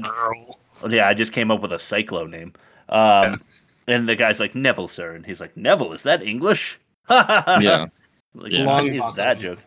yeah, 0.92 1.08
I 1.08 1.14
just 1.14 1.32
came 1.34 1.52
up 1.52 1.62
with 1.62 1.72
a 1.74 1.78
cyclo 1.78 2.30
name. 2.30 2.54
Um, 2.90 3.42
and 3.88 4.08
the 4.08 4.16
guy's 4.16 4.40
like 4.40 4.56
Neville, 4.56 4.88
sir, 4.88 5.14
and 5.16 5.26
he's 5.26 5.40
like 5.40 5.56
Neville. 5.58 5.94
Is 5.94 6.04
that 6.04 6.22
English? 6.24 6.80
yeah. 7.10 7.88
Like, 8.34 8.52
Yeah. 8.52 8.66
what 8.66 8.84
Long 8.84 8.88
is 8.88 9.14
that 9.16 9.40
joke? 9.40 9.60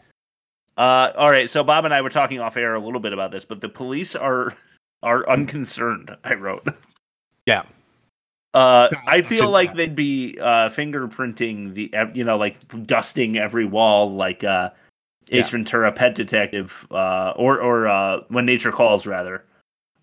Uh, 0.76 1.10
all 1.16 1.30
right, 1.30 1.50
so 1.50 1.64
Bob 1.64 1.84
and 1.84 1.92
I 1.94 2.00
were 2.02 2.10
talking 2.10 2.38
off 2.38 2.56
air 2.56 2.74
a 2.74 2.80
little 2.80 3.00
bit 3.00 3.12
about 3.12 3.32
this, 3.32 3.44
but 3.44 3.60
the 3.60 3.68
police 3.68 4.14
are 4.14 4.54
are 5.02 5.28
unconcerned. 5.28 6.16
I 6.24 6.34
wrote. 6.34 6.66
Yeah. 7.46 7.62
Uh, 8.54 8.88
Yeah, 8.92 8.98
I 9.06 9.22
feel 9.22 9.44
should- 9.44 9.48
like 9.50 9.74
they'd 9.74 9.94
be 9.96 10.36
uh, 10.40 10.68
fingerprinting 10.70 11.74
the, 11.74 11.92
you 12.14 12.24
know, 12.24 12.36
like 12.36 12.56
dusting 12.86 13.36
every 13.38 13.64
wall, 13.64 14.12
like 14.12 14.42
uh, 14.44 14.70
Ace 15.30 15.46
Yeah. 15.46 15.50
Ventura, 15.50 15.92
Pet 15.92 16.14
Detective, 16.14 16.72
uh, 16.90 17.32
or 17.36 17.60
or 17.60 17.88
uh, 17.88 18.20
When 18.28 18.46
Nature 18.46 18.72
Calls, 18.72 19.06
rather, 19.06 19.44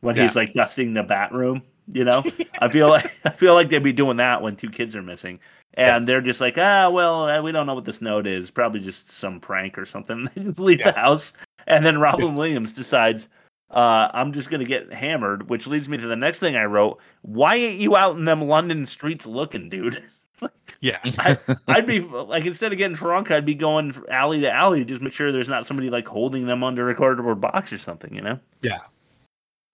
when 0.01 0.15
he's 0.15 0.35
like 0.35 0.53
dusting 0.53 0.93
the 0.93 1.03
bat 1.03 1.31
room. 1.31 1.61
You 1.91 2.03
know, 2.03 2.23
I 2.61 2.69
feel 2.69 2.89
like 2.89 3.15
I 3.25 3.29
feel 3.29 3.53
like 3.53 3.69
they'd 3.69 3.79
be 3.79 3.93
doing 3.93 4.17
that 4.17 4.41
when 4.41 4.55
two 4.55 4.69
kids 4.69 4.95
are 4.95 5.03
missing, 5.03 5.39
and 5.75 6.07
they're 6.07 6.21
just 6.21 6.41
like, 6.41 6.57
ah, 6.57 6.89
well, 6.89 7.29
uh, 7.29 7.41
we 7.41 7.51
don't 7.51 7.67
know 7.67 7.75
what 7.75 7.85
this 7.85 8.01
note 8.01 8.27
is. 8.27 8.49
Probably 8.49 8.79
just 8.79 9.09
some 9.09 9.39
prank 9.39 9.77
or 9.77 9.85
something. 9.85 10.27
They 10.35 10.43
just 10.43 10.59
leave 10.59 10.83
the 10.83 10.91
house, 10.91 11.33
and 11.67 11.85
then 11.85 11.99
Robin 11.99 12.35
Williams 12.35 12.73
decides. 12.73 13.27
Uh, 13.71 14.09
I'm 14.13 14.31
just 14.31 14.51
gonna 14.51 14.63
get 14.63 14.93
hammered, 14.93 15.49
which 15.49 15.67
leads 15.67 15.89
me 15.89 15.97
to 15.97 16.07
the 16.07 16.15
next 16.15 16.39
thing 16.39 16.55
I 16.55 16.65
wrote. 16.65 16.99
Why 17.23 17.55
ain't 17.55 17.79
you 17.79 17.97
out 17.97 18.15
in 18.15 18.23
them 18.23 18.41
London 18.41 18.85
streets 18.85 19.25
looking, 19.25 19.69
dude? 19.69 20.03
Yeah. 20.81 20.99
I, 21.03 21.37
I'd 21.67 21.87
be 21.87 22.01
like, 22.01 22.45
instead 22.45 22.71
of 22.71 22.77
getting 22.77 22.95
drunk, 22.95 23.31
I'd 23.31 23.45
be 23.45 23.55
going 23.55 23.95
alley 24.11 24.41
to 24.41 24.51
alley 24.51 24.85
just 24.85 25.01
make 25.01 25.13
sure 25.13 25.31
there's 25.31 25.49
not 25.49 25.65
somebody 25.65 25.89
like 25.89 26.07
holding 26.07 26.45
them 26.45 26.63
under 26.63 26.89
a 26.89 26.95
cardboard 26.95 27.41
box 27.41 27.73
or 27.73 27.79
something, 27.79 28.13
you 28.13 28.21
know? 28.21 28.39
Yeah. 28.61 28.81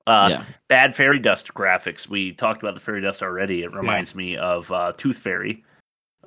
Uh, 0.08 0.28
yeah. 0.32 0.46
Bad 0.68 0.96
fairy 0.96 1.20
dust 1.20 1.54
graphics. 1.54 2.08
We 2.08 2.34
talked 2.34 2.62
about 2.62 2.74
the 2.74 2.80
fairy 2.80 3.02
dust 3.02 3.22
already. 3.22 3.64
It 3.64 3.74
reminds 3.74 4.16
me 4.16 4.36
of 4.38 4.72
uh, 4.72 4.94
Tooth 4.98 5.18
Fairy. 5.18 5.64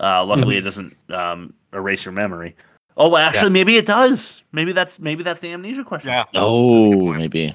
Uh, 0.01 0.25
luckily, 0.25 0.57
it 0.57 0.63
doesn't 0.63 0.97
um, 1.11 1.55
erase 1.73 2.05
your 2.05 2.13
memory. 2.13 2.57
Oh, 2.97 3.09
well, 3.09 3.23
actually, 3.23 3.51
maybe 3.51 3.77
it 3.77 3.87
does. 3.87 4.43
Maybe 4.53 4.73
that's 4.73 4.99
maybe 5.01 5.25
that's 5.25 5.41
the 5.41 5.53
amnesia 5.53 5.85
question. 5.85 6.11
Yeah. 6.11 6.25
Oh, 6.35 7.13
maybe. 7.13 7.53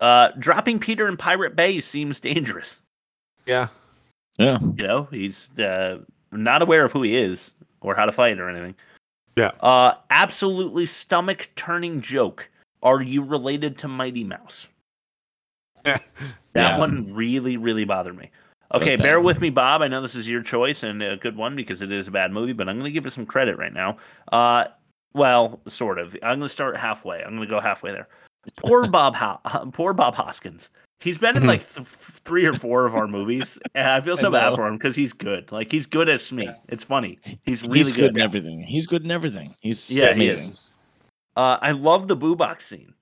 Uh, 0.00 0.30
dropping 0.38 0.80
Peter 0.80 1.06
in 1.08 1.16
Pirate 1.16 1.54
Bay 1.54 1.80
seems 1.80 2.20
dangerous. 2.20 2.78
Yeah. 3.46 3.68
Yeah. 4.38 4.58
You 4.60 4.86
know, 4.86 5.08
he's 5.10 5.50
uh, 5.58 5.98
not 6.32 6.62
aware 6.62 6.84
of 6.84 6.92
who 6.92 7.02
he 7.02 7.16
is 7.16 7.52
or 7.80 7.94
how 7.94 8.04
to 8.04 8.12
fight 8.12 8.40
or 8.40 8.48
anything. 8.48 8.74
Yeah. 9.36 9.52
Uh, 9.60 9.94
absolutely 10.10 10.86
stomach 10.86 11.48
turning 11.54 12.00
joke. 12.00 12.50
Are 12.82 13.00
you 13.00 13.22
related 13.22 13.78
to 13.78 13.88
Mighty 13.88 14.24
Mouse? 14.24 14.66
Yeah. 15.84 15.98
That 16.54 16.72
Yeah. 16.72 16.78
one 16.78 17.12
really, 17.14 17.56
really 17.56 17.84
bothered 17.84 18.16
me. 18.16 18.30
Okay, 18.72 18.96
bear 18.96 19.20
with 19.20 19.40
me, 19.40 19.50
Bob. 19.50 19.82
I 19.82 19.88
know 19.88 20.00
this 20.02 20.14
is 20.16 20.28
your 20.28 20.42
choice 20.42 20.82
and 20.82 21.00
a 21.02 21.16
good 21.16 21.36
one 21.36 21.54
because 21.54 21.80
it 21.82 21.92
is 21.92 22.08
a 22.08 22.10
bad 22.10 22.32
movie, 22.32 22.52
but 22.52 22.68
I'm 22.68 22.76
going 22.76 22.86
to 22.86 22.92
give 22.92 23.06
it 23.06 23.12
some 23.12 23.26
credit 23.26 23.56
right 23.58 23.72
now. 23.72 23.98
Uh, 24.32 24.64
well, 25.14 25.60
sort 25.68 25.98
of. 25.98 26.14
I'm 26.22 26.38
going 26.38 26.40
to 26.42 26.48
start 26.48 26.76
halfway. 26.76 27.22
I'm 27.22 27.36
going 27.36 27.46
to 27.48 27.54
go 27.54 27.60
halfway 27.60 27.92
there. 27.92 28.08
Poor 28.56 28.86
Bob. 28.90 29.14
Ho- 29.14 29.70
poor 29.72 29.92
Bob 29.92 30.14
Hoskins. 30.16 30.70
He's 31.00 31.18
been 31.18 31.36
in 31.36 31.46
like 31.46 31.60
th- 31.74 31.86
three 31.86 32.46
or 32.46 32.52
four 32.54 32.86
of 32.86 32.94
our 32.96 33.06
movies, 33.06 33.58
and 33.74 33.86
I 33.86 34.00
feel 34.00 34.16
so 34.16 34.28
I 34.28 34.32
bad 34.32 34.54
for 34.54 34.66
him 34.66 34.76
because 34.78 34.96
he's 34.96 35.12
good. 35.12 35.52
Like 35.52 35.70
he's 35.70 35.86
good 35.86 36.08
as 36.08 36.32
me. 36.32 36.48
It's 36.68 36.82
funny. 36.82 37.18
He's 37.42 37.62
really 37.62 37.78
he's 37.80 37.92
good, 37.92 38.14
good. 38.14 38.16
in 38.16 38.22
everything. 38.22 38.62
He's 38.62 38.86
good 38.86 39.04
in 39.04 39.10
everything. 39.10 39.54
He's 39.60 39.90
Yeah, 39.90 40.06
he 40.14 40.28
amazing. 40.28 40.50
is. 40.50 40.76
Uh, 41.36 41.58
I 41.60 41.72
love 41.72 42.08
the 42.08 42.16
boo 42.16 42.34
box 42.36 42.64
scene. 42.66 42.94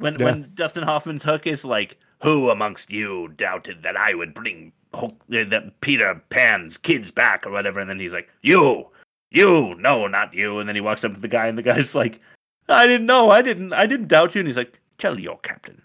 When 0.00 0.18
Yeah. 0.18 0.24
when 0.26 0.50
Dustin 0.54 0.82
Hoffman's 0.82 1.22
hook 1.22 1.46
is 1.46 1.64
like, 1.64 1.98
"Who 2.22 2.50
amongst 2.50 2.90
you 2.90 3.28
doubted 3.36 3.82
that 3.82 3.96
I 3.96 4.14
would 4.14 4.34
bring 4.34 4.72
Hulk, 4.94 5.12
uh, 5.32 5.44
that 5.44 5.80
Peter 5.82 6.20
Pan's 6.30 6.76
kids 6.78 7.10
back 7.10 7.46
or 7.46 7.50
whatever?" 7.50 7.80
And 7.80 7.88
then 7.88 8.00
he's 8.00 8.12
like, 8.14 8.28
"You, 8.42 8.86
you, 9.30 9.74
no, 9.78 10.06
not 10.06 10.32
you." 10.34 10.58
And 10.58 10.68
then 10.68 10.74
he 10.74 10.80
walks 10.80 11.04
up 11.04 11.14
to 11.14 11.20
the 11.20 11.28
guy, 11.28 11.46
and 11.46 11.56
the 11.58 11.62
guy's 11.62 11.94
like, 12.02 12.20
"I 12.68 12.86
didn't 12.86 13.06
know. 13.06 13.30
I 13.30 13.42
didn't. 13.42 13.72
I 13.74 13.86
didn't 13.86 14.08
doubt 14.08 14.34
you." 14.34 14.40
And 14.40 14.48
he's 14.48 14.56
like, 14.56 14.80
"Tell 14.98 15.20
your 15.20 15.38
captain. 15.40 15.82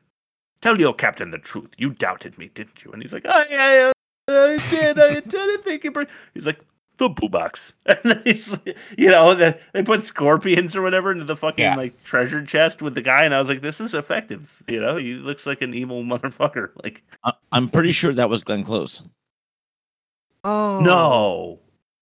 Tell 0.62 0.80
your 0.80 0.94
captain 0.96 1.32
the 1.32 1.38
truth. 1.38 1.74
You 1.78 1.92
doubted 1.92 2.38
me, 2.38 2.50
didn't 2.54 2.84
you?" 2.84 2.92
And 2.92 3.02
he's 3.02 3.14
like, 3.14 3.26
"I, 3.26 3.46
I, 3.52 3.92
I 4.30 4.58
did. 4.70 4.98
I 4.98 5.20
didn't 5.20 5.64
think 5.64 5.84
you." 5.84 5.92
bring-" 5.92 6.08
He's 6.34 6.46
like, 6.48 6.60
"The 6.98 7.10
boo 7.10 7.30
box." 7.30 7.74
And 7.86 8.00
then 8.04 8.22
he's, 8.26 8.58
you 8.98 9.10
know, 9.12 9.36
the, 9.36 9.58
they 9.74 9.84
put 9.84 10.04
scorpions 10.06 10.76
or 10.76 10.82
whatever 10.82 11.12
into 11.12 11.24
the 11.26 11.36
fucking 11.36 11.64
Yeah. 11.64 11.76
like 11.76 12.02
treasure 12.04 12.46
chest 12.46 12.82
with 12.82 12.96
the 12.96 13.02
guy, 13.02 13.24
and 13.26 13.34
I 13.34 13.40
was 13.40 13.50
like, 13.50 13.62
"This 13.62 13.80
is 13.82 13.94
effective." 13.94 14.64
You 14.68 14.80
know, 14.82 14.98
he 14.98 15.14
looks 15.14 15.46
like 15.46 15.62
an 15.62 15.74
evil 15.74 16.04
motherfucker. 16.12 16.72
Like, 16.84 17.04
I- 17.24 17.34
I'm 17.52 17.70
pretty 17.70 17.92
sure 17.92 18.14
that 18.14 18.30
was 18.30 18.44
Glenn 18.44 18.64
Close. 18.64 19.02
Oh 20.44 20.80
no, 20.82 21.60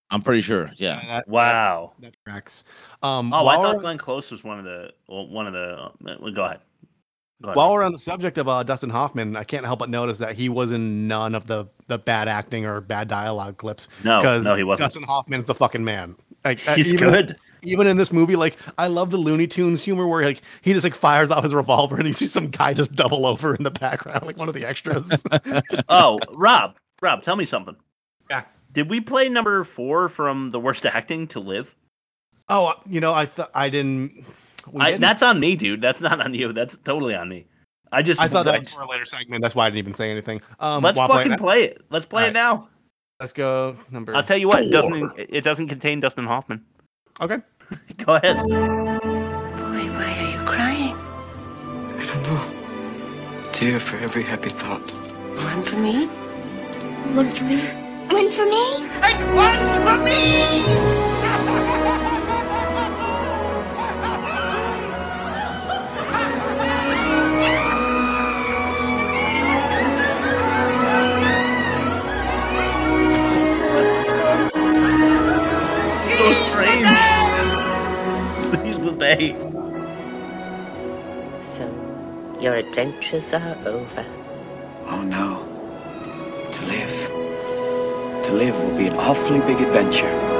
I'm 0.10 0.22
pretty 0.22 0.42
sure. 0.42 0.70
Yeah. 0.76 1.02
that- 1.08 1.28
wow. 1.28 1.94
that 2.00 2.14
tracks. 2.26 2.64
Um, 3.02 3.34
Oh, 3.34 3.48
I 3.48 3.56
thought 3.56 3.80
Glenn 3.80 3.98
Close 3.98 4.32
was 4.32 4.44
one 4.44 4.60
of 4.60 4.66
the 4.66 4.92
well, 5.08 5.28
one 5.28 5.48
of 5.48 5.54
the. 5.54 5.90
Uh, 6.12 6.30
go 6.32 6.44
ahead. 6.44 6.60
Ahead. 7.44 7.56
While 7.56 7.74
we're 7.74 7.84
on 7.84 7.92
the 7.92 8.00
subject 8.00 8.38
of 8.38 8.48
uh, 8.48 8.64
Dustin 8.64 8.90
Hoffman, 8.90 9.36
I 9.36 9.44
can't 9.44 9.66
help 9.66 9.80
but 9.80 9.90
notice 9.90 10.18
that 10.20 10.36
he 10.36 10.48
was 10.50 10.72
in 10.72 11.08
none 11.08 11.36
of 11.36 11.46
the 11.46 11.66
the 11.88 11.98
bad 11.98 12.28
acting 12.28 12.66
or 12.66 12.80
bad 12.80 13.08
dialogue 13.08 13.58
clips. 13.58 13.90
No, 14.04 14.20
because 14.20 14.46
no, 14.46 14.56
he 14.56 14.64
wasn't. 14.64 14.86
Dustin 14.86 15.04
Hoffman's 15.04 15.46
the 15.46 15.56
fucking 15.56 15.84
man. 15.84 16.16
Like 16.46 16.66
uh, 16.68 16.76
He's 16.76 16.94
even, 16.94 17.10
good. 17.10 17.38
Even 17.62 17.88
in 17.88 17.98
this 17.98 18.14
movie, 18.14 18.36
like 18.36 18.58
I 18.78 18.88
love 18.88 19.12
the 19.12 19.18
Looney 19.18 19.48
Tunes 19.48 19.84
humor 19.84 20.08
where 20.08 20.24
like 20.24 20.42
he 20.62 20.74
just 20.74 20.84
like 20.84 20.96
fires 20.96 21.32
off 21.32 21.44
his 21.44 21.54
revolver 21.54 21.98
and 21.98 22.08
he 22.08 22.14
sees 22.14 22.32
some 22.32 22.50
guy 22.50 22.74
just 22.74 22.94
double 22.94 23.26
over 23.26 23.56
in 23.56 23.64
the 23.64 23.72
background, 23.72 24.26
like 24.26 24.38
one 24.38 24.48
of 24.48 24.54
the 24.54 24.66
extras. 24.66 25.24
oh, 25.90 26.20
Rob, 26.32 26.76
Rob, 27.02 27.24
tell 27.24 27.36
me 27.36 27.46
something. 27.46 27.76
Yeah. 28.30 28.44
Did 28.72 28.90
we 28.90 29.02
play 29.02 29.30
number 29.30 29.64
four 29.64 30.10
from 30.10 30.52
the 30.52 30.60
worst 30.60 30.86
acting 30.86 31.28
to 31.28 31.40
live? 31.40 31.76
oh, 32.50 32.74
you 32.88 33.00
know, 33.00 33.14
I 33.14 33.26
thought 33.26 33.52
I 33.54 33.70
didn't. 33.70 34.26
We 34.72 34.82
I, 34.82 34.98
that's 34.98 35.24
on 35.24 35.40
me, 35.40 35.56
dude. 35.56 35.82
That's 35.82 36.02
not 36.02 36.20
on 36.22 36.34
you. 36.34 36.54
That's 36.54 36.78
totally 36.78 37.16
on 37.16 37.30
me. 37.30 37.46
I 37.92 38.02
just 38.02 38.20
I 38.20 38.28
thought 38.28 38.46
that 38.46 38.56
I 38.56 38.60
was 38.60 38.68
just- 38.68 38.78
for 38.78 38.84
a 38.84 38.90
later 38.90 39.06
segment. 39.06 39.42
That's 39.42 39.56
why 39.56 39.68
I 39.68 39.70
didn't 39.70 39.80
even 39.80 39.94
say 39.94 40.10
anything. 40.10 40.42
Um, 40.60 40.84
let's 40.84 40.98
fucking 40.98 41.14
playing 41.14 41.38
play 41.38 41.64
it. 41.66 41.82
Let's 41.90 42.06
play 42.06 42.28
it 42.28 42.34
now. 42.34 42.68
Let's 43.20 43.34
go 43.34 43.78
number. 43.92 44.16
I'll 44.16 44.24
tell 44.24 44.38
you 44.38 44.48
what. 44.48 44.64
It 44.64 44.72
doesn't 44.72 45.14
it 45.18 45.44
doesn't 45.44 45.68
contain 45.68 46.00
Dustin 46.00 46.26
Hoffman. 46.26 46.64
Okay. 47.22 47.38
Go 48.06 48.16
ahead. 48.16 48.38
Boy, 48.38 48.48
why 48.50 50.18
are 50.20 50.32
you 50.32 50.40
crying? 50.46 50.96
I 52.00 52.06
don't 52.06 52.24
know. 52.24 52.42
Tear 53.52 53.80
for 53.80 53.98
every 53.98 54.24
happy 54.24 54.50
thought. 54.50 54.82
One 54.82 55.64
for 55.64 55.78
me? 55.78 56.08
One 57.16 57.28
for 57.30 57.44
me? 57.44 57.60
One 58.10 58.30
for 58.30 58.46
me? 58.46 58.88
And 59.02 59.36
one 59.36 59.68
for 59.86 59.98
me! 60.04 60.20
Please 78.94 79.00
day. 79.00 79.36
So, 81.56 82.38
your 82.40 82.56
adventures 82.56 83.34
are 83.34 83.58
over. 83.66 84.06
Oh 84.86 85.02
no. 85.04 85.42
To 86.52 86.66
live. 86.66 88.26
To 88.26 88.34
live 88.34 88.56
will 88.64 88.78
be 88.78 88.88
an 88.88 88.96
awfully 88.96 89.40
big 89.42 89.62
adventure. 89.62 90.33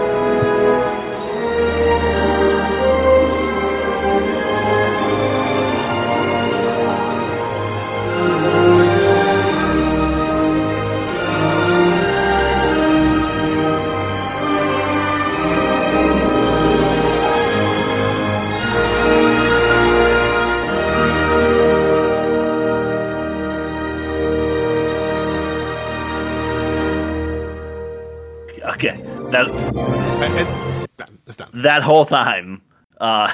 That 29.34 30.88
done. 30.98 31.20
It's 31.28 31.36
done. 31.38 31.50
that 31.56 31.82
whole 31.82 32.06
time, 32.06 32.62
uh, 33.02 33.32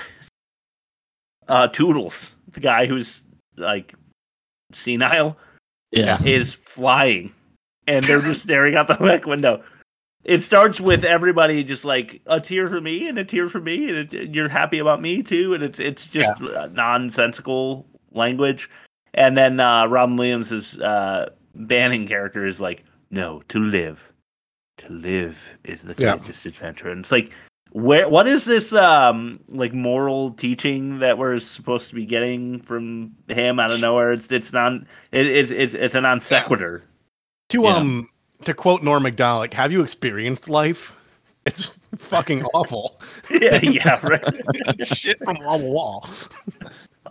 uh, 1.47 1.67
Toodles, 1.67 2.31
the 2.53 2.59
guy 2.59 2.85
who's 2.85 3.23
like 3.57 3.93
senile, 4.71 5.37
Yeah. 5.91 6.21
is 6.23 6.53
flying, 6.53 7.33
and 7.87 8.03
they're 8.05 8.21
just 8.21 8.43
staring 8.43 8.75
out 8.75 8.87
the 8.87 8.95
back 8.95 9.25
window. 9.25 9.61
It 10.23 10.43
starts 10.43 10.79
with 10.79 11.03
everybody 11.03 11.63
just 11.63 11.85
like 11.85 12.21
a 12.27 12.39
tear 12.39 12.67
for 12.67 12.81
me 12.81 13.07
and 13.07 13.17
a 13.17 13.25
tear 13.25 13.49
for 13.49 13.59
me, 13.59 13.89
and 13.89 14.13
it, 14.13 14.29
you're 14.33 14.49
happy 14.49 14.79
about 14.79 15.01
me 15.01 15.21
too, 15.23 15.53
and 15.53 15.63
it's 15.63 15.79
it's 15.79 16.07
just 16.07 16.41
uh, 16.41 16.67
nonsensical 16.71 17.85
language. 18.11 18.69
And 19.15 19.37
then 19.37 19.59
uh, 19.59 19.87
Robin 19.87 20.15
Williams' 20.17 20.79
uh, 20.79 21.29
Banning 21.55 22.07
character 22.07 22.45
is 22.45 22.61
like, 22.61 22.83
"No, 23.11 23.41
to 23.49 23.59
live, 23.59 24.13
to 24.79 24.91
live 24.93 25.41
is 25.63 25.83
the 25.83 25.95
Yeah. 25.97 26.17
greatest 26.17 26.45
adventure." 26.45 26.89
And 26.89 27.01
it's 27.01 27.11
like, 27.11 27.31
where 27.71 28.09
what 28.09 28.27
is 28.27 28.45
this 28.45 28.73
um 28.73 29.39
like 29.47 29.73
moral 29.73 30.31
teaching 30.31 30.99
that 30.99 31.17
we're 31.17 31.37
supposed 31.39 31.87
to 31.89 31.95
be 31.95 32.05
getting 32.05 32.59
from 32.61 33.11
him 33.27 33.59
out 33.59 33.71
of 33.71 33.79
nowhere? 33.79 34.11
It's 34.11 34.31
it's 34.31 34.51
non 34.51 34.87
it, 35.11 35.27
it's 35.27 35.51
it's 35.51 35.75
it's 35.75 35.95
a 35.95 36.01
non 36.01 36.19
sequitur. 36.21 36.83
To 37.49 37.61
Yeah. 37.63 37.75
um 37.75 38.09
to 38.45 38.53
quote 38.53 38.81
Norm 38.83 39.03
Macdonald, 39.03 39.41
like, 39.41 39.53
have 39.53 39.71
you 39.71 39.81
experienced 39.81 40.49
life? 40.49 40.95
It's 41.45 41.71
fucking 41.97 42.43
awful. 42.53 43.01
yeah, 43.31 43.59
yeah, 43.61 43.99
right. 44.05 44.23
Shit 44.85 45.17
from 45.23 45.37
wall 45.43 45.59
to 45.59 45.65
wall. 45.65 46.09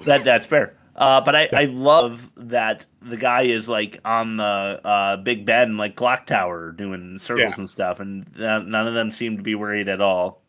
That 0.06 0.22
that's 0.24 0.46
fair. 0.46 0.74
Uh, 0.98 1.22
but 1.22 1.36
I, 1.36 1.48
I 1.54 1.66
love 1.66 2.32
that 2.38 2.86
the 3.04 3.18
guy 3.18 3.44
is 3.44 3.70
like 3.70 4.00
on 4.04 4.38
the 4.38 4.44
uh, 4.84 5.18
Big 5.18 5.46
Ben 5.46 5.78
like 5.78 5.96
clock 5.96 6.26
tower 6.26 6.72
doing 6.72 7.20
circles 7.20 7.54
Yeah. 7.56 7.60
and 7.60 7.70
stuff, 7.70 8.00
and 8.00 8.26
uh, 8.42 8.60
none 8.60 8.88
of 8.88 8.96
them 8.96 9.12
seem 9.12 9.38
to 9.38 9.44
be 9.44 9.54
worried 9.56 9.88
at 9.90 10.02
all 10.02 10.42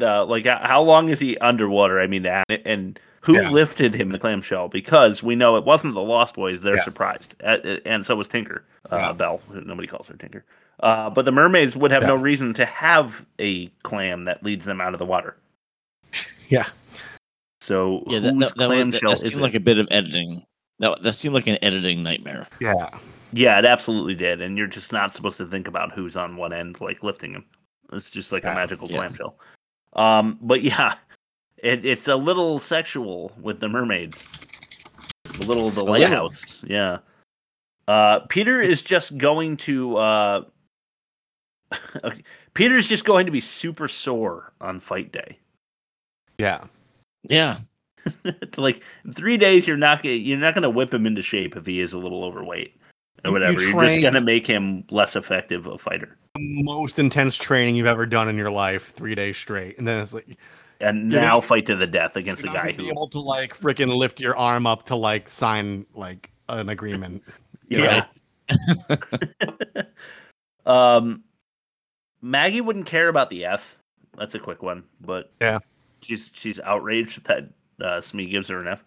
uh, 0.00 0.24
like 0.24 0.46
how- 0.46 0.66
how 0.66 0.82
long 0.82 1.08
is 1.10 1.20
he 1.20 1.38
underwater? 1.38 2.00
I 2.00 2.08
mean, 2.08 2.26
and, 2.26 2.44
and 2.64 3.00
who 3.20 3.34
Yeah. 3.34 3.50
lifted 3.50 3.94
him 3.94 4.08
in 4.08 4.12
the 4.12 4.18
clamshell? 4.18 4.68
Because 4.68 5.22
we 5.22 5.36
know 5.36 5.56
it 5.56 5.64
wasn't 5.64 5.94
the 5.94 6.00
Lost 6.02 6.34
Boys. 6.34 6.60
They're 6.60 6.76
Yeah. 6.76 6.84
surprised, 6.84 7.34
and 7.40 8.04
so 8.04 8.16
was 8.16 8.28
Tinker 8.28 8.64
uh, 8.90 9.12
Bell. 9.12 9.40
Nobody 9.52 9.86
calls 9.86 10.08
her 10.08 10.14
Tinker. 10.14 10.44
Uh, 10.80 11.10
but 11.10 11.26
the 11.26 11.32
mermaids 11.32 11.76
would 11.76 11.90
have 11.90 12.02
no 12.04 12.14
reason 12.14 12.54
to 12.54 12.64
have 12.64 13.26
a 13.38 13.66
clam 13.82 14.24
that 14.24 14.42
leads 14.42 14.64
them 14.64 14.80
out 14.80 14.94
of 14.94 14.98
the 14.98 15.06
water. 15.06 15.36
Yeah. 16.48 16.66
So 17.60 18.02
Yeah, 18.08 18.18
that, 18.20 18.32
whose 18.34 18.40
that, 18.40 18.56
that, 18.56 18.68
was- 18.68 18.78
that, 18.78 19.00
clamshell 19.00 19.10
that 19.10 19.22
is 19.22 19.28
seemed 19.30 19.40
it? 19.40 19.42
like 19.42 19.54
a 19.54 19.60
bit 19.60 19.78
of 19.78 19.86
editing. 19.92 20.42
That, 20.80 21.00
that 21.02 21.12
seemed 21.14 21.34
like 21.34 21.46
an 21.46 21.58
editing 21.62 22.02
nightmare. 22.02 22.48
Yeah. 22.60 22.88
Yeah, 23.32 23.58
it 23.60 23.64
absolutely 23.64 24.14
did. 24.16 24.40
And 24.40 24.58
you're 24.58 24.66
just 24.66 24.90
not 24.92 25.14
supposed 25.14 25.36
to 25.36 25.46
think 25.46 25.68
about 25.68 25.92
who's 25.92 26.16
on 26.16 26.36
one 26.36 26.52
end, 26.52 26.80
like 26.80 27.04
lifting 27.04 27.32
him. 27.34 27.44
It's 27.92 28.10
just 28.10 28.32
like 28.32 28.42
a 28.44 28.48
magical 28.54 28.90
yeah. 28.90 28.96
clamshell. 28.96 29.38
Um, 29.92 30.38
but 30.42 30.62
yeah, 30.64 30.94
it, 31.62 31.84
it's 31.84 32.08
a 32.08 32.16
little 32.16 32.58
sexual 32.58 33.32
with 33.40 33.60
the 33.60 33.68
mermaids. 33.68 34.22
A 35.40 35.42
little 35.44 35.70
the 35.70 35.80
A 35.80 35.84
little. 35.84 35.86
lighthouse. 36.00 36.58
Yeah. 36.66 36.98
Uh, 37.88 38.20
Peter 38.28 38.60
is 38.60 38.82
just 38.82 39.16
going 39.18 39.56
to. 39.58 39.96
Uh, 39.96 40.42
okay, 42.04 42.22
Peter's 42.54 42.88
just 42.88 43.04
going 43.04 43.26
to 43.26 43.32
be 43.32 43.40
super 43.40 43.88
sore 43.88 44.52
on 44.60 44.80
fight 44.80 45.12
day. 45.12 45.38
Yeah. 46.38 46.64
Yeah. 47.28 47.58
it's 48.24 48.58
like 48.58 48.82
three 49.12 49.36
days 49.36 49.68
you're 49.68 49.76
not 49.76 50.02
gonna, 50.02 50.14
you're 50.14 50.38
not 50.38 50.54
going 50.54 50.62
to 50.62 50.70
whip 50.70 50.92
him 50.92 51.06
into 51.06 51.22
shape 51.22 51.54
if 51.56 51.66
he 51.66 51.80
is 51.80 51.92
a 51.92 51.98
little 51.98 52.24
overweight 52.24 52.74
or 53.24 53.28
You- 53.28 53.30
you 53.30 53.32
whatever. 53.32 53.52
You're 53.62 53.84
just 53.88 54.00
going 54.00 54.14
to 54.14 54.20
make 54.20 54.46
him 54.46 54.84
less 54.90 55.16
effective 55.16 55.66
a 55.66 55.76
fighter. 55.78 56.16
Most 56.38 56.98
intense 56.98 57.36
training 57.36 57.76
you've 57.76 57.86
ever 57.86 58.06
done 58.06 58.28
in 58.28 58.36
your 58.36 58.50
life, 58.50 58.92
three 58.94 59.14
days 59.14 59.36
straight, 59.36 59.76
and 59.78 59.86
then 59.86 60.00
it's 60.00 60.14
like 60.14 60.36
And 60.80 61.12
You're 61.12 61.20
now 61.20 61.36
gonna- 61.36 61.42
fight 61.42 61.66
to 61.66 61.76
the 61.76 61.86
death 61.86 62.16
against 62.16 62.44
not 62.44 62.54
guy 62.54 62.72
who 62.72 62.88
able 62.88 63.08
to 63.08 63.20
like 63.20 63.56
freaking 63.56 63.94
lift 63.94 64.20
your 64.20 64.36
arm 64.36 64.66
up 64.66 64.84
to 64.86 64.96
like 64.96 65.28
sign 65.28 65.84
like 65.94 66.30
an 66.48 66.68
agreement. 66.68 67.22
Yeah. 67.68 68.06
um, 70.66 71.22
Maggie 72.22 72.60
wouldn't 72.60 72.86
care 72.86 73.08
about 73.08 73.30
the 73.30 73.44
F. 73.44 73.76
That's 74.18 74.34
a 74.34 74.38
quick 74.40 74.62
one, 74.62 74.82
but 75.00 75.32
Yeah. 75.40 75.58
she's 76.02 76.30
she's 76.34 76.58
outraged 76.60 77.24
that 77.26 77.48
uh, 77.80 78.00
Smee 78.00 78.26
gives 78.26 78.48
her 78.48 78.60
an 78.60 78.68
F. 78.68 78.84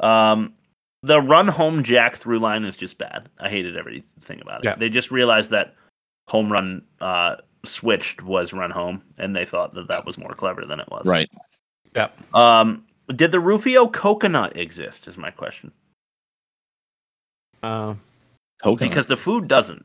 Um, 0.00 0.54
the 1.02 1.20
run 1.20 1.46
home 1.48 1.82
Jack 1.84 2.16
through 2.16 2.38
line 2.38 2.64
is 2.64 2.76
just 2.76 2.96
bad. 2.96 3.28
I 3.38 3.48
hated 3.50 3.76
everything 3.76 4.40
about 4.40 4.60
it. 4.64 4.68
Yeah. 4.68 4.76
They 4.76 4.88
just 4.88 5.10
realized 5.10 5.50
that 5.50 5.74
home 6.28 6.50
run 6.52 6.82
uh, 7.00 7.36
switched 7.64 8.22
was 8.22 8.52
run 8.52 8.70
home, 8.70 9.02
and 9.18 9.34
they 9.34 9.44
thought 9.44 9.74
that 9.74 9.88
that 9.88 10.06
was 10.06 10.18
more 10.18 10.34
clever 10.34 10.64
than 10.64 10.80
it 10.80 10.88
was. 10.90 11.06
Right. 11.06 11.30
Yep. 11.94 12.34
Um, 12.34 12.84
did 13.14 13.32
the 13.32 13.40
Rufio 13.40 13.88
coconut 13.88 14.56
exist? 14.56 15.06
Is 15.08 15.16
my 15.16 15.30
question. 15.30 15.72
Uh, 17.62 17.94
Coconut. 18.62 18.90
Because 18.90 19.06
the 19.06 19.16
food 19.16 19.48
doesn't. 19.48 19.84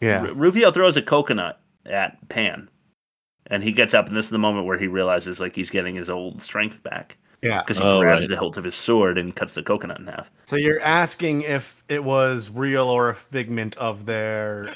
yeah. 0.00 0.22
Ru- 0.22 0.34
Rufio 0.34 0.70
throws 0.70 0.96
a 0.96 1.02
coconut 1.02 1.60
at 1.86 2.28
Pan, 2.28 2.68
and 3.48 3.62
he 3.62 3.72
gets 3.72 3.94
up, 3.94 4.06
and 4.08 4.16
this 4.16 4.26
is 4.26 4.30
the 4.30 4.38
moment 4.38 4.66
where 4.66 4.78
he 4.78 4.86
realizes 4.86 5.40
like 5.40 5.54
he's 5.54 5.70
getting 5.70 5.94
his 5.94 6.10
old 6.10 6.40
strength 6.42 6.82
back 6.82 7.16
Yeah. 7.44 7.60
because 7.62 7.78
he 7.78 7.84
Oh, 7.84 8.00
grabs 8.00 8.22
right. 8.22 8.30
the 8.30 8.36
hilt 8.36 8.56
of 8.56 8.64
his 8.64 8.74
sword 8.74 9.18
and 9.18 9.36
cuts 9.36 9.54
the 9.54 9.62
coconut 9.62 10.00
in 10.00 10.06
half. 10.06 10.30
So 10.46 10.56
you're 10.56 10.80
asking 10.80 11.42
if 11.42 11.82
it 11.88 12.02
was 12.02 12.48
real 12.50 12.88
or 12.88 13.10
a 13.10 13.14
figment 13.14 13.76
of 13.76 14.06
their 14.06 14.68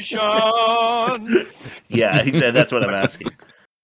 Imagination. 0.00 1.46
Yeah, 1.92 2.22
he 2.22 2.32
said 2.38 2.54
that's 2.54 2.70
what 2.70 2.84
I'm 2.84 2.94
asking. 3.04 3.28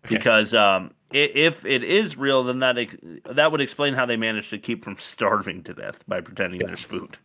Because 0.09 0.55
um, 0.55 0.93
if 1.13 1.65
it 1.67 1.83
is 1.83 2.17
real, 2.17 2.45
then 2.45 2.61
that 2.61 2.79
ex- 2.79 2.97
that 3.29 3.51
would 3.51 3.61
explain 3.61 3.95
how 3.95 4.07
they 4.07 4.17
managed 4.17 4.51
to 4.51 4.59
keep 4.59 4.85
from 4.85 4.97
starving 5.01 5.63
to 5.65 5.75
death 5.75 6.05
by 6.07 6.21
pretending 6.21 6.61
there's 6.65 6.83
food 6.85 7.17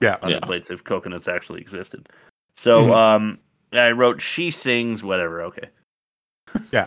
Yeah. 0.00 0.18
on 0.22 0.30
Yeah. 0.30 0.38
the 0.40 0.46
plates 0.46 0.70
if 0.70 0.84
coconuts 0.84 1.26
actually 1.26 1.60
existed. 1.60 2.08
So 2.56 2.84
Mhm. 2.84 2.94
um, 2.96 3.38
I 3.72 3.90
wrote 3.90 4.22
she 4.22 4.52
sings 4.52 5.02
whatever. 5.02 5.42
Okay. 5.42 5.68
Yeah. 6.72 6.86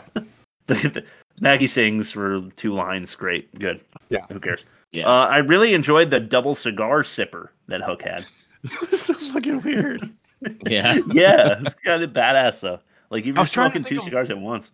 Maggie 1.40 1.68
sings 1.68 2.12
for 2.12 2.42
two 2.56 2.74
lines. 2.74 3.14
Great. 3.16 3.54
Good. 3.60 3.82
Yeah. 4.10 4.26
Who 4.32 4.40
cares? 4.40 4.66
Yeah. 4.92 5.08
Uh, 5.08 5.28
I 5.28 5.38
really 5.38 5.74
enjoyed 5.74 6.10
the 6.10 6.20
double 6.20 6.56
cigar 6.56 7.04
sipper 7.04 7.50
that 7.68 7.82
Hook 7.82 8.02
had. 8.04 8.26
It 8.64 8.92
was 8.92 9.02
so 9.04 9.14
fucking 9.14 9.62
weird. 9.62 10.10
yeah. 10.68 10.98
Yeah, 11.12 11.60
it's 11.62 11.76
kind 11.86 12.02
of 12.04 12.12
badass 12.12 12.60
though. 12.62 12.80
Like 13.10 13.26
you're 13.26 13.38
I 13.38 13.42
was 13.42 13.52
just 13.52 13.54
smoking 13.54 13.84
two 13.84 13.98
of- 13.98 14.04
cigars 14.04 14.30
at 14.30 14.38
once. 14.40 14.72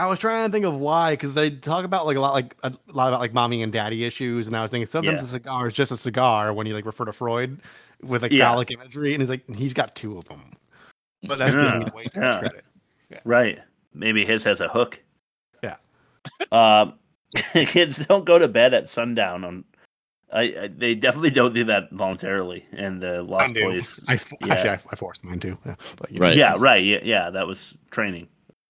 I 0.00 0.06
was 0.06 0.20
trying 0.20 0.46
to 0.48 0.52
think 0.52 0.64
of 0.64 0.76
why, 0.78 1.14
because 1.14 1.34
they 1.34 1.50
talk 1.50 1.84
about 1.84 2.06
like 2.06 2.16
a 2.16 2.20
lot, 2.20 2.32
like 2.32 2.54
a 2.62 2.72
lot 2.92 3.08
about 3.08 3.18
like 3.18 3.32
mommy 3.34 3.62
and 3.64 3.72
daddy 3.72 4.04
issues, 4.04 4.46
and 4.46 4.56
I 4.56 4.62
was 4.62 4.70
thinking 4.70 4.86
sometimes 4.86 5.22
Yeah. 5.22 5.24
a 5.24 5.28
cigar 5.28 5.66
is 5.66 5.74
just 5.74 5.90
a 5.90 5.96
cigar 5.96 6.52
when 6.52 6.68
you 6.68 6.74
like 6.74 6.86
refer 6.86 7.04
to 7.04 7.12
Freud 7.12 7.60
with 8.04 8.22
like 8.22 8.30
Yeah. 8.30 8.44
phallic 8.48 8.70
imagery, 8.70 9.12
and 9.12 9.20
he's 9.20 9.28
like 9.28 9.42
he's 9.56 9.72
got 9.74 9.96
two 9.96 10.16
of 10.16 10.24
them, 10.28 10.52
but 11.24 11.38
that's 11.38 11.56
giving 11.56 11.68
Yeah, 11.68 11.78
me 11.80 11.86
way 11.92 12.04
too 12.04 12.20
much 12.20 12.34
yeah. 12.34 12.38
credit. 12.38 12.64
Right. 13.24 13.58
Maybe 13.92 14.24
his 14.24 14.44
has 14.44 14.60
a 14.60 14.68
hook. 14.68 15.00
Yeah. 16.52 16.80
Um, 16.80 16.94
kids 17.66 18.04
don't 18.06 18.24
go 18.24 18.38
to 18.38 18.48
bed 18.48 18.74
at 18.74 18.88
sundown. 18.88 19.44
On, 19.44 19.64
I, 20.32 20.40
I 20.40 20.70
they 20.74 20.94
definitely 20.94 21.30
don't 21.30 21.54
do 21.54 21.64
that 21.64 21.90
voluntarily. 21.92 22.64
And 22.72 23.00
the 23.02 23.22
Lost 23.22 23.54
Mine. 23.54 23.62
Boys. 23.62 24.00
I 24.08 24.14
f- 24.14 24.32
yeah. 24.44 24.52
actually 24.54 24.70
I, 24.70 24.80
I 24.92 24.96
forced 24.96 25.24
mine 25.24 25.40
too. 25.40 25.58
Yeah, 25.66 25.74
but, 25.96 26.10
you 26.10 26.20
know. 26.20 26.26
Right. 26.26 26.36
Yeah, 26.36 26.56
right. 26.58 26.84
Yeah, 26.84 27.00
yeah, 27.02 27.30
that 27.30 27.46
was 27.46 27.76
training 27.90 28.28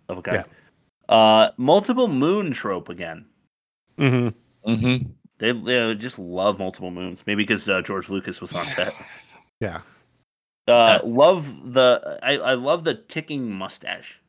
of 0.08 0.18
a 0.18 0.22
guy. 0.22 0.34
Yeah. 0.34 0.44
Uh, 1.14 1.50
multiple 1.56 2.08
moon 2.08 2.52
trope 2.52 2.88
again. 2.88 3.26
Mhm. 3.98 4.34
Mm-hmm. 4.66 5.10
They, 5.38 5.52
they 5.52 5.94
just 5.94 6.18
love 6.18 6.58
multiple 6.58 6.90
moons. 6.90 7.22
Maybe 7.26 7.44
because 7.44 7.68
uh, 7.68 7.80
George 7.82 8.08
Lucas 8.08 8.40
was 8.40 8.52
on 8.52 8.68
set. 8.70 8.92
Yeah. 9.60 9.80
Uh, 10.66 11.00
love 11.02 11.72
the 11.72 12.18
I, 12.22 12.36
I 12.36 12.54
love 12.54 12.84
the 12.84 12.94
ticking 12.94 13.50
mustache. 13.50 14.20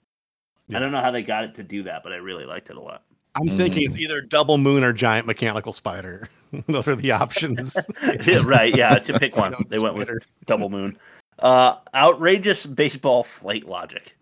I 0.74 0.80
don't 0.80 0.92
know 0.92 1.02
how 1.02 1.12
they 1.12 1.24
got 1.24 1.44
it 1.44 1.56
to 1.56 1.64
do 1.64 1.84
that, 1.84 2.04
but 2.04 2.14
I 2.14 2.18
really 2.18 2.46
liked 2.46 2.70
it 2.70 2.78
a 2.78 2.82
lot. 2.82 3.04
I'm 3.40 3.50
thinking 3.50 3.84
it's 3.84 3.98
either 3.98 4.22
double 4.22 4.58
moon 4.58 4.84
or 4.84 4.92
giant 4.94 5.28
mechanical 5.28 5.74
spider. 5.74 6.28
Those 6.68 6.88
are 6.88 6.96
the 6.96 7.12
options. 7.12 7.76
Yeah, 8.26 8.42
right, 8.44 8.76
yeah, 8.76 8.96
to 9.00 9.20
pick 9.20 9.36
one. 9.38 9.56
They 9.70 9.80
went 9.80 9.96
with 9.96 10.10
double 10.46 10.70
moon. 10.70 10.98
Uh, 11.40 11.76
outrageous 11.96 12.66
baseball 12.66 13.24
flight 13.24 13.66
logic. 13.68 14.16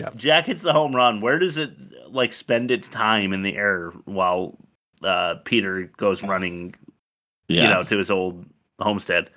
Yep. 0.00 0.16
Jack 0.16 0.46
hits 0.46 0.62
the 0.62 0.72
home 0.72 0.94
run. 0.94 1.20
Where 1.20 1.38
does 1.38 1.56
it 1.56 1.70
like 2.10 2.32
spend 2.32 2.70
its 2.70 2.88
time 2.88 3.32
in 3.32 3.42
the 3.42 3.56
air 3.56 3.90
while 4.04 4.56
uh, 5.02 5.36
Peter 5.44 5.90
goes 5.96 6.22
running, 6.22 6.74
Yeah. 7.48 7.62
you 7.62 7.68
know, 7.74 7.82
to 7.84 7.98
his 7.98 8.10
old 8.10 8.44
homestead? 8.80 9.30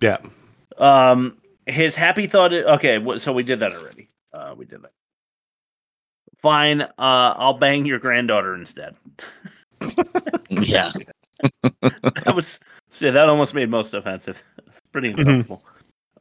Yeah. 0.00 0.18
Um, 0.78 1.36
his 1.66 1.94
happy 1.94 2.26
thought. 2.26 2.52
i- 2.52 2.62
Okay, 2.74 3.04
so 3.18 3.32
we 3.32 3.42
did 3.42 3.60
that 3.60 3.72
already. 3.74 4.08
Uh, 4.32 4.54
we 4.56 4.64
did 4.64 4.82
that. 4.82 4.92
Fine. 6.44 6.82
Uh, 6.82 6.92
I'll 6.98 7.54
bang 7.56 7.86
your 7.86 7.98
granddaughter 7.98 8.54
instead. 8.54 8.94
Yeah. 10.50 10.92
that 11.72 12.32
was 12.34 12.60
see, 12.90 13.08
that 13.10 13.28
almost 13.30 13.54
made 13.54 13.70
most 13.70 13.94
offensive. 13.94 14.42
Pretty 14.92 15.14
Mm-hmm. 15.14 15.54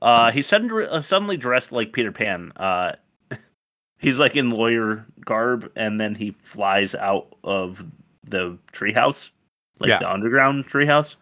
Uh, 0.02 0.32
he's 0.32 0.48
suddenly 0.48 0.86
uh, 0.88 1.02
suddenly 1.02 1.36
dressed 1.38 1.72
like 1.74 1.92
Peter 1.92 2.12
Pan. 2.14 2.52
Uh, 2.56 2.94
he's 4.00 4.18
like 4.18 4.36
in 4.38 4.50
lawyer 4.50 5.06
garb, 5.26 5.70
and 5.76 6.00
then 6.00 6.16
he 6.16 6.32
flies 6.32 6.96
out 6.96 7.36
of 7.44 7.86
the 8.24 8.58
treehouse, 8.72 9.30
like 9.80 9.90
Yeah. 9.90 10.00
the 10.00 10.10
underground 10.12 10.66
treehouse, 10.68 11.16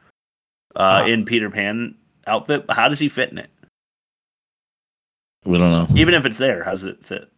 uh, 0.76 0.80
Uh-huh. 0.80 1.10
in 1.10 1.26
Peter 1.26 1.50
Pan 1.50 1.96
outfit. 2.28 2.66
How 2.70 2.88
does 2.88 3.00
he 3.00 3.10
fit 3.10 3.32
in 3.32 3.40
it? 3.40 3.50
We 5.46 5.58
don't 5.58 5.72
know. 5.72 5.88
Even 6.00 6.14
if 6.14 6.26
it's 6.26 6.38
there, 6.38 6.64
how 6.64 6.72
does 6.72 6.84
it 6.86 7.04
fit? 7.04 7.30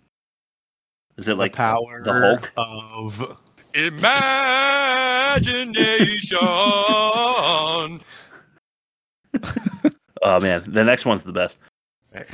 Is 1.18 1.28
it 1.28 1.38
like 1.38 1.54
power 1.54 2.02
the 2.04 2.14
Hulk? 2.14 2.52
of 2.58 3.40
Imagination. 3.74 6.38
Oh 10.26 10.40
man, 10.40 10.64
the 10.68 10.86
next 10.86 11.06
one's 11.06 11.24
the 11.26 11.34
best. 11.34 11.58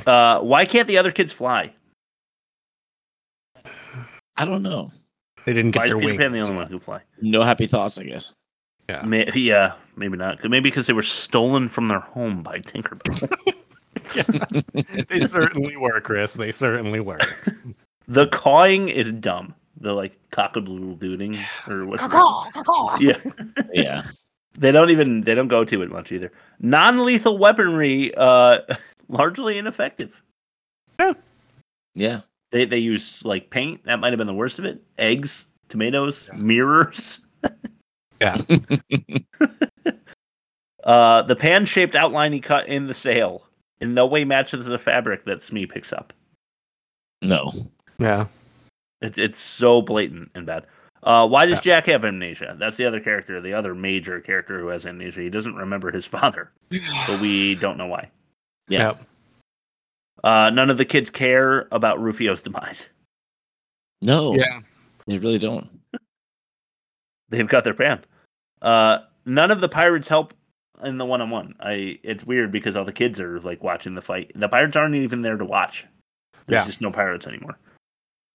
Uh, 0.06 0.38
why 0.42 0.64
can't 0.64 0.86
the 0.86 0.96
other 0.96 1.10
kids 1.10 1.32
fly? 1.32 1.72
I 4.36 4.44
don't 4.44 4.62
know. 4.62 4.92
They 5.44 5.52
didn't 5.54 5.74
Why 5.74 5.86
get 5.86 5.88
is 5.88 5.90
their 5.90 5.98
Peter 6.00 6.06
wings. 6.06 6.18
Pan 6.18 6.32
the 6.32 6.38
only 6.40 6.54
one 6.54 6.66
who 6.66 6.74
can 6.74 6.80
fly? 6.80 7.00
No 7.20 7.42
happy 7.42 7.66
thoughts, 7.66 7.98
I 7.98 8.04
guess. 8.04 8.30
Yeah. 8.88 9.02
May- 9.02 9.28
yeah, 9.34 9.72
maybe 9.96 10.16
not. 10.16 10.38
Maybe 10.44 10.70
because 10.70 10.86
they 10.86 10.92
were 10.92 11.02
stolen 11.02 11.66
from 11.66 11.88
their 11.88 11.98
home 11.98 12.44
by 12.44 12.60
Tinkerbell. 12.60 13.28
they 15.08 15.18
certainly 15.20 15.76
were, 15.76 16.00
Chris. 16.00 16.34
They 16.34 16.52
certainly 16.52 17.00
were. 17.00 17.18
the 18.10 18.26
cawing 18.28 18.88
is 18.88 19.12
dumb. 19.12 19.54
The 19.80 19.92
like 19.94 20.18
cockadoodle 20.30 20.98
dooting 20.98 21.38
or 21.68 21.86
what? 21.86 22.00
Yeah, 23.00 23.16
Yeah. 23.72 24.02
they 24.58 24.70
don't 24.72 24.90
even 24.90 25.22
they 25.22 25.34
don't 25.34 25.48
go 25.48 25.64
to 25.64 25.82
it 25.82 25.90
much 25.90 26.12
either. 26.12 26.30
Non-lethal 26.58 27.38
weaponry, 27.38 28.12
uh, 28.16 28.58
largely 29.08 29.56
ineffective. 29.58 30.20
Yeah. 30.98 31.12
Yeah. 31.94 32.20
They 32.50 32.64
they 32.66 32.78
use 32.78 33.24
like 33.24 33.48
paint. 33.50 33.84
That 33.84 34.00
might 34.00 34.12
have 34.12 34.18
been 34.18 34.26
the 34.26 34.34
worst 34.34 34.58
of 34.58 34.64
it. 34.64 34.82
Eggs, 34.98 35.46
tomatoes, 35.68 36.28
mirrors. 36.36 37.20
Yeah. 38.20 38.36
Uh, 40.84 41.20
the 41.22 41.36
pan-shaped 41.36 41.94
outline 41.94 42.32
he 42.32 42.40
cut 42.40 42.66
in 42.66 42.86
the 42.86 42.94
sail 42.94 43.46
in 43.82 43.92
no 43.92 44.06
way 44.06 44.24
matches 44.24 44.64
the 44.64 44.78
fabric 44.78 45.26
that 45.26 45.42
Smee 45.42 45.66
picks 45.66 45.92
up. 45.92 46.10
No. 47.20 47.70
Yeah. 48.00 48.26
It, 49.00 49.18
it's 49.18 49.40
so 49.40 49.82
blatant 49.82 50.30
and 50.34 50.46
bad. 50.46 50.66
Uh, 51.02 51.26
why 51.26 51.46
does 51.46 51.60
Jack 51.60 51.86
have 51.86 52.04
amnesia? 52.04 52.56
That's 52.58 52.76
the 52.76 52.84
other 52.86 53.00
character, 53.00 53.40
the 53.40 53.54
other 53.54 53.74
major 53.74 54.20
character 54.20 54.58
who 54.60 54.66
has 54.68 54.84
amnesia. 54.84 55.20
He 55.20 55.30
doesn't 55.30 55.54
remember 55.54 55.90
his 55.90 56.04
father, 56.16 56.50
but 57.06 57.20
we 57.20 57.54
don't 57.54 57.78
know 57.78 57.86
why. 57.86 58.10
Yeah. 58.68 58.88
Yep. 58.88 59.06
Uh, 60.22 60.50
none 60.50 60.68
of 60.68 60.76
the 60.76 60.84
kids 60.84 61.10
care 61.10 61.66
about 61.72 62.00
Rufio's 62.00 62.42
demise. 62.42 62.88
No. 64.02 64.34
Yeah. 64.34 64.60
They 65.06 65.18
really 65.18 65.38
don't. 65.38 65.66
They've 67.30 67.48
got 67.48 67.64
their 67.64 67.74
pan. 67.74 68.04
Uh, 68.60 68.98
none 69.24 69.50
of 69.50 69.60
the 69.62 69.68
pirates 69.68 70.08
help 70.08 70.34
in 70.84 70.98
the 70.98 71.06
one-on-one. 71.06 71.54
I 71.60 71.98
it's 72.02 72.24
weird 72.24 72.52
because 72.52 72.76
all 72.76 72.84
the 72.84 72.92
kids 72.92 73.18
are 73.20 73.40
like 73.40 73.62
watching 73.62 73.94
the 73.94 74.02
fight. 74.02 74.32
The 74.34 74.48
pirates 74.48 74.76
aren't 74.76 74.94
even 74.94 75.22
there 75.22 75.36
to 75.38 75.44
watch. 75.44 75.86
There's 76.46 76.60
Yeah. 76.62 76.66
just 76.66 76.80
no 76.82 76.90
pirates 76.90 77.26
anymore. 77.26 77.58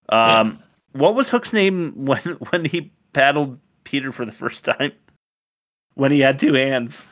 Um, 0.09 0.61
what 0.91 1.15
was 1.15 1.29
Hook's 1.29 1.53
name 1.53 1.93
when 1.95 2.19
when 2.49 2.65
he 2.65 2.91
paddled 3.13 3.59
Peter 3.83 4.11
for 4.11 4.25
the 4.25 4.31
first 4.31 4.63
time? 4.63 4.91
When 5.95 6.11
he 6.11 6.19
had 6.19 6.39
two 6.39 6.53
hands, 6.53 7.05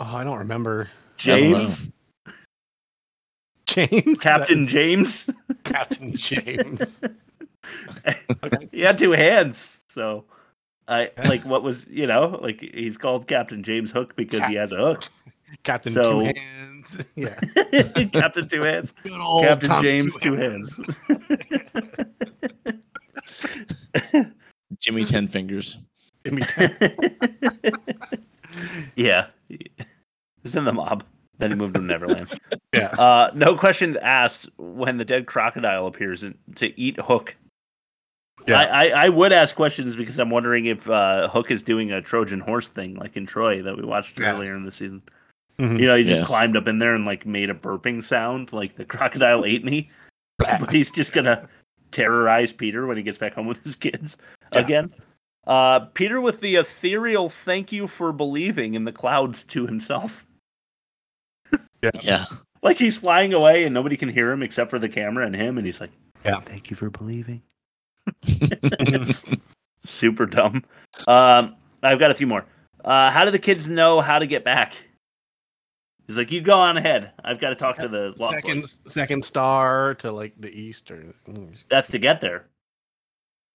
Oh, 0.00 0.16
I 0.16 0.24
don't 0.24 0.38
remember. 0.38 0.88
James, 1.16 1.90
James. 3.66 4.20
Captain 4.20 4.66
James. 4.68 5.28
Captain 5.64 6.14
James. 6.14 7.02
he 8.70 8.80
had 8.82 8.98
two 8.98 9.10
hands, 9.12 9.76
so 9.88 10.24
I 10.86 11.10
like 11.24 11.44
what 11.44 11.62
was 11.62 11.86
you 11.88 12.06
know 12.06 12.38
like 12.40 12.60
he's 12.60 12.96
called 12.96 13.26
Captain 13.26 13.62
James 13.64 13.90
Hook 13.90 14.14
because 14.14 14.44
he 14.46 14.54
has 14.54 14.72
a 14.72 14.76
hook. 14.76 15.04
Captain 15.62 15.92
So- 15.92 16.20
Two 16.20 16.32
Hands. 16.34 17.06
Yeah. 17.16 17.38
Captain 18.12 18.48
Two 18.48 18.62
Hands. 18.62 18.92
Good 19.02 19.12
old 19.20 19.42
Captain 19.44 19.68
Tom 19.68 19.82
James 19.82 20.14
Two 20.14 20.36
Two 20.36 20.36
Hands. 20.36 20.80
Jimmy 24.78 25.04
Ten 25.04 25.28
Fingers. 25.28 25.78
Jimmy 26.24 26.42
ten. 26.42 26.76
yeah, 28.96 29.26
he's 30.42 30.54
in 30.56 30.64
the 30.64 30.72
mob. 30.72 31.04
Then 31.38 31.50
he 31.50 31.56
moved 31.56 31.74
to 31.74 31.80
Neverland. 31.80 32.38
Yeah. 32.74 32.88
Uh, 32.98 33.30
no 33.34 33.56
questions 33.56 33.96
asked 34.02 34.48
when 34.58 34.96
the 34.96 35.04
dead 35.04 35.26
crocodile 35.26 35.86
appears 35.86 36.24
in, 36.24 36.36
to 36.56 36.78
eat 36.78 36.98
Hook. 36.98 37.36
Yeah. 38.46 38.58
I, 38.60 38.64
I, 38.88 39.04
I 39.04 39.08
would 39.08 39.32
ask 39.32 39.54
questions 39.54 39.94
because 39.94 40.18
I'm 40.18 40.30
wondering 40.30 40.66
if 40.66 40.88
uh, 40.90 41.28
Hook 41.28 41.50
is 41.52 41.62
doing 41.62 41.92
a 41.92 42.02
Trojan 42.02 42.40
horse 42.40 42.68
thing 42.68 42.94
like 42.96 43.16
in 43.16 43.24
Troy 43.24 43.62
that 43.62 43.76
we 43.76 43.84
watched 43.84 44.18
Yeah. 44.18 44.32
earlier 44.32 44.52
in 44.52 44.64
the 44.64 44.72
season. 44.72 45.00
Mhm. 45.60 45.80
You 45.80 45.86
know, 45.86 45.96
he 45.96 46.04
just 46.04 46.20
Yes. 46.20 46.28
climbed 46.28 46.56
up 46.56 46.68
in 46.68 46.78
there 46.78 46.94
and 46.94 47.04
like 47.04 47.26
made 47.26 47.50
a 47.50 47.54
burping 47.54 48.02
sound, 48.04 48.52
like 48.52 48.76
the 48.76 48.84
crocodile 48.84 49.44
ate 49.44 49.64
me. 49.64 49.90
But 50.38 50.70
he's 50.70 50.90
just 50.90 51.12
gonna 51.12 51.48
terrorize 51.90 52.52
Peter 52.52 52.86
when 52.86 52.96
he 52.96 53.02
gets 53.02 53.18
back 53.18 53.34
home 53.34 53.46
with 53.46 53.62
his 53.64 53.74
kids 53.74 54.16
Yeah. 54.52 54.60
again. 54.60 54.94
Uh, 55.46 55.80
Peter 55.80 56.20
with 56.20 56.40
the 56.40 56.56
ethereal 56.56 57.28
"Thank 57.28 57.72
you 57.72 57.86
for 57.88 58.12
believing" 58.12 58.74
in 58.74 58.84
the 58.84 58.92
clouds 58.92 59.44
to 59.46 59.66
himself, 59.66 60.24
Yeah. 62.02 62.26
like 62.62 62.76
he's 62.78 62.98
flying 62.98 63.32
away 63.32 63.64
and 63.64 63.72
nobody 63.74 63.96
can 63.96 64.08
hear 64.10 64.30
him 64.30 64.42
except 64.42 64.70
for 64.70 64.78
the 64.78 64.88
camera 64.88 65.26
and 65.26 65.34
him, 65.34 65.58
and 65.58 65.66
he's 65.66 65.80
like, 65.80 65.90
Yeah. 66.24 66.40
"Thank 66.40 66.70
you 66.70 66.76
for 66.76 66.90
believing." 66.90 67.42
Super 69.82 70.26
dumb. 70.26 70.62
Um, 71.06 71.56
I've 71.82 71.98
got 71.98 72.10
a 72.10 72.14
few 72.14 72.26
more. 72.26 72.44
Uh, 72.84 73.10
how 73.10 73.24
do 73.24 73.30
the 73.30 73.38
kids 73.38 73.66
know 73.66 74.00
how 74.00 74.18
to 74.18 74.26
get 74.26 74.44
back? 74.44 74.74
He's 76.08 76.16
like, 76.16 76.32
"You 76.32 76.40
go 76.40 76.54
on 76.58 76.76
ahead. 76.78 77.12
I've 77.22 77.38
got 77.38 77.50
to 77.50 77.54
talk 77.54 77.76
to 77.76 77.86
the 77.86 78.12
law 78.18 78.30
second 78.30 78.62
clerk." 78.62 78.70
second 78.90 79.24
star 79.24 79.94
to 79.96 80.10
like 80.10 80.32
the 80.40 80.48
east 80.50 80.90
or 80.90 81.04
That's 81.70 81.88
to 81.90 81.98
get 81.98 82.20
there. 82.20 82.46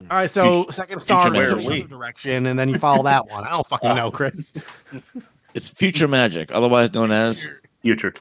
all 0.04 0.18
right 0.18 0.30
so 0.30 0.68
second 0.70 1.00
star 1.00 1.34
Future 1.34 1.56
the 1.56 1.66
other 1.66 1.88
direction 1.88 2.46
and 2.46 2.58
then 2.60 2.70
you 2.70 2.78
follow 2.78 3.04
that 3.04 3.28
one 3.30 3.44
i 3.46 3.50
don't 3.52 3.66
fucking 3.68 3.96
know 3.96 4.12
chris 4.12 4.54
It's 5.56 5.70
future 5.70 6.08
magic, 6.08 6.50
otherwise 6.52 6.92
known 6.94 7.12
as 7.12 7.46
Future. 7.84 8.14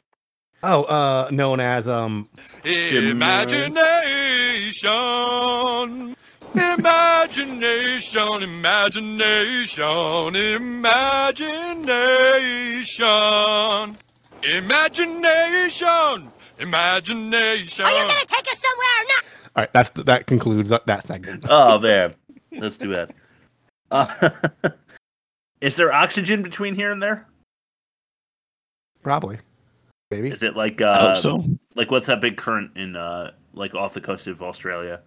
oh 0.63 0.83
uh 0.85 1.29
known 1.31 1.61
as 1.61 1.89
um 1.89 2.29
Imagination. 2.65 3.75
Imagination, 6.55 8.43
imagination, 8.43 10.37
imagination. 12.93 13.97
Imagination, 14.45 16.33
imagination. 16.59 17.85
Are 17.85 17.91
you 17.93 18.03
gonna 18.03 18.27
take 18.27 18.49
us 18.51 18.59
somewhere 18.59 19.01
or 19.01 19.05
not? 19.05 19.25
all 19.55 19.63
right 19.63 19.73
that's 19.73 19.91
that 20.05 20.27
concludes 20.27 20.71
that, 20.71 20.87
that 20.87 21.05
segment 21.05 21.45
Oh 21.49 21.79
man, 21.79 22.15
let's 22.53 22.77
do 22.77 22.89
that. 22.91 23.15
Uh, 23.91 24.31
is 25.61 25.77
there 25.77 25.93
oxygen 25.93 26.43
between 26.43 26.75
here 26.75 26.91
and 26.91 27.03
there? 27.03 27.27
probably 29.03 29.37
maybe 30.13 30.29
Is 30.31 30.43
it 30.45 30.57
like 30.57 30.81
I 30.81 30.85
uh, 30.87 31.09
hope 31.09 31.17
so. 31.17 31.45
like 31.75 31.91
what's 31.91 32.07
that 32.07 32.21
big 32.21 32.37
current 32.37 32.71
in 32.77 32.95
uh, 32.97 33.33
like 33.53 33.75
off 33.75 33.95
the 33.95 34.01
coast 34.01 34.27
of 34.29 34.41
Australia 34.43 35.01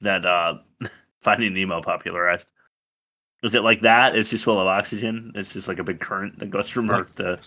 that 0.00 0.24
uh, 0.24 0.54
Finding 1.20 1.52
Nemo 1.54 1.82
popularized? 1.82 2.50
Is 3.42 3.54
it 3.54 3.62
like 3.64 3.80
that? 3.80 4.14
It's 4.16 4.30
just 4.30 4.44
full 4.44 4.60
of 4.60 4.66
oxygen. 4.66 5.32
It's 5.34 5.52
just 5.52 5.66
like 5.68 5.78
a 5.78 5.84
big 5.84 5.98
current 6.00 6.38
that 6.38 6.50
goes 6.50 6.68
from 6.68 6.90
Earth 6.90 7.14
to 7.16 7.38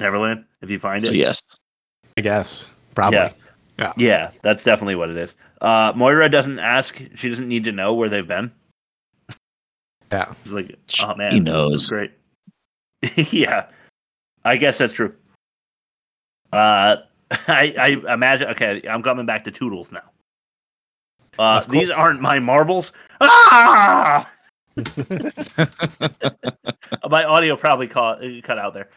Neverland. 0.00 0.44
If 0.62 0.70
you 0.70 0.78
find 0.78 1.04
it, 1.04 1.08
So 1.08 1.12
yes. 1.12 1.42
i 2.16 2.20
guess 2.22 2.66
probably 2.94 3.18
Yeah. 3.18 3.32
Yeah. 3.78 3.92
Yeah, 3.96 4.30
that's 4.42 4.64
definitely 4.64 4.94
what 4.94 5.10
it 5.10 5.16
is. 5.16 5.36
Uh, 5.60 5.92
Moira 5.96 6.28
doesn't 6.28 6.58
ask. 6.58 7.00
She 7.14 7.28
doesn't 7.28 7.48
need 7.48 7.64
to 7.64 7.72
know 7.72 7.94
where 7.94 8.08
they've 8.08 8.26
been. 8.26 8.50
yeah 10.10 10.32
She's 10.44 10.52
like, 10.52 10.78
oh 11.02 11.14
man, 11.16 11.32
He 11.32 11.40
man, 11.40 11.44
knows. 11.52 11.88
great. 11.88 12.12
yeah, 13.16 13.66
I 14.44 14.56
guess 14.56 14.78
that's 14.78 14.92
true. 14.92 15.14
Uh, 16.52 16.96
I 17.30 17.74
I 18.06 18.12
imagine. 18.14 18.48
Okay, 18.48 18.82
I'm 18.88 19.02
coming 19.02 19.26
back 19.26 19.44
to 19.44 19.50
Tootles 19.50 19.90
now. 19.90 20.02
Uh, 21.38 21.60
these 21.64 21.90
aren't 21.90 22.20
my 22.20 22.38
marbles. 22.38 22.92
Ah! 23.20 24.28
my 27.08 27.24
audio 27.24 27.56
probably 27.56 27.88
caught, 27.88 28.20
cut 28.42 28.58
out 28.58 28.74
there. 28.74 28.88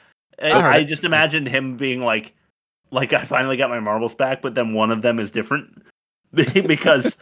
I, 0.41 0.51
I 0.51 0.61
heard 0.61 0.73
I 0.73 0.77
it. 0.79 0.85
just 0.85 1.03
imagined 1.03 1.47
him 1.47 1.77
being 1.77 2.01
like, 2.01 2.33
like 2.91 3.13
I 3.13 3.23
finally 3.23 3.57
got 3.57 3.69
my 3.69 3.79
marbles 3.79 4.15
back, 4.15 4.41
but 4.41 4.55
then 4.55 4.73
one 4.73 4.91
of 4.91 5.01
them 5.01 5.19
is 5.19 5.31
different 5.31 5.83
because 6.33 7.17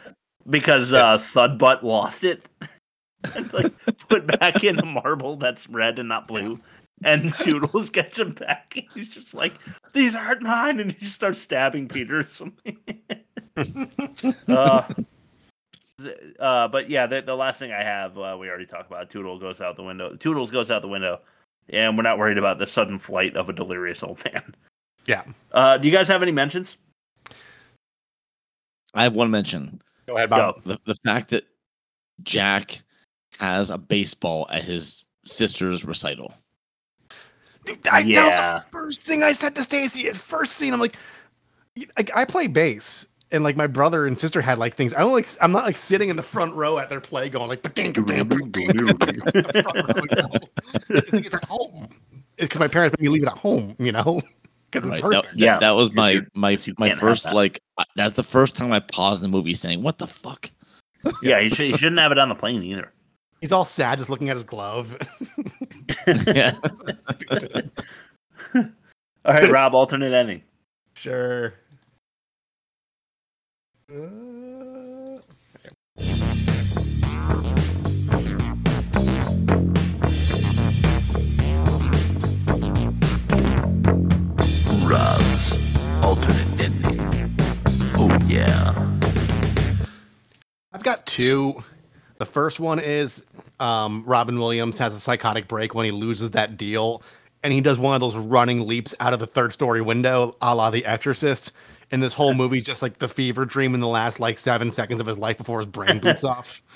because 0.49 0.93
uh, 0.93 1.17
Thudbutt 1.17 1.83
lost 1.83 2.23
it 2.23 2.45
and 3.35 3.51
like 3.53 3.71
put 4.09 4.27
back 4.39 4.63
in 4.63 4.79
a 4.79 4.85
marble 4.85 5.37
that's 5.37 5.69
red 5.69 5.99
and 5.99 6.09
not 6.09 6.27
blue. 6.27 6.59
And 7.03 7.33
Tootles 7.33 7.91
gets 7.91 8.19
him 8.19 8.33
back. 8.33 8.73
And 8.77 8.85
he's 8.93 9.09
just 9.09 9.33
like, 9.33 9.53
"These 9.93 10.15
aren't 10.15 10.41
mine," 10.41 10.79
and 10.79 10.91
he 10.91 10.99
just 10.99 11.15
starts 11.15 11.41
stabbing 11.41 11.89
Peter 11.89 12.19
or 12.19 12.27
something. 12.27 12.77
uh, 14.47 14.83
uh, 16.39 16.67
but 16.67 16.89
yeah, 16.89 17.05
the, 17.05 17.21
the 17.21 17.35
last 17.35 17.59
thing 17.59 17.71
I 17.71 17.83
have, 17.83 18.17
uh, 18.17 18.37
we 18.39 18.47
already 18.49 18.65
talked 18.65 18.87
about. 18.87 19.09
Tootle 19.09 19.39
goes 19.39 19.61
out 19.61 19.75
the 19.75 19.83
window. 19.83 20.15
Tootles 20.15 20.51
goes 20.51 20.71
out 20.71 20.81
the 20.81 20.87
window. 20.87 21.19
and 21.69 21.97
we're 21.97 22.03
not 22.03 22.17
worried 22.17 22.37
about 22.37 22.59
the 22.59 22.67
sudden 22.67 22.99
flight 22.99 23.35
of 23.35 23.49
a 23.49 23.53
delirious 23.53 24.03
old 24.03 24.23
man. 24.25 24.55
Yeah. 25.05 25.23
Uh, 25.51 25.77
do 25.77 25.85
you 25.85 25.93
guys 25.93 26.07
have 26.07 26.23
any 26.23 26.31
mentions? 26.31 26.77
I 28.93 29.03
have 29.03 29.13
one 29.13 29.29
mention. 29.29 29.81
Go 30.07 30.15
ahead, 30.15 30.29
Bob. 30.29 30.63
The, 30.63 30.79
the 30.85 30.95
fact 31.03 31.29
that 31.31 31.43
Jack 32.21 32.81
has 33.37 33.69
a 33.69 33.77
baseball 33.77 34.47
at 34.49 34.63
his 34.63 35.05
sister's 35.25 35.83
recital. 35.83 36.33
I, 37.91 37.99
Yeah. 37.99 38.23
That 38.29 38.53
was 38.53 38.63
the 38.63 38.69
first 38.71 39.01
thing 39.01 39.23
I 39.23 39.33
said 39.33 39.55
to 39.55 39.63
Stacy 39.63 40.07
at 40.07 40.15
first 40.15 40.55
scene. 40.55 40.73
I'm 40.73 40.79
like, 40.79 40.95
I, 41.97 42.05
I 42.15 42.23
play 42.23 42.47
bass, 42.47 43.05
and 43.33 43.43
like 43.43 43.57
my 43.57 43.67
brother 43.67 44.05
and 44.07 44.17
sister 44.17 44.39
had 44.39 44.57
like 44.59 44.75
things. 44.75 44.93
I 44.93 44.99
don't 44.99 45.11
like. 45.11 45.27
I'm 45.41 45.51
not 45.51 45.65
like 45.65 45.75
sitting 45.75 46.07
in 46.09 46.15
the 46.15 46.23
front 46.23 46.53
row 46.55 46.77
at 46.79 46.87
their 46.87 47.01
play 47.01 47.27
going 47.29 47.49
like, 47.49 47.65
it's 47.65 47.77
like 51.13 51.25
it's 51.25 51.35
at 51.35 51.43
home 51.45 51.89
because 52.37 52.59
my 52.59 52.67
parents 52.67 52.95
made 52.99 53.03
me 53.03 53.09
leave 53.09 53.23
it 53.23 53.27
at 53.29 53.37
home. 53.37 53.75
You 53.79 53.91
know, 53.91 54.21
because 54.71 54.89
it's 54.89 55.01
Right, 55.01 55.13
hard. 55.15 55.25
that, 55.25 55.37
that- 55.39 55.59
that 55.59 55.71
was 55.71 55.91
my 55.93 56.21
my 56.33 56.57
my 56.77 56.95
first 56.95 57.23
that. 57.25 57.33
like. 57.35 57.59
That's 57.95 58.13
the 58.13 58.23
first 58.23 58.55
time 58.55 58.71
I 58.71 58.79
paused 58.79 59.21
the 59.21 59.27
movie 59.27 59.55
saying, 59.55 59.81
"What 59.83 59.97
the 59.97 60.07
fuck." 60.07 60.49
Yeah, 61.21 61.39
you, 61.39 61.49
should, 61.49 61.67
you 61.67 61.75
shouldn't 61.77 61.99
have 61.99 62.13
it 62.13 62.17
on 62.17 62.29
the 62.29 62.35
plane 62.35 62.63
either. 62.63 62.93
He's 63.41 63.51
all 63.51 63.65
sad, 63.65 63.97
just 63.97 64.09
looking 64.09 64.29
at 64.29 64.37
his 64.37 64.43
glove. 64.45 64.95
yeah. 66.27 66.53
All 69.25 69.33
right, 69.33 69.49
Rob, 69.49 69.73
alternate 69.75 70.13
ending. 70.13 70.41
Sure. 70.95 71.53
Rob's 73.89 74.31
alternate 86.01 86.59
ending. 86.61 87.35
Oh 87.95 88.17
yeah. 88.25 88.73
I've 90.71 90.83
got 90.83 91.05
two. 91.05 91.61
The 92.19 92.25
first 92.25 92.61
one 92.61 92.79
is 92.79 93.25
um, 93.59 94.03
Robin 94.05 94.39
Williams 94.39 94.77
has 94.77 94.95
a 94.95 94.99
psychotic 94.99 95.49
break 95.49 95.75
when 95.75 95.83
he 95.83 95.91
loses 95.91 96.31
that 96.31 96.55
deal, 96.55 97.03
and 97.43 97.51
he 97.51 97.59
does 97.59 97.77
one 97.77 97.95
of 97.95 97.99
those 97.99 98.15
running 98.15 98.65
leaps 98.65 98.95
out 99.01 99.11
of 99.11 99.19
the 99.19 99.27
third 99.27 99.51
story 99.51 99.81
window, 99.81 100.37
a 100.41 100.55
la 100.55 100.69
The 100.69 100.85
Exorcist. 100.85 101.51
And 101.91 102.01
this 102.01 102.13
whole 102.13 102.33
movie 102.33 102.61
just 102.61 102.81
like 102.81 102.97
the 102.99 103.07
fever 103.07 103.45
dream 103.45 103.75
in 103.75 103.79
the 103.81 103.87
last 103.87 104.19
like 104.19 104.39
seven 104.39 104.71
seconds 104.71 104.99
of 104.99 105.05
his 105.05 105.17
life 105.17 105.37
before 105.37 105.59
his 105.59 105.67
brain 105.67 105.99
boots 105.99 106.23
off. 106.23 106.61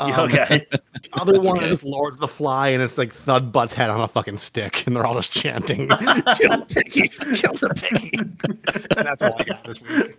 Um, 0.00 0.12
okay. 0.30 0.66
The 0.70 0.80
other 1.12 1.38
one 1.38 1.56
Okay. 1.58 1.66
is 1.66 1.72
just 1.72 1.82
Lord 1.84 2.14
of 2.14 2.20
the 2.20 2.28
Fly, 2.28 2.68
and 2.68 2.82
it's 2.82 2.96
like 2.96 3.12
Thud 3.12 3.52
Butt's 3.52 3.74
head 3.74 3.90
on 3.90 4.00
a 4.00 4.08
fucking 4.08 4.38
stick, 4.38 4.86
and 4.86 4.96
they're 4.96 5.04
all 5.04 5.12
just 5.12 5.30
chanting, 5.32 5.88
"Kill 5.88 6.56
the 6.60 6.66
piggy, 6.66 7.08
kill 7.36 7.52
the 7.52 7.74
piggy." 7.74 8.16
and 8.96 9.06
that's 9.06 9.22
all 9.22 9.36
I 9.38 9.44
got 9.44 9.64
this 9.64 9.82
week. 9.82 10.18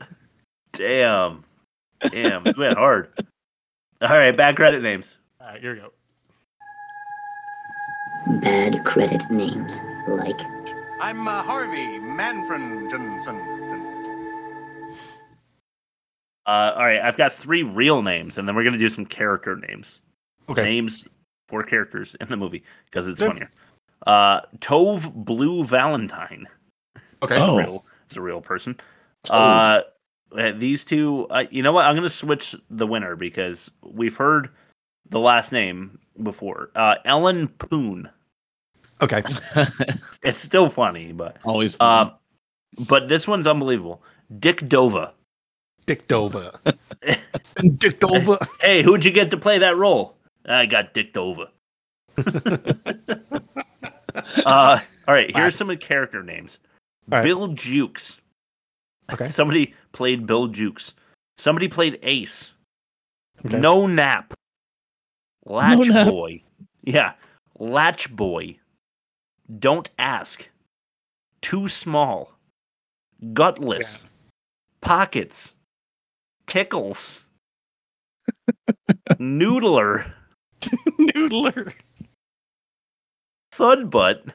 Damn. 0.74 1.44
Damn, 2.12 2.46
it 2.46 2.56
went 2.56 2.78
hard. 2.78 3.10
All 4.02 4.10
right, 4.10 4.36
bad 4.38 4.56
credit 4.58 4.84
names. 4.84 5.16
All 5.42 5.48
right, 5.48 5.60
here 5.60 5.74
we 5.74 5.80
go. 5.80 5.92
Bad 8.42 8.84
credit 8.86 9.24
names 9.32 9.82
like 10.08 10.40
I'm 11.02 11.28
uh, 11.28 11.42
Harvey 11.42 11.98
Manfred 11.98 12.92
Johnson. 12.92 13.53
Uh, 16.46 16.74
all 16.76 16.84
right, 16.86 17.00
I've 17.02 17.18
got 17.18 17.32
three 17.34 17.64
real 17.64 18.02
names, 18.02 18.38
and 18.38 18.48
then 18.48 18.56
we're 18.56 18.64
gonna 18.64 18.78
do 18.78 18.90
some 18.90 19.06
character 19.06 19.56
names. 19.56 20.00
Okay. 20.50 20.64
Names 20.64 21.08
for 21.48 21.64
characters 21.64 22.16
in 22.20 22.28
the 22.30 22.36
movie 22.38 22.64
because 22.86 23.08
it's 23.08 23.20
Good. 23.20 23.28
funnier. 23.28 23.52
Uh, 24.06 24.42
Tove 24.58 25.14
Blue 25.14 25.64
Valentine. 25.64 26.48
Okay. 27.22 27.36
It's 27.36 27.44
a 27.44 27.48
Oh. 27.48 27.58
real, 27.58 27.86
it's 28.06 28.16
a 28.18 28.22
real 28.22 28.42
person. 28.42 28.78
Uh, 29.30 29.82
uh, 30.38 30.52
these 30.52 30.84
two, 30.84 31.28
uh, 31.30 31.46
you 31.50 31.64
know 31.64 31.72
what? 31.72 31.86
I'm 31.86 31.96
gonna 31.96 32.10
switch 32.10 32.56
the 32.70 32.86
winner 32.88 33.16
because 33.16 33.72
we've 33.82 34.18
heard 34.18 34.50
the 35.10 35.20
last 35.20 35.52
name 35.54 35.98
before. 36.22 36.72
Uh, 36.76 36.96
Ellen 37.06 37.48
Poon. 37.48 38.10
Okay. 39.02 39.24
It's 40.24 40.40
still 40.40 40.70
funny, 40.70 41.12
but 41.12 41.38
Always. 41.44 41.76
uh, 41.82 42.10
but 42.88 43.08
this 43.10 43.28
one's 43.28 43.46
unbelievable. 43.48 44.02
Dick 44.40 44.60
Dova. 44.62 45.12
Dick 45.86 46.12
over. 46.12 46.52
Dick 46.66 48.00
Dova. 48.00 48.48
Hey, 48.62 48.82
who'd 48.84 49.06
you 49.06 49.12
get 49.12 49.30
to 49.32 49.38
play 49.38 49.58
that 49.60 49.78
role? 49.78 50.16
I 50.46 50.66
got 50.66 50.94
Dick 50.94 51.16
over. 51.18 51.48
uh, 54.46 54.80
all 55.08 55.14
right, 55.14 55.36
here's 55.36 55.56
some 55.56 55.70
of 55.70 55.80
the 55.80 55.86
character 55.86 56.24
names. 56.24 56.60
Right. 57.08 57.24
Bill 57.24 57.48
Jukes. 57.50 58.20
Okay. 59.12 59.28
Somebody 59.30 59.74
played 59.92 60.26
Bill 60.26 60.48
Jukes. 60.48 60.94
Somebody 61.38 61.68
played 61.68 62.00
Ace. 62.04 62.52
Okay. 63.46 63.60
No 63.60 63.88
nap. 63.88 64.34
Latch 65.46 65.88
Nap. 65.90 66.08
boy. 66.08 66.42
Yeah. 66.84 67.14
Latch 67.60 68.14
boy. 68.16 68.58
Don't 69.60 69.90
ask. 70.00 70.48
Too 71.42 71.68
small. 71.68 72.32
Gutless. 73.34 74.00
Pockets. 74.82 75.53
Tickles. 76.48 77.26
Noodler. 79.14 80.12
Noodler. 80.62 81.74
Thud 83.52 83.90
butt. 83.90 84.26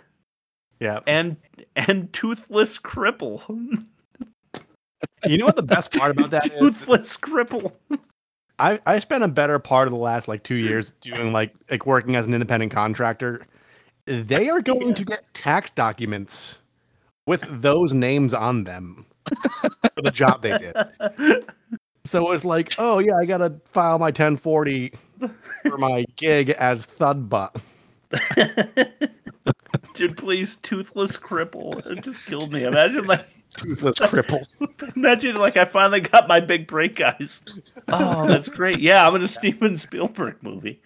Yeah. 0.80 1.01
And 1.06 1.36
and 1.74 2.12
toothless 2.12 2.78
cripple. 2.78 3.43
You 5.26 5.39
know 5.39 5.47
what 5.47 5.56
the 5.56 5.62
best 5.62 5.97
part 5.97 6.12
about 6.12 6.30
that 6.30 6.44
toothless 6.59 7.16
cripple. 7.16 7.72
I 8.59 8.80
I 8.86 8.98
spent 8.98 9.24
a 9.24 9.28
better 9.28 9.59
part 9.59 9.89
of 9.89 9.93
the 9.93 9.98
last 9.98 10.28
like 10.28 10.43
two 10.43 10.56
years 10.56 10.93
doing 11.01 11.32
like 11.32 11.55
like 11.70 11.86
working 11.86 12.16
as 12.16 12.26
an 12.26 12.35
independent 12.35 12.72
contractor. 12.72 13.47
They 14.06 14.48
are 14.48 14.62
going 14.62 14.94
to 14.94 15.05
get 15.05 15.22
tax 15.35 15.70
documents 15.70 16.59
with 17.26 17.44
those 17.60 17.93
names 17.93 18.32
on 18.32 18.64
them 18.64 19.05
for 19.26 20.02
the 20.02 20.10
job 20.10 20.43
they 20.43 20.56
did. 20.56 20.74
So 22.09 22.32
it's 22.32 22.44
like, 22.44 22.72
oh 22.78 22.98
yeah, 23.01 23.16
I 23.16 23.26
gotta 23.26 23.60
file 23.66 23.98
my 23.98 24.06
1040 24.06 24.93
for 25.68 25.76
my 25.76 26.06
gig 26.16 26.51
as 26.51 26.86
Thudbutt. 26.86 27.60
Dude, 29.94 30.16
please, 30.16 30.56
toothless 30.56 31.18
cripple. 31.18 31.85
It 31.86 32.02
just 32.02 32.24
killed 32.24 32.51
me. 32.51 32.64
Imagine 32.64 33.05
like 33.05 33.26
Toothless 33.56 33.98
cripple. 33.98 34.47
imagine 34.97 35.36
like 35.36 35.59
I 35.59 35.66
finally 35.66 36.01
got 36.01 36.28
my 36.28 36.40
big 36.40 36.66
break, 36.66 36.97
guys. 36.97 37.43
Oh, 37.89 38.26
that's 38.26 38.48
great. 38.48 38.78
Yeah, 38.78 39.06
I'm 39.06 39.14
in 39.14 39.22
a 39.22 39.28
Steven 39.28 39.76
Spielberg 39.76 40.43
movie. 40.43 40.80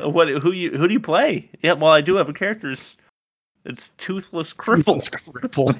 What 0.00 0.28
who 0.28 0.52
you 0.52 0.70
who 0.70 0.88
do 0.88 0.94
you 0.94 1.00
play? 1.00 1.50
Yeah, 1.62 1.74
well 1.74 1.92
I 1.92 2.00
do 2.00 2.16
have 2.16 2.30
a 2.30 2.32
character. 2.32 2.70
It's, 2.70 2.96
toothless 3.98 4.54
cripple. 4.54 5.06
cripple. 5.10 5.74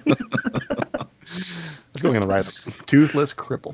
That's 1.93 2.03
going 2.03 2.17
on 2.17 2.23
the 2.23 2.29
right. 2.29 2.45
Toothless 2.87 3.33
cripple. 3.33 3.73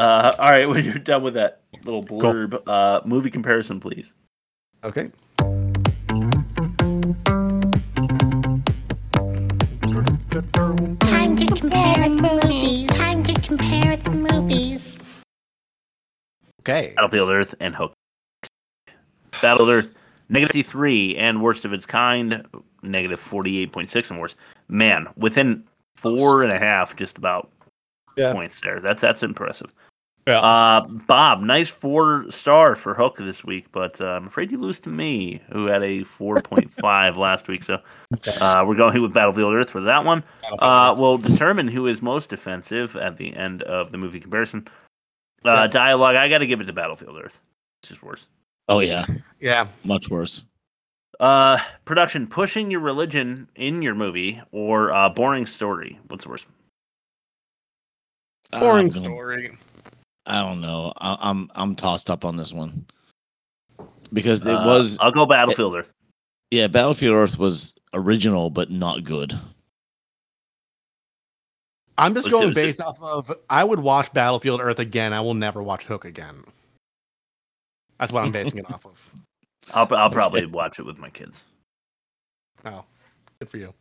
Uh, 0.00 0.34
all 0.38 0.50
right, 0.50 0.66
when 0.68 0.82
you're 0.82 0.94
done 0.94 1.22
with 1.22 1.34
that 1.34 1.60
little 1.84 2.02
blurb, 2.02 2.60
uh, 2.66 3.00
movie 3.04 3.30
comparison, 3.30 3.78
please. 3.80 4.14
Okay. 4.82 5.10
Time 11.00 11.36
to 11.36 11.46
compare 11.54 12.08
the 12.08 12.40
movies. 12.42 12.86
Time 12.88 13.22
to 13.24 13.34
compare 13.46 13.96
the 13.98 14.10
movies. 14.10 14.96
Okay. 16.60 16.94
Battlefield 16.96 17.30
Earth 17.30 17.54
and 17.60 17.74
Hook. 17.74 17.92
Battlefield 19.42 19.68
Earth, 19.68 19.94
negative 20.30 20.66
3 20.66 21.16
and 21.18 21.42
worst 21.42 21.66
of 21.66 21.74
its 21.74 21.84
kind, 21.84 22.46
negative 22.82 23.20
48.6 23.20 24.10
and 24.10 24.18
worse. 24.18 24.36
Man, 24.68 25.08
within 25.16 25.62
four 25.96 26.42
and 26.42 26.50
a 26.52 26.58
half, 26.58 26.96
just 26.96 27.18
about 27.18 27.50
Yeah. 28.16 28.32
points 28.32 28.60
there. 28.62 28.80
That's 28.80 29.02
that's 29.02 29.22
impressive. 29.22 29.74
Yeah. 30.26 30.40
Uh, 30.40 30.86
Bob, 30.86 31.40
nice 31.40 31.68
four 31.68 32.26
star 32.30 32.76
for 32.76 32.94
Hook 32.94 33.16
this 33.18 33.42
week, 33.44 33.66
but 33.72 34.00
uh, 34.00 34.04
I'm 34.06 34.26
afraid 34.26 34.50
you 34.50 34.58
lose 34.58 34.78
to 34.80 34.88
me, 34.90 35.40
who 35.52 35.66
had 35.66 35.82
a 35.82 36.04
4.5 36.04 37.16
last 37.18 37.48
week. 37.48 37.64
So 37.64 37.78
uh, 38.40 38.64
we're 38.66 38.74
going 38.76 39.00
with 39.00 39.14
Battlefield 39.14 39.54
Earth 39.54 39.70
for 39.70 39.80
that 39.80 40.04
one. 40.04 40.22
Uh, 40.58 40.94
we'll 40.98 41.18
determine 41.18 41.66
who 41.68 41.86
is 41.86 42.02
most 42.02 42.32
offensive 42.32 42.96
at 42.96 43.16
the 43.16 43.34
end 43.34 43.62
of 43.62 43.90
the 43.92 43.98
movie 43.98 44.20
comparison. 44.20 44.68
Uh, 45.44 45.50
Yeah. 45.62 45.66
Dialogue, 45.68 46.16
I 46.16 46.28
got 46.28 46.38
to 46.38 46.46
give 46.46 46.60
it 46.60 46.64
to 46.64 46.72
Battlefield 46.72 47.18
Earth. 47.22 47.40
It's 47.82 47.88
just 47.88 48.02
worse. 48.02 48.26
Oh 48.68 48.80
yeah, 48.80 49.06
Yeah. 49.40 49.68
much 49.84 50.10
worse. 50.10 50.44
Uh, 51.18 51.58
production, 51.86 52.26
pushing 52.26 52.70
your 52.70 52.80
religion 52.80 53.48
in 53.56 53.82
your 53.82 53.94
movie 53.94 54.40
or 54.52 54.92
uh, 54.92 55.08
boring 55.08 55.46
story. 55.46 55.98
What's 56.08 56.26
worse? 56.26 56.44
Boring 58.52 58.86
I'm 58.86 58.90
story. 58.90 59.56
I 60.30 60.42
don't 60.42 60.60
know. 60.60 60.92
I, 60.96 61.16
I'm 61.20 61.50
I'm 61.54 61.74
tossed 61.74 62.08
up 62.08 62.24
on 62.24 62.36
this 62.36 62.52
one 62.52 62.86
because 64.12 64.40
it 64.46 64.54
Uh, 64.54 64.64
was 64.66 64.96
I'll 65.00 65.10
go 65.10 65.26
Battlefield 65.26 65.74
Earth. 65.74 65.90
Yeah, 66.52 66.68
Battlefield 66.68 67.14
Earth 67.16 67.38
was 67.38 67.74
original 67.94 68.48
but 68.50 68.70
not 68.70 69.02
good. 69.04 69.38
I'm 71.98 72.14
just 72.14 72.30
going 72.30 72.54
based 72.54 72.80
off 72.80 73.02
of 73.02 73.32
I 73.50 73.62
would 73.64 73.80
watch 73.80 74.12
Battlefield 74.12 74.60
Earth 74.60 74.78
again. 74.78 75.12
I 75.12 75.20
will 75.20 75.34
never 75.34 75.62
watch 75.62 75.84
Hook 75.84 76.04
again. 76.04 76.44
That's 77.98 78.12
what 78.12 78.24
I'm 78.24 78.32
basing 78.32 78.58
it 78.58 78.70
off 78.70 78.86
of. 78.86 79.14
I'll 79.74 79.92
I'll 79.94 80.10
probably 80.10 80.46
watch 80.46 80.78
it 80.78 80.86
with 80.86 80.98
my 80.98 81.10
kids. 81.10 81.44
Oh, 82.64 82.84
good 83.38 83.50
for 83.50 83.58
you. 83.58 83.74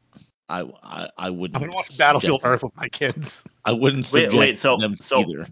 I 0.50 0.62
I, 0.84 1.10
I 1.18 1.30
wouldn't. 1.30 1.56
I'm 1.56 1.62
gonna 1.62 1.76
watch 1.76 1.98
Battlefield 1.98 2.42
Earth 2.44 2.64
with 2.64 2.76
my 2.76 2.90
kids. 2.90 3.46
I 3.66 3.72
wouldn't 3.72 4.12
Wait, 4.12 4.24
subject 4.32 4.34
wait, 4.36 4.58
so- 4.58 4.78
them 4.78 4.96
so- 4.98 5.22
either. 5.22 5.48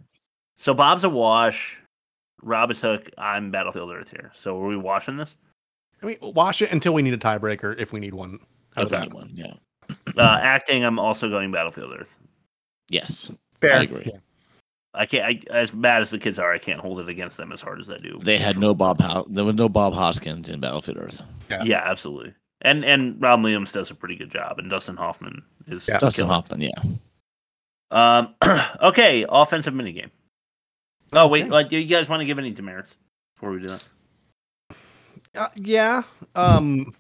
So 0.58 0.74
Bob's 0.74 1.04
a 1.04 1.10
wash. 1.10 1.78
Rob 2.42 2.72
is 2.72 2.82
Hook. 2.82 3.10
I'm 3.18 3.52
Battlefield 3.52 3.92
Earth 3.92 4.10
here. 4.10 4.32
So 4.36 4.62
are 4.62 4.68
we 4.68 4.78
watching 4.78 5.18
this? 5.18 5.36
I 6.02 6.06
mean, 6.06 6.18
watch 6.22 6.62
it 6.62 6.72
until 6.72 6.94
we 6.94 7.02
need 7.02 7.14
a 7.14 7.18
tiebreaker 7.18 7.76
if 7.80 7.92
we 7.92 8.00
need 8.00 8.14
one. 8.14 8.40
How's 8.76 8.86
If 8.86 8.90
that? 8.92 9.02
anyone, 9.04 9.32
yeah. 9.34 9.54
Uh, 10.18 10.22
acting. 10.42 10.84
I'm 10.84 11.00
also 11.00 11.30
going 11.30 11.52
Battlefield 11.52 11.94
Earth. 12.00 12.16
Yes, 12.90 13.32
Fair. 13.62 13.74
I 13.78 13.84
agree. 13.84 14.04
Yeah. 14.06 14.18
I 14.94 15.06
can't. 15.06 15.26
I, 15.26 15.42
as 15.52 15.72
bad 15.72 16.02
as 16.02 16.10
the 16.10 16.20
kids 16.20 16.40
are, 16.40 16.52
I 16.54 16.58
can't 16.58 16.80
hold 16.80 17.00
it 17.00 17.10
against 17.10 17.38
them 17.38 17.52
as 17.52 17.62
hard 17.62 17.80
as 17.80 17.90
I 17.90 17.98
do. 17.98 18.20
They 18.22 18.38
had 18.38 18.58
no 18.58 18.74
Bob. 18.74 19.00
Ho- 19.02 19.26
there 19.30 19.46
was 19.46 19.56
no 19.56 19.70
Bob 19.70 19.94
Hoskins 19.94 20.50
in 20.50 20.60
Battlefield 20.60 20.98
Earth. 20.98 21.22
Yeah. 21.50 21.64
Yeah, 21.64 21.82
absolutely. 21.84 22.34
And 22.62 22.84
and 22.86 23.20
Rob 23.22 23.42
Williams 23.44 23.72
does 23.72 23.90
a 23.92 23.96
pretty 23.96 24.16
good 24.16 24.30
job, 24.32 24.60
and 24.60 24.70
Dustin 24.70 24.98
Hoffman 24.98 25.42
is 25.68 25.88
Yeah. 25.88 25.98
Dustin. 26.00 26.28
Hoffman, 26.28 26.62
yeah. 26.62 26.72
Um, 27.92 28.36
okay, 28.82 29.26
offensive 29.30 29.74
minigame. 29.74 30.10
Oh 31.14 31.28
wait, 31.28 31.52
Okay. 31.52 31.68
do 31.70 31.78
you 31.78 31.86
guys 31.86 32.10
want 32.10 32.22
to 32.22 32.26
give 32.26 32.38
any 32.40 32.52
demerits 32.52 32.96
before 33.36 33.52
we 33.52 33.62
do 33.62 33.70
that? 33.70 33.88
Uh, 35.36 35.48
yeah. 35.56 36.04
Um, 36.36 36.94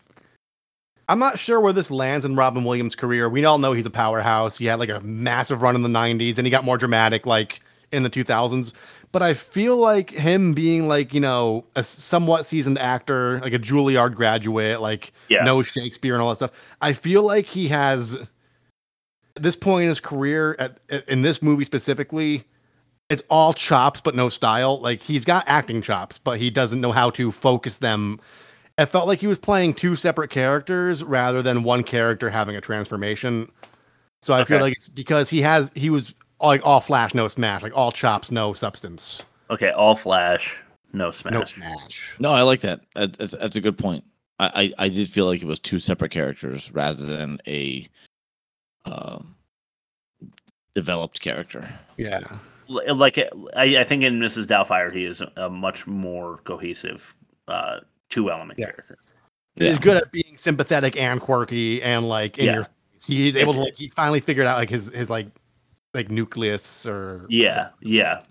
I'm 1.09 1.19
not 1.19 1.39
sure 1.39 1.59
where 1.59 1.73
this 1.73 1.89
lands 1.89 2.25
in 2.25 2.35
Robin 2.35 2.63
Williams' 2.63 2.95
career. 2.95 3.29
We 3.29 3.43
all 3.45 3.57
know 3.57 3.73
he's 3.73 3.85
a 3.85 3.89
powerhouse. 3.91 4.57
He 4.57 4.65
had 4.65 4.79
like 4.79 4.89
a 4.89 4.99
massive 5.01 5.61
run 5.61 5.75
in 5.75 5.81
the 5.81 5.89
90s 5.89 6.37
and 6.37 6.45
he 6.45 6.51
got 6.51 6.63
more 6.63 6.77
dramatic 6.77 7.25
like 7.25 7.59
in 7.91 8.03
the 8.03 8.09
2000s. 8.09 8.73
But 9.13 9.23
I 9.23 9.33
feel 9.33 9.77
like 9.77 10.09
him 10.09 10.53
being 10.53 10.87
like, 10.89 11.13
you 11.13 11.21
know, 11.21 11.65
a 11.75 11.83
somewhat 11.83 12.45
seasoned 12.45 12.77
actor, 12.77 13.39
like 13.41 13.53
a 13.53 13.59
Juilliard 13.59 14.15
graduate, 14.15 14.81
like 14.81 15.13
Yeah. 15.29 15.43
knows 15.45 15.67
Shakespeare 15.67 16.13
and 16.13 16.21
all 16.21 16.29
that 16.29 16.35
stuff. 16.35 16.51
I 16.81 16.91
feel 16.91 17.23
like 17.23 17.45
he 17.45 17.69
has, 17.69 18.15
at 19.37 19.43
this 19.43 19.55
point 19.55 19.83
in 19.83 19.89
his 19.89 20.01
career, 20.01 20.55
at, 20.59 20.79
at- 20.89 21.07
in 21.07 21.21
this 21.21 21.41
movie 21.41 21.63
specifically, 21.63 22.43
it's 23.09 23.23
all 23.29 23.53
chops 23.53 24.01
but 24.01 24.15
no 24.15 24.29
style. 24.29 24.79
Like 24.79 25.01
he's 25.01 25.23
got 25.25 25.43
acting 25.47 25.81
chops, 25.81 26.17
but 26.17 26.39
he 26.39 26.49
doesn't 26.49 26.81
know 26.81 26.91
how 26.91 27.09
to 27.11 27.31
focus 27.31 27.77
them. 27.77 28.19
It 28.77 28.87
felt 28.87 29.07
like 29.07 29.19
he 29.19 29.27
was 29.27 29.39
playing 29.39 29.73
two 29.73 29.95
separate 29.95 30.29
characters 30.29 31.03
rather 31.03 31.41
than 31.41 31.63
one 31.63 31.83
character 31.83 32.29
having 32.29 32.55
a 32.55 32.61
transformation. 32.61 33.51
So 34.21 34.33
I 34.33 34.43
feel 34.43 34.59
like 34.59 34.73
it's 34.73 34.89
because 34.89 35.29
he 35.29 35.41
has 35.41 35.71
he 35.75 35.89
was 35.89 36.13
like 36.41 36.61
all 36.65 36.81
flash, 36.81 37.13
no 37.13 37.27
smash, 37.27 37.63
like 37.63 37.75
all 37.75 37.91
chops, 37.91 38.29
no 38.31 38.53
substance, 38.53 39.23
Okay, 39.49 39.71
all 39.71 39.95
flash, 39.95 40.57
no 40.93 41.09
smash. 41.11 41.33
no 41.33 41.43
smash. 41.43 42.15
No, 42.19 42.31
I 42.31 42.41
like 42.41 42.61
that. 42.61 42.81
That- 42.95 43.17
That's, 43.17 43.31
that's 43.33 43.55
a 43.55 43.61
good 43.61 43.77
point. 43.77 44.03
I, 44.39 44.73
I, 44.77 44.85
I 44.85 44.89
did 44.89 45.09
feel 45.09 45.25
like 45.25 45.41
it 45.41 45.47
was 45.47 45.59
two 45.59 45.79
separate 45.79 46.11
characters 46.11 46.71
rather 46.71 47.05
than 47.05 47.39
a 47.47 47.87
uh, 48.85 49.19
developed 50.75 51.21
character. 51.21 51.67
Yeah. 51.97 52.21
L- 52.69 52.95
Like 52.95 53.17
I, 53.55 53.77
I 53.79 53.83
think 53.83 54.03
in 54.03 54.19
Mrs. 54.19 54.45
Doubtfire, 54.45 54.93
he 54.93 55.05
is 55.05 55.21
a, 55.21 55.31
a 55.37 55.49
much 55.49 55.85
more 55.87 56.37
cohesive 56.43 57.15
uh, 57.47 57.79
two 58.09 58.29
element 58.31 58.59
Yeah. 58.59 58.65
character. 58.71 58.97
He's 59.55 59.73
Yeah. 59.73 59.79
good 59.79 59.97
at 60.03 60.11
being 60.11 60.37
sympathetic 60.37 60.97
and 60.97 61.19
quirky 61.19 61.81
and 61.81 62.07
like 62.07 62.37
in 62.37 62.45
Yeah. 62.45 62.53
your 62.55 62.67
he's 63.05 63.35
able 63.35 63.53
to 63.53 63.59
like 63.59 63.75
he 63.75 63.87
finally 63.89 64.19
figured 64.19 64.47
out 64.47 64.57
like 64.57 64.69
his 64.69 64.87
his 64.93 65.09
like 65.09 65.27
like 65.93 66.09
nucleus 66.11 66.85
or 66.85 67.25
Yeah, 67.29 67.69
yeah. 67.81 68.21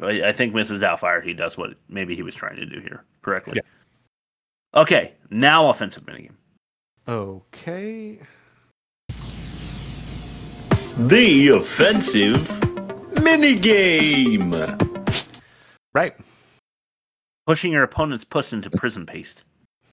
I, 0.00 0.24
I 0.28 0.32
think 0.32 0.54
Mrs. 0.54 0.78
Doubtfire, 0.78 1.24
he 1.24 1.32
does 1.32 1.56
what 1.56 1.70
maybe 1.88 2.14
he 2.14 2.22
was 2.22 2.34
trying 2.34 2.56
to 2.56 2.66
do 2.66 2.80
here 2.80 3.04
correctly. 3.22 3.54
Yeah. 3.56 4.80
Okay, 4.80 5.14
now 5.30 5.70
offensive 5.70 6.04
minigame. 6.04 6.32
Okay. 7.08 8.18
The 11.08 11.48
offensive 11.48 12.36
minigame. 13.26 14.52
Right. 15.94 16.14
Pushing 17.46 17.72
your 17.72 17.82
opponent's 17.82 18.24
puss 18.24 18.52
into 18.52 18.70
prison 18.70 19.06
paste. 19.06 19.44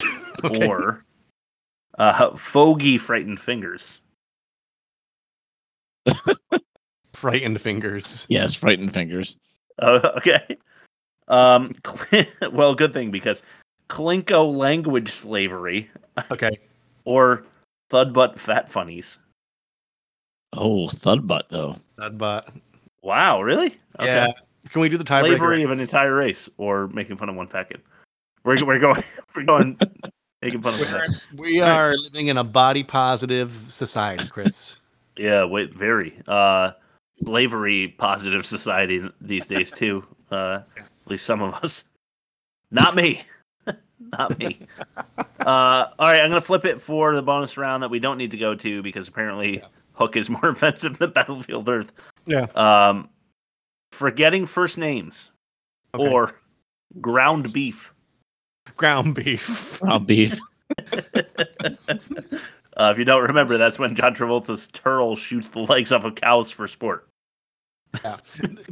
Okay. 0.43 0.67
Or 0.67 1.05
uh, 1.99 2.35
fogey 2.35 2.97
frightened 2.97 3.39
fingers. 3.39 4.01
Frightened 7.13 7.61
fingers. 7.61 8.25
Yes, 8.29 8.53
frightened 8.53 8.93
fingers. 8.93 9.37
Oh, 9.81 9.95
okay. 10.17 10.57
Um, 11.29 11.71
well, 12.51 12.75
good 12.75 12.93
thing 12.93 13.09
because 13.09 13.41
Klinko 13.89 14.53
language 14.53 15.11
slavery 15.11 15.89
Okay. 16.29 16.59
or 17.05 17.45
thud 17.89 18.11
butt 18.13 18.39
fat 18.39 18.71
funnies. 18.71 19.17
Oh, 20.51 20.89
thud 20.89 21.25
butt 21.25 21.47
though. 21.49 21.77
That 21.97 22.17
but 22.19 22.49
Wow, 23.03 23.41
really? 23.41 23.77
yeah. 23.99 24.31
Can 24.69 24.81
we 24.81 24.89
do 24.89 24.97
the 24.97 25.03
tiebreaker? 25.03 25.27
Slavery 25.27 25.63
of 25.63 25.71
an 25.71 25.81
entire 25.81 26.15
race 26.15 26.47
or 26.57 26.87
making 26.87 27.17
fun 27.17 27.29
of 27.29 27.35
one 27.35 27.47
fat 27.47 27.69
kid. 27.69 27.81
We're, 28.45 28.55
we're 28.65 28.79
going, 28.79 29.03
we're 29.35 29.43
going, 29.43 29.77
making 30.41 30.61
fun 30.61 30.75
of 30.75 30.79
one 30.79 30.89
fat 30.89 31.07
kid. 31.07 31.39
We 31.39 31.59
are 31.59 31.95
living 31.97 32.27
in 32.27 32.37
a 32.37 32.43
body 32.43 32.83
positive 32.83 33.59
society, 33.67 34.25
Chris. 34.27 34.77
Yeah, 35.17 35.43
wait, 35.43 35.73
very. 35.73 36.17
Uh, 36.27 36.71
slavery 37.25 37.89
positive 37.97 38.45
society 38.45 39.07
these 39.19 39.47
days 39.47 39.71
too. 39.71 40.05
Uh, 40.31 40.61
at 40.77 40.87
least 41.07 41.25
some 41.25 41.41
of 41.41 41.53
us. 41.55 41.83
Not 42.71 42.95
me. 42.95 43.21
Not 43.99 44.39
me. 44.39 44.59
Uh, 45.39 45.89
all 45.99 46.07
right, 46.07 46.21
I'm 46.21 46.29
gonna 46.29 46.39
flip 46.39 46.63
it 46.63 46.79
for 46.79 47.13
the 47.13 47.21
bonus 47.21 47.57
round 47.57 47.83
that 47.83 47.89
we 47.89 47.99
don't 47.99 48.17
need 48.17 48.31
to 48.31 48.37
go 48.37 48.55
to 48.55 48.81
because 48.81 49.09
apparently 49.09 49.61
Hook 49.93 50.15
is 50.15 50.29
more 50.29 50.49
offensive 50.49 50.97
than 50.97 51.11
Battlefield 51.11 51.67
Earth. 51.69 51.91
Yeah. 52.25 52.47
Um, 52.55 53.09
forgetting 53.91 54.45
first 54.45 54.77
names 54.77 55.29
Okay. 55.95 56.07
or 56.09 56.33
ground 57.01 57.53
beef. 57.53 57.93
Ground 58.77 59.15
beef. 59.15 59.79
Ground 59.81 60.07
beef. 60.07 60.39
Uh, 62.75 62.89
if 62.91 62.97
you 62.97 63.05
don't 63.05 63.21
remember, 63.21 63.55
that's 63.55 63.77
when 63.77 63.93
John 63.95 64.15
Travolta's 64.15 64.67
Terl 64.69 65.15
shoots 65.15 65.49
the 65.49 65.59
legs 65.59 65.91
off 65.91 66.05
of 66.05 66.15
cows 66.15 66.49
for 66.49 66.67
sport. 66.67 67.07
Yeah. 68.03 68.17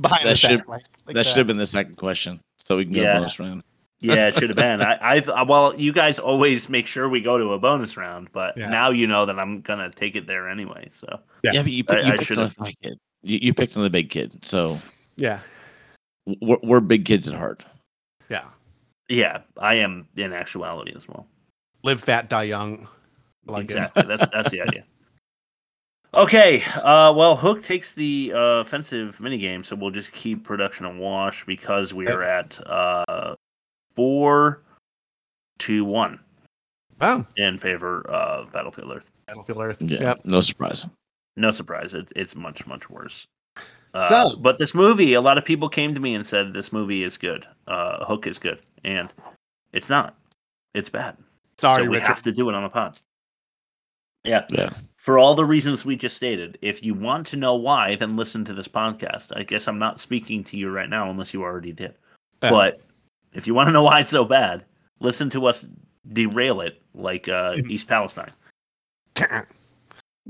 Behind 0.02 0.26
the 0.26 0.30
That 0.30 0.38
should 0.40 0.58
back, 0.58 0.68
like, 0.68 0.84
like 1.06 1.16
that 1.16 1.28
should 1.28 1.38
have 1.38 1.46
been 1.46 1.58
the 1.58 1.68
second 1.68 1.98
question, 1.98 2.40
so 2.58 2.78
we 2.78 2.86
can 2.86 2.96
go 2.96 3.02
Yeah. 3.02 3.20
bonus 3.20 3.38
round. 3.40 3.62
Yeah, 4.02 4.28
it 4.28 4.34
should 4.34 4.50
have 4.50 4.58
been. 4.58 4.82
I, 4.82 4.98
I, 5.00 5.20
th- 5.20 5.36
well, 5.48 5.80
you 5.80 5.94
guys 5.94 6.18
always 6.18 6.70
make 6.70 6.88
sure 6.88 7.08
we 7.08 7.22
go 7.22 7.38
to 7.38 7.54
a 7.54 7.60
bonus 7.60 7.96
round, 7.98 8.30
but 8.34 8.58
Yeah. 8.58 8.70
now 8.70 8.90
you 8.90 9.06
know 9.08 9.26
that 9.28 9.38
I'm 9.40 9.62
gonna 9.62 9.92
take 9.92 10.16
it 10.16 10.26
there 10.28 10.50
anyway. 10.50 10.90
So 10.92 11.20
Yeah. 11.44 11.52
Yeah, 11.54 11.62
but 11.62 11.72
you, 11.72 11.84
pick, 11.84 12.06
you 12.06 12.12
I 12.14 12.18
picked 12.18 12.32
on 12.32 12.44
the 12.44 12.50
fat 12.50 12.74
kid. 12.82 12.98
You, 13.22 13.40
you 13.42 13.54
picked 13.54 13.78
on 13.78 13.84
the 13.84 13.90
big 13.92 14.10
kid, 14.10 14.44
so 14.44 14.78
Yeah. 15.18 15.40
we're, 16.42 16.58
we're 16.64 16.80
big 16.80 17.06
kids 17.06 17.28
at 17.28 17.36
heart. 17.36 17.64
Yeah. 18.30 18.46
yeah, 19.10 19.42
I 19.60 19.76
am 19.76 20.08
in 20.16 20.34
actuality 20.34 20.94
as 20.96 21.08
well. 21.08 21.28
Live 21.84 22.02
fat, 22.02 22.30
die 22.30 22.44
young. 22.44 22.88
Like 23.46 23.66
exactly. 23.66 24.04
That's 24.04 24.26
that's 24.32 24.50
the 24.52 24.62
idea. 24.62 24.84
Okay. 26.14 26.64
Uh, 26.76 27.14
well, 27.16 27.36
Hook 27.36 27.64
takes 27.64 27.94
the 27.94 28.34
uh, 28.36 28.60
offensive 28.60 29.18
minigame, 29.18 29.66
so 29.66 29.76
we'll 29.76 29.92
just 29.92 30.12
keep 30.12 30.44
production 30.44 30.86
on 30.86 31.00
wash 31.00 31.46
because 31.46 31.94
we 31.94 32.08
are 32.08 32.22
at 32.24 32.60
uh, 32.68 33.36
four 33.96 34.62
to 35.60 35.86
one. 35.86 36.20
Wow. 37.00 37.26
in 37.36 37.58
favor 37.58 38.02
of 38.10 38.52
Battlefield 38.52 38.92
Earth. 38.96 39.10
Battlefield 39.26 39.58
Earth. 39.64 39.78
Yeah, 39.82 40.02
Yep. 40.02 40.22
no 40.26 40.40
surprise. 40.42 40.86
No 41.36 41.50
surprise. 41.50 41.96
It's 41.96 42.14
it's 42.16 42.36
much 42.36 42.68
much 42.68 42.90
worse. 42.92 43.26
Uh, 43.96 44.08
So- 44.30 44.38
but 44.38 44.60
this 44.60 44.76
movie, 44.76 45.14
a 45.16 45.22
lot 45.22 45.38
of 45.40 45.44
people 45.46 45.68
came 45.68 45.96
to 45.96 46.00
me 46.00 46.14
and 46.14 46.26
said 46.28 46.54
this 46.54 46.72
movie 46.72 47.04
is 47.04 47.18
good. 47.18 47.48
Uh, 47.66 48.06
Hook 48.06 48.28
is 48.28 48.38
good, 48.38 48.60
and 48.84 49.12
it's 49.74 49.90
not. 49.90 50.16
It's 50.76 50.90
bad. 50.90 51.18
Sorry, 51.58 51.84
so 51.86 51.90
we 51.90 51.98
Richard. 51.98 52.08
have 52.08 52.24
to 52.24 52.32
do 52.32 52.48
it 52.50 52.56
on 52.56 52.62
the 52.64 52.70
pod. 52.70 53.00
Yeah. 54.24 54.46
Yeah. 54.50 54.70
For 54.98 55.18
all 55.18 55.34
the 55.34 55.46
reasons 55.46 55.84
we 55.84 55.96
just 55.96 56.16
stated, 56.16 56.60
if 56.62 56.84
you 56.84 56.94
want 56.94 57.26
to 57.28 57.36
know 57.36 57.56
why, 57.56 57.96
then 57.96 58.16
listen 58.16 58.46
to 58.46 58.54
this 58.54 58.68
podcast. 58.68 59.36
I 59.36 59.42
guess 59.42 59.68
I'm 59.68 59.80
not 59.80 60.00
speaking 60.00 60.44
to 60.46 60.58
you 60.58 60.70
right 60.70 60.90
now 60.90 61.10
unless 61.10 61.34
you 61.34 61.42
already 61.42 61.72
did. 61.74 61.96
Yeah. 62.44 62.52
But 62.52 62.82
if 63.34 63.48
you 63.48 63.54
want 63.54 63.68
to 63.68 63.72
know 63.72 63.84
why 63.84 64.02
it's 64.02 64.12
so 64.12 64.26
bad, 64.26 64.66
listen 65.00 65.30
to 65.32 65.46
us 65.46 65.66
derail 66.14 66.62
it 66.62 66.82
like 66.94 67.28
uh, 67.28 67.54
Mm-hmm. 67.54 67.72
East 67.72 67.88
Palestine. 67.88 68.32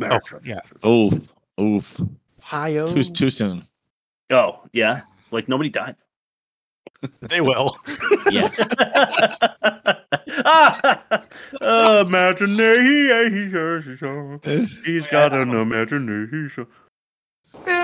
Oh, 0.02 0.20
yeah. 0.44 0.60
Oh, 0.84 1.12
oof. 1.60 2.00
Ohio. 2.40 2.88
Too 2.88 3.04
too 3.04 3.30
soon. 3.30 3.64
Oh, 4.32 4.60
yeah. 4.74 5.02
Like 5.32 5.48
nobody 5.48 5.70
died. 5.70 5.96
They 7.22 7.42
will. 7.42 7.78
Yes. 8.30 8.62
Uh, 8.62 9.96
imagination. 12.08 13.20
He's 14.86 15.08
got 15.08 15.34
an 15.34 15.50
imagination. 15.50 16.68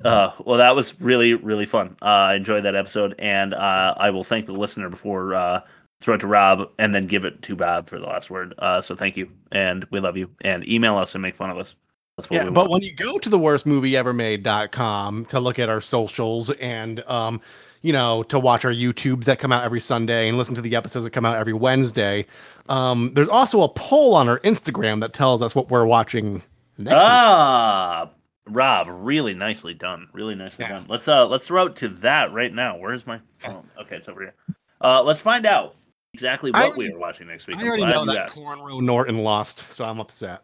Uh, 0.05 0.31
well, 0.45 0.59
that 0.59 0.75
was 0.75 0.99
really, 1.01 1.33
really 1.33 1.65
fun. 1.65 1.97
Uh, 2.03 2.05
I 2.05 2.35
enjoyed 2.35 2.63
that 2.65 2.75
episode, 2.75 3.15
and 3.17 3.55
uh, 3.55 3.95
I 3.97 4.11
will 4.11 4.23
thank 4.23 4.45
the 4.45 4.53
listener 4.53 4.89
before 4.89 5.33
uh, 5.33 5.61
throw 6.01 6.13
it 6.15 6.19
to 6.19 6.27
Rob, 6.27 6.69
and 6.77 6.93
then 6.93 7.07
give 7.07 7.25
it 7.25 7.41
to 7.43 7.55
Bob 7.55 7.89
for 7.89 7.97
the 7.99 8.05
last 8.05 8.29
word. 8.29 8.53
Uh, 8.59 8.79
so 8.81 8.95
thank 8.95 9.17
you, 9.17 9.31
and 9.51 9.87
we 9.89 9.99
love 9.99 10.15
you. 10.17 10.29
And 10.41 10.67
email 10.69 10.97
us 10.97 11.15
and 11.15 11.21
make 11.23 11.35
fun 11.35 11.49
of 11.49 11.57
us. 11.57 11.73
That's 12.17 12.29
what 12.29 12.35
Yeah, 12.37 12.43
we 12.45 12.51
but 12.51 12.69
want. 12.69 12.73
when 12.73 12.81
you 12.83 12.93
go 12.93 13.17
to 13.17 13.27
the 13.29 13.39
worst 13.39 13.65
movie 13.65 13.97
ever 13.97 14.13
made.com 14.13 15.25
to 15.25 15.39
look 15.39 15.57
at 15.57 15.67
our 15.69 15.81
socials 15.81 16.51
and 16.51 16.99
um, 17.07 17.41
you 17.87 17.93
know, 17.93 18.21
to 18.23 18.37
watch 18.37 18.65
our 18.65 18.71
YouTubes 18.73 19.23
that 19.23 19.39
come 19.39 19.53
out 19.53 19.63
every 19.63 19.79
Sunday 19.79 20.27
and 20.27 20.37
listen 20.37 20.53
to 20.55 20.61
the 20.61 20.75
episodes 20.75 21.05
that 21.05 21.11
come 21.11 21.25
out 21.25 21.37
every 21.37 21.53
Wednesday, 21.53 22.25
um, 22.67 23.13
there's 23.13 23.29
also 23.29 23.61
a 23.61 23.69
poll 23.69 24.13
on 24.13 24.27
our 24.27 24.41
Instagram 24.41 24.99
that 24.99 25.13
tells 25.13 25.41
us 25.41 25.55
what 25.55 25.71
we're 25.71 25.85
watching 25.85 26.43
next 26.77 26.95
week. 26.95 27.03
ah, 27.05 28.09
Rob, 28.49 28.87
really 28.89 29.33
nicely 29.33 29.73
done. 29.73 30.09
Really 30.11 30.35
nicely 30.35 30.65
Yeah. 30.65 30.71
done. 30.73 30.85
Let's 30.89 31.07
uh, 31.07 31.25
let's 31.27 31.47
throw 31.47 31.67
it 31.67 31.77
to 31.77 31.87
that 31.87 32.33
right 32.33 32.53
now. 32.53 32.77
Where's 32.77 33.07
my 33.07 33.21
phone? 33.37 33.65
Okay, 33.81 33.95
it's 33.95 34.09
over 34.09 34.19
here. 34.21 34.33
Uh, 34.81 35.01
let's 35.01 35.21
find 35.21 35.45
out 35.45 35.75
exactly 36.13 36.51
I 36.53 36.67
what 36.67 36.77
we 36.77 36.91
are 36.91 36.97
watching 36.99 37.27
next 37.27 37.47
week. 37.47 37.55
I 37.55 37.61
I'm 37.61 37.67
already 37.67 37.85
know 37.85 38.03
that 38.03 38.17
asked. 38.17 38.37
Cornrow 38.37 38.81
Norton 38.81 39.19
lost, 39.19 39.71
so 39.71 39.85
I'm 39.85 40.01
upset. 40.01 40.43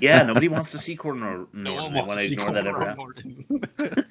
yeah, 0.00 0.22
nobody 0.22 0.48
wants 0.56 0.72
to 0.72 0.78
see 0.78 0.96
Cornrow 0.96 1.46
Norton. 1.52 1.62
No 1.62 1.74
one 1.76 1.94
wants 1.94 2.14
to 2.16 2.20
to 2.22 2.26
see 2.26 2.32
ignore 2.32 2.52
that 2.54 2.66
ever 2.66 2.78
Cornrow 2.78 2.88
happened. 2.88 4.06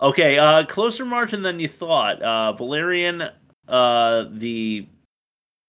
Okay, 0.00 0.38
uh, 0.38 0.64
closer 0.66 1.04
margin 1.04 1.42
than 1.42 1.58
you 1.58 1.68
thought. 1.68 2.22
Uh, 2.22 2.52
Valerian, 2.52 3.22
uh, 3.66 4.24
the 4.30 4.86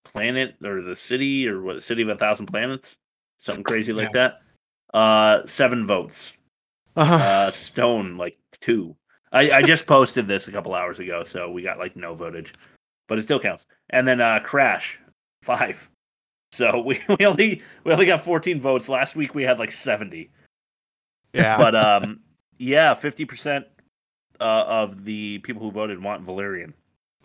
planet 0.03 0.55
or 0.63 0.81
the 0.81 0.95
city 0.95 1.47
or 1.47 1.61
what? 1.61 1.81
City 1.81 2.03
of 2.03 2.09
a 2.09 2.15
thousand 2.15 2.45
planets, 2.45 2.95
something 3.39 3.63
crazy 3.63 3.93
like 3.93 4.11
that. 4.13 4.41
Uh, 4.93 5.45
seven 5.45 5.85
votes. 5.85 6.33
Uh-huh. 6.95 7.15
Uh, 7.15 7.51
Stone 7.51 8.17
like 8.17 8.37
two. 8.51 8.95
I, 9.31 9.49
I 9.49 9.61
just 9.61 9.85
posted 9.87 10.27
this 10.27 10.47
a 10.47 10.51
couple 10.51 10.75
hours 10.75 10.99
ago, 10.99 11.23
so 11.23 11.49
we 11.49 11.61
got 11.61 11.79
like 11.79 11.95
no 11.95 12.15
votage, 12.15 12.53
but 13.07 13.17
it 13.17 13.23
still 13.23 13.39
counts. 13.39 13.65
And 13.89 14.07
then 14.07 14.21
uh, 14.21 14.39
Crash 14.43 14.99
five. 15.41 15.89
So 16.51 16.79
we, 16.85 16.99
we 17.17 17.25
only 17.25 17.61
we 17.83 17.91
only 17.91 18.05
got 18.05 18.23
14 18.23 18.61
votes. 18.61 18.89
Last 18.89 19.15
week 19.15 19.33
we 19.33 19.43
had 19.43 19.59
like 19.59 19.71
70. 19.71 20.29
Yeah. 21.33 21.57
But 21.57 21.75
um, 21.75 22.19
yeah, 22.57 22.93
50 22.93 23.25
percent 23.25 23.65
uh, 24.39 24.65
of 24.67 25.05
the 25.05 25.39
people 25.39 25.61
who 25.61 25.71
voted 25.71 26.01
want 26.01 26.23
Valerian. 26.23 26.73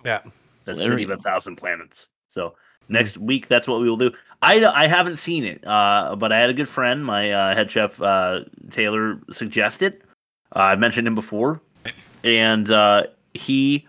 Yeah. 0.05 0.21
The 0.65 0.75
city 0.75 1.05
of 1.05 1.11
a 1.11 1.17
thousand 1.19 1.57
planets. 1.57 2.07
So 2.29 2.55
next 2.89 3.19
week, 3.19 3.49
that's 3.49 3.67
what 3.67 3.81
we 3.81 3.89
will 3.89 3.97
do. 3.97 4.11
I 4.43 4.65
I 4.65 4.87
haven't 4.87 5.17
seen 5.17 5.45
it, 5.45 5.67
uh, 5.67 6.17
but 6.17 6.33
I 6.33 6.39
had 6.39 6.51
a 6.51 6.55
good 6.55 6.69
friend, 6.69 7.05
my 7.05 7.31
uh, 7.31 7.55
head 7.55 7.71
chef 7.71 8.01
uh, 8.01 8.41
Taylor, 8.71 9.21
suggested. 9.31 10.03
Uh, 10.55 10.61
I've 10.61 10.79
mentioned 10.79 11.07
him 11.07 11.15
before, 11.15 11.61
and 12.23 12.71
uh, 12.71 13.05
he 13.35 13.87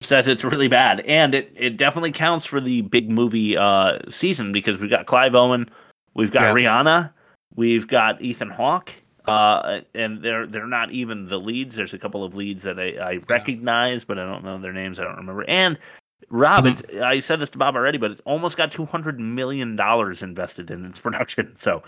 says 0.00 0.28
it's 0.28 0.44
really 0.44 0.68
bad, 0.68 1.00
and 1.00 1.34
it 1.34 1.52
it 1.56 1.76
definitely 1.76 2.12
counts 2.12 2.44
for 2.44 2.60
the 2.60 2.82
big 2.82 3.10
movie 3.10 3.56
uh, 3.56 3.98
season 4.08 4.52
because 4.52 4.78
we've 4.78 4.90
got 4.90 5.06
Clive 5.06 5.34
Owen, 5.34 5.68
we've 6.14 6.30
got 6.30 6.54
Rihanna, 6.54 7.12
we've 7.54 7.88
got 7.88 8.20
Ethan 8.22 8.50
Hawke. 8.50 8.92
Uh, 9.26 9.80
and 9.94 10.22
they're 10.22 10.46
they're 10.46 10.66
not 10.66 10.92
even 10.92 11.26
the 11.26 11.38
leads. 11.38 11.74
There's 11.74 11.94
a 11.94 11.98
couple 11.98 12.24
of 12.24 12.34
leads 12.34 12.62
that 12.62 12.78
I, 12.78 12.96
I 12.98 13.20
recognize, 13.28 14.04
but 14.04 14.18
I 14.18 14.24
don't 14.24 14.44
know 14.44 14.58
their 14.58 14.72
names. 14.72 15.00
I 15.00 15.04
don't 15.04 15.16
remember. 15.16 15.44
And 15.48 15.78
Rob, 16.28 16.66
it's, 16.66 16.82
I 17.02 17.20
said 17.20 17.40
this 17.40 17.50
to 17.50 17.58
Bob 17.58 17.76
already, 17.76 17.98
but 17.98 18.10
it's 18.10 18.20
almost 18.24 18.56
got 18.56 18.70
two 18.70 18.86
hundred 18.86 19.18
million 19.20 19.76
dollars 19.76 20.22
invested 20.22 20.70
in 20.70 20.84
its 20.84 21.00
production. 21.00 21.56
So, 21.56 21.82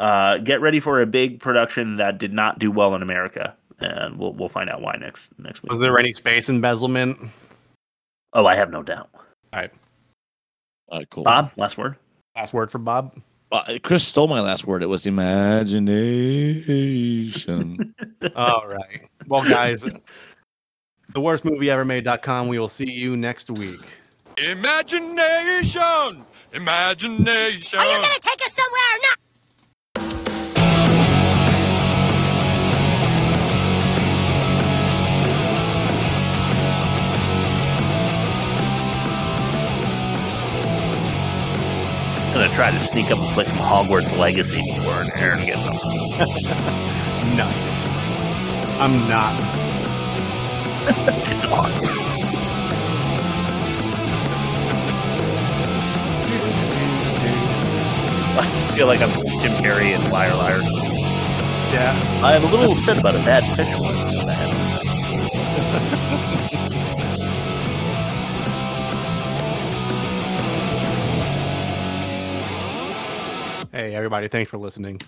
uh, 0.00 0.38
get 0.38 0.60
ready 0.60 0.80
for 0.80 1.00
a 1.00 1.06
big 1.06 1.40
production 1.40 1.96
that 1.96 2.18
did 2.18 2.32
not 2.32 2.58
do 2.58 2.70
well 2.70 2.94
in 2.94 3.02
America, 3.02 3.54
and 3.80 4.18
we'll 4.18 4.34
we'll 4.34 4.48
find 4.48 4.68
out 4.68 4.82
why 4.82 4.96
next 4.96 5.30
next 5.38 5.62
week. 5.62 5.70
Was 5.70 5.80
there 5.80 5.98
any 5.98 6.12
space 6.12 6.48
embezzlement? 6.48 7.18
Oh, 8.32 8.46
I 8.46 8.54
have 8.54 8.70
no 8.70 8.82
doubt. 8.82 9.08
All 9.14 9.60
right. 9.60 9.70
All 10.88 10.98
right, 10.98 11.10
cool. 11.10 11.24
Bob, 11.24 11.52
last 11.56 11.78
word. 11.78 11.96
Last 12.36 12.52
word 12.52 12.70
for 12.70 12.78
Bob. 12.78 13.18
Uh, 13.52 13.78
Chris 13.82 14.06
stole 14.06 14.28
my 14.28 14.40
last 14.40 14.66
word. 14.66 14.82
It 14.82 14.86
was 14.86 15.04
imagination. 15.06 17.94
All 18.36 18.66
right. 18.66 19.08
Well, 19.28 19.48
guys, 19.48 19.84
the 21.12 21.20
worst 21.20 21.44
movie 21.44 21.70
ever 21.70 21.84
made.com. 21.84 22.48
We 22.48 22.58
will 22.58 22.68
see 22.68 22.90
you 22.90 23.16
next 23.16 23.48
week. 23.50 23.80
Imagination, 24.36 26.24
imagination. 26.52 27.78
Are 27.78 27.86
you 27.86 27.96
gonna 27.96 28.18
take 28.20 28.44
us 28.46 28.52
somewhere 28.52 28.94
or 28.94 28.98
not? 29.02 29.18
Gonna 42.38 42.52
try 42.54 42.70
to 42.70 42.78
sneak 42.78 43.10
up 43.10 43.18
and 43.18 43.28
play 43.28 43.44
some 43.44 43.56
Hogwarts 43.56 44.14
Legacy 44.16 44.60
before 44.60 45.00
an 45.00 45.10
Aaron 45.14 45.46
gets 45.46 45.64
up. 45.64 45.72
nice. 47.34 47.96
I'm 48.78 49.08
not. 49.08 49.32
it's 51.32 51.46
awesome. 51.46 51.84
I 58.38 58.72
feel 58.74 58.86
like 58.86 59.00
I'm 59.00 59.12
Jim 59.40 59.52
Carrey 59.62 59.94
and 59.94 60.12
Liar 60.12 60.34
Liar. 60.34 60.60
Yeah. 61.72 62.20
I'm 62.22 62.44
a 62.44 62.50
little 62.50 62.72
upset 62.72 62.98
about 62.98 63.14
a 63.14 63.20
bad 63.20 63.44
episode 63.44 64.28
I 64.28 64.34
had. 64.34 64.52
Hey, 66.38 66.45
everybody. 73.96 74.28
Thanks 74.28 74.50
for 74.50 74.58
listening. 74.58 75.00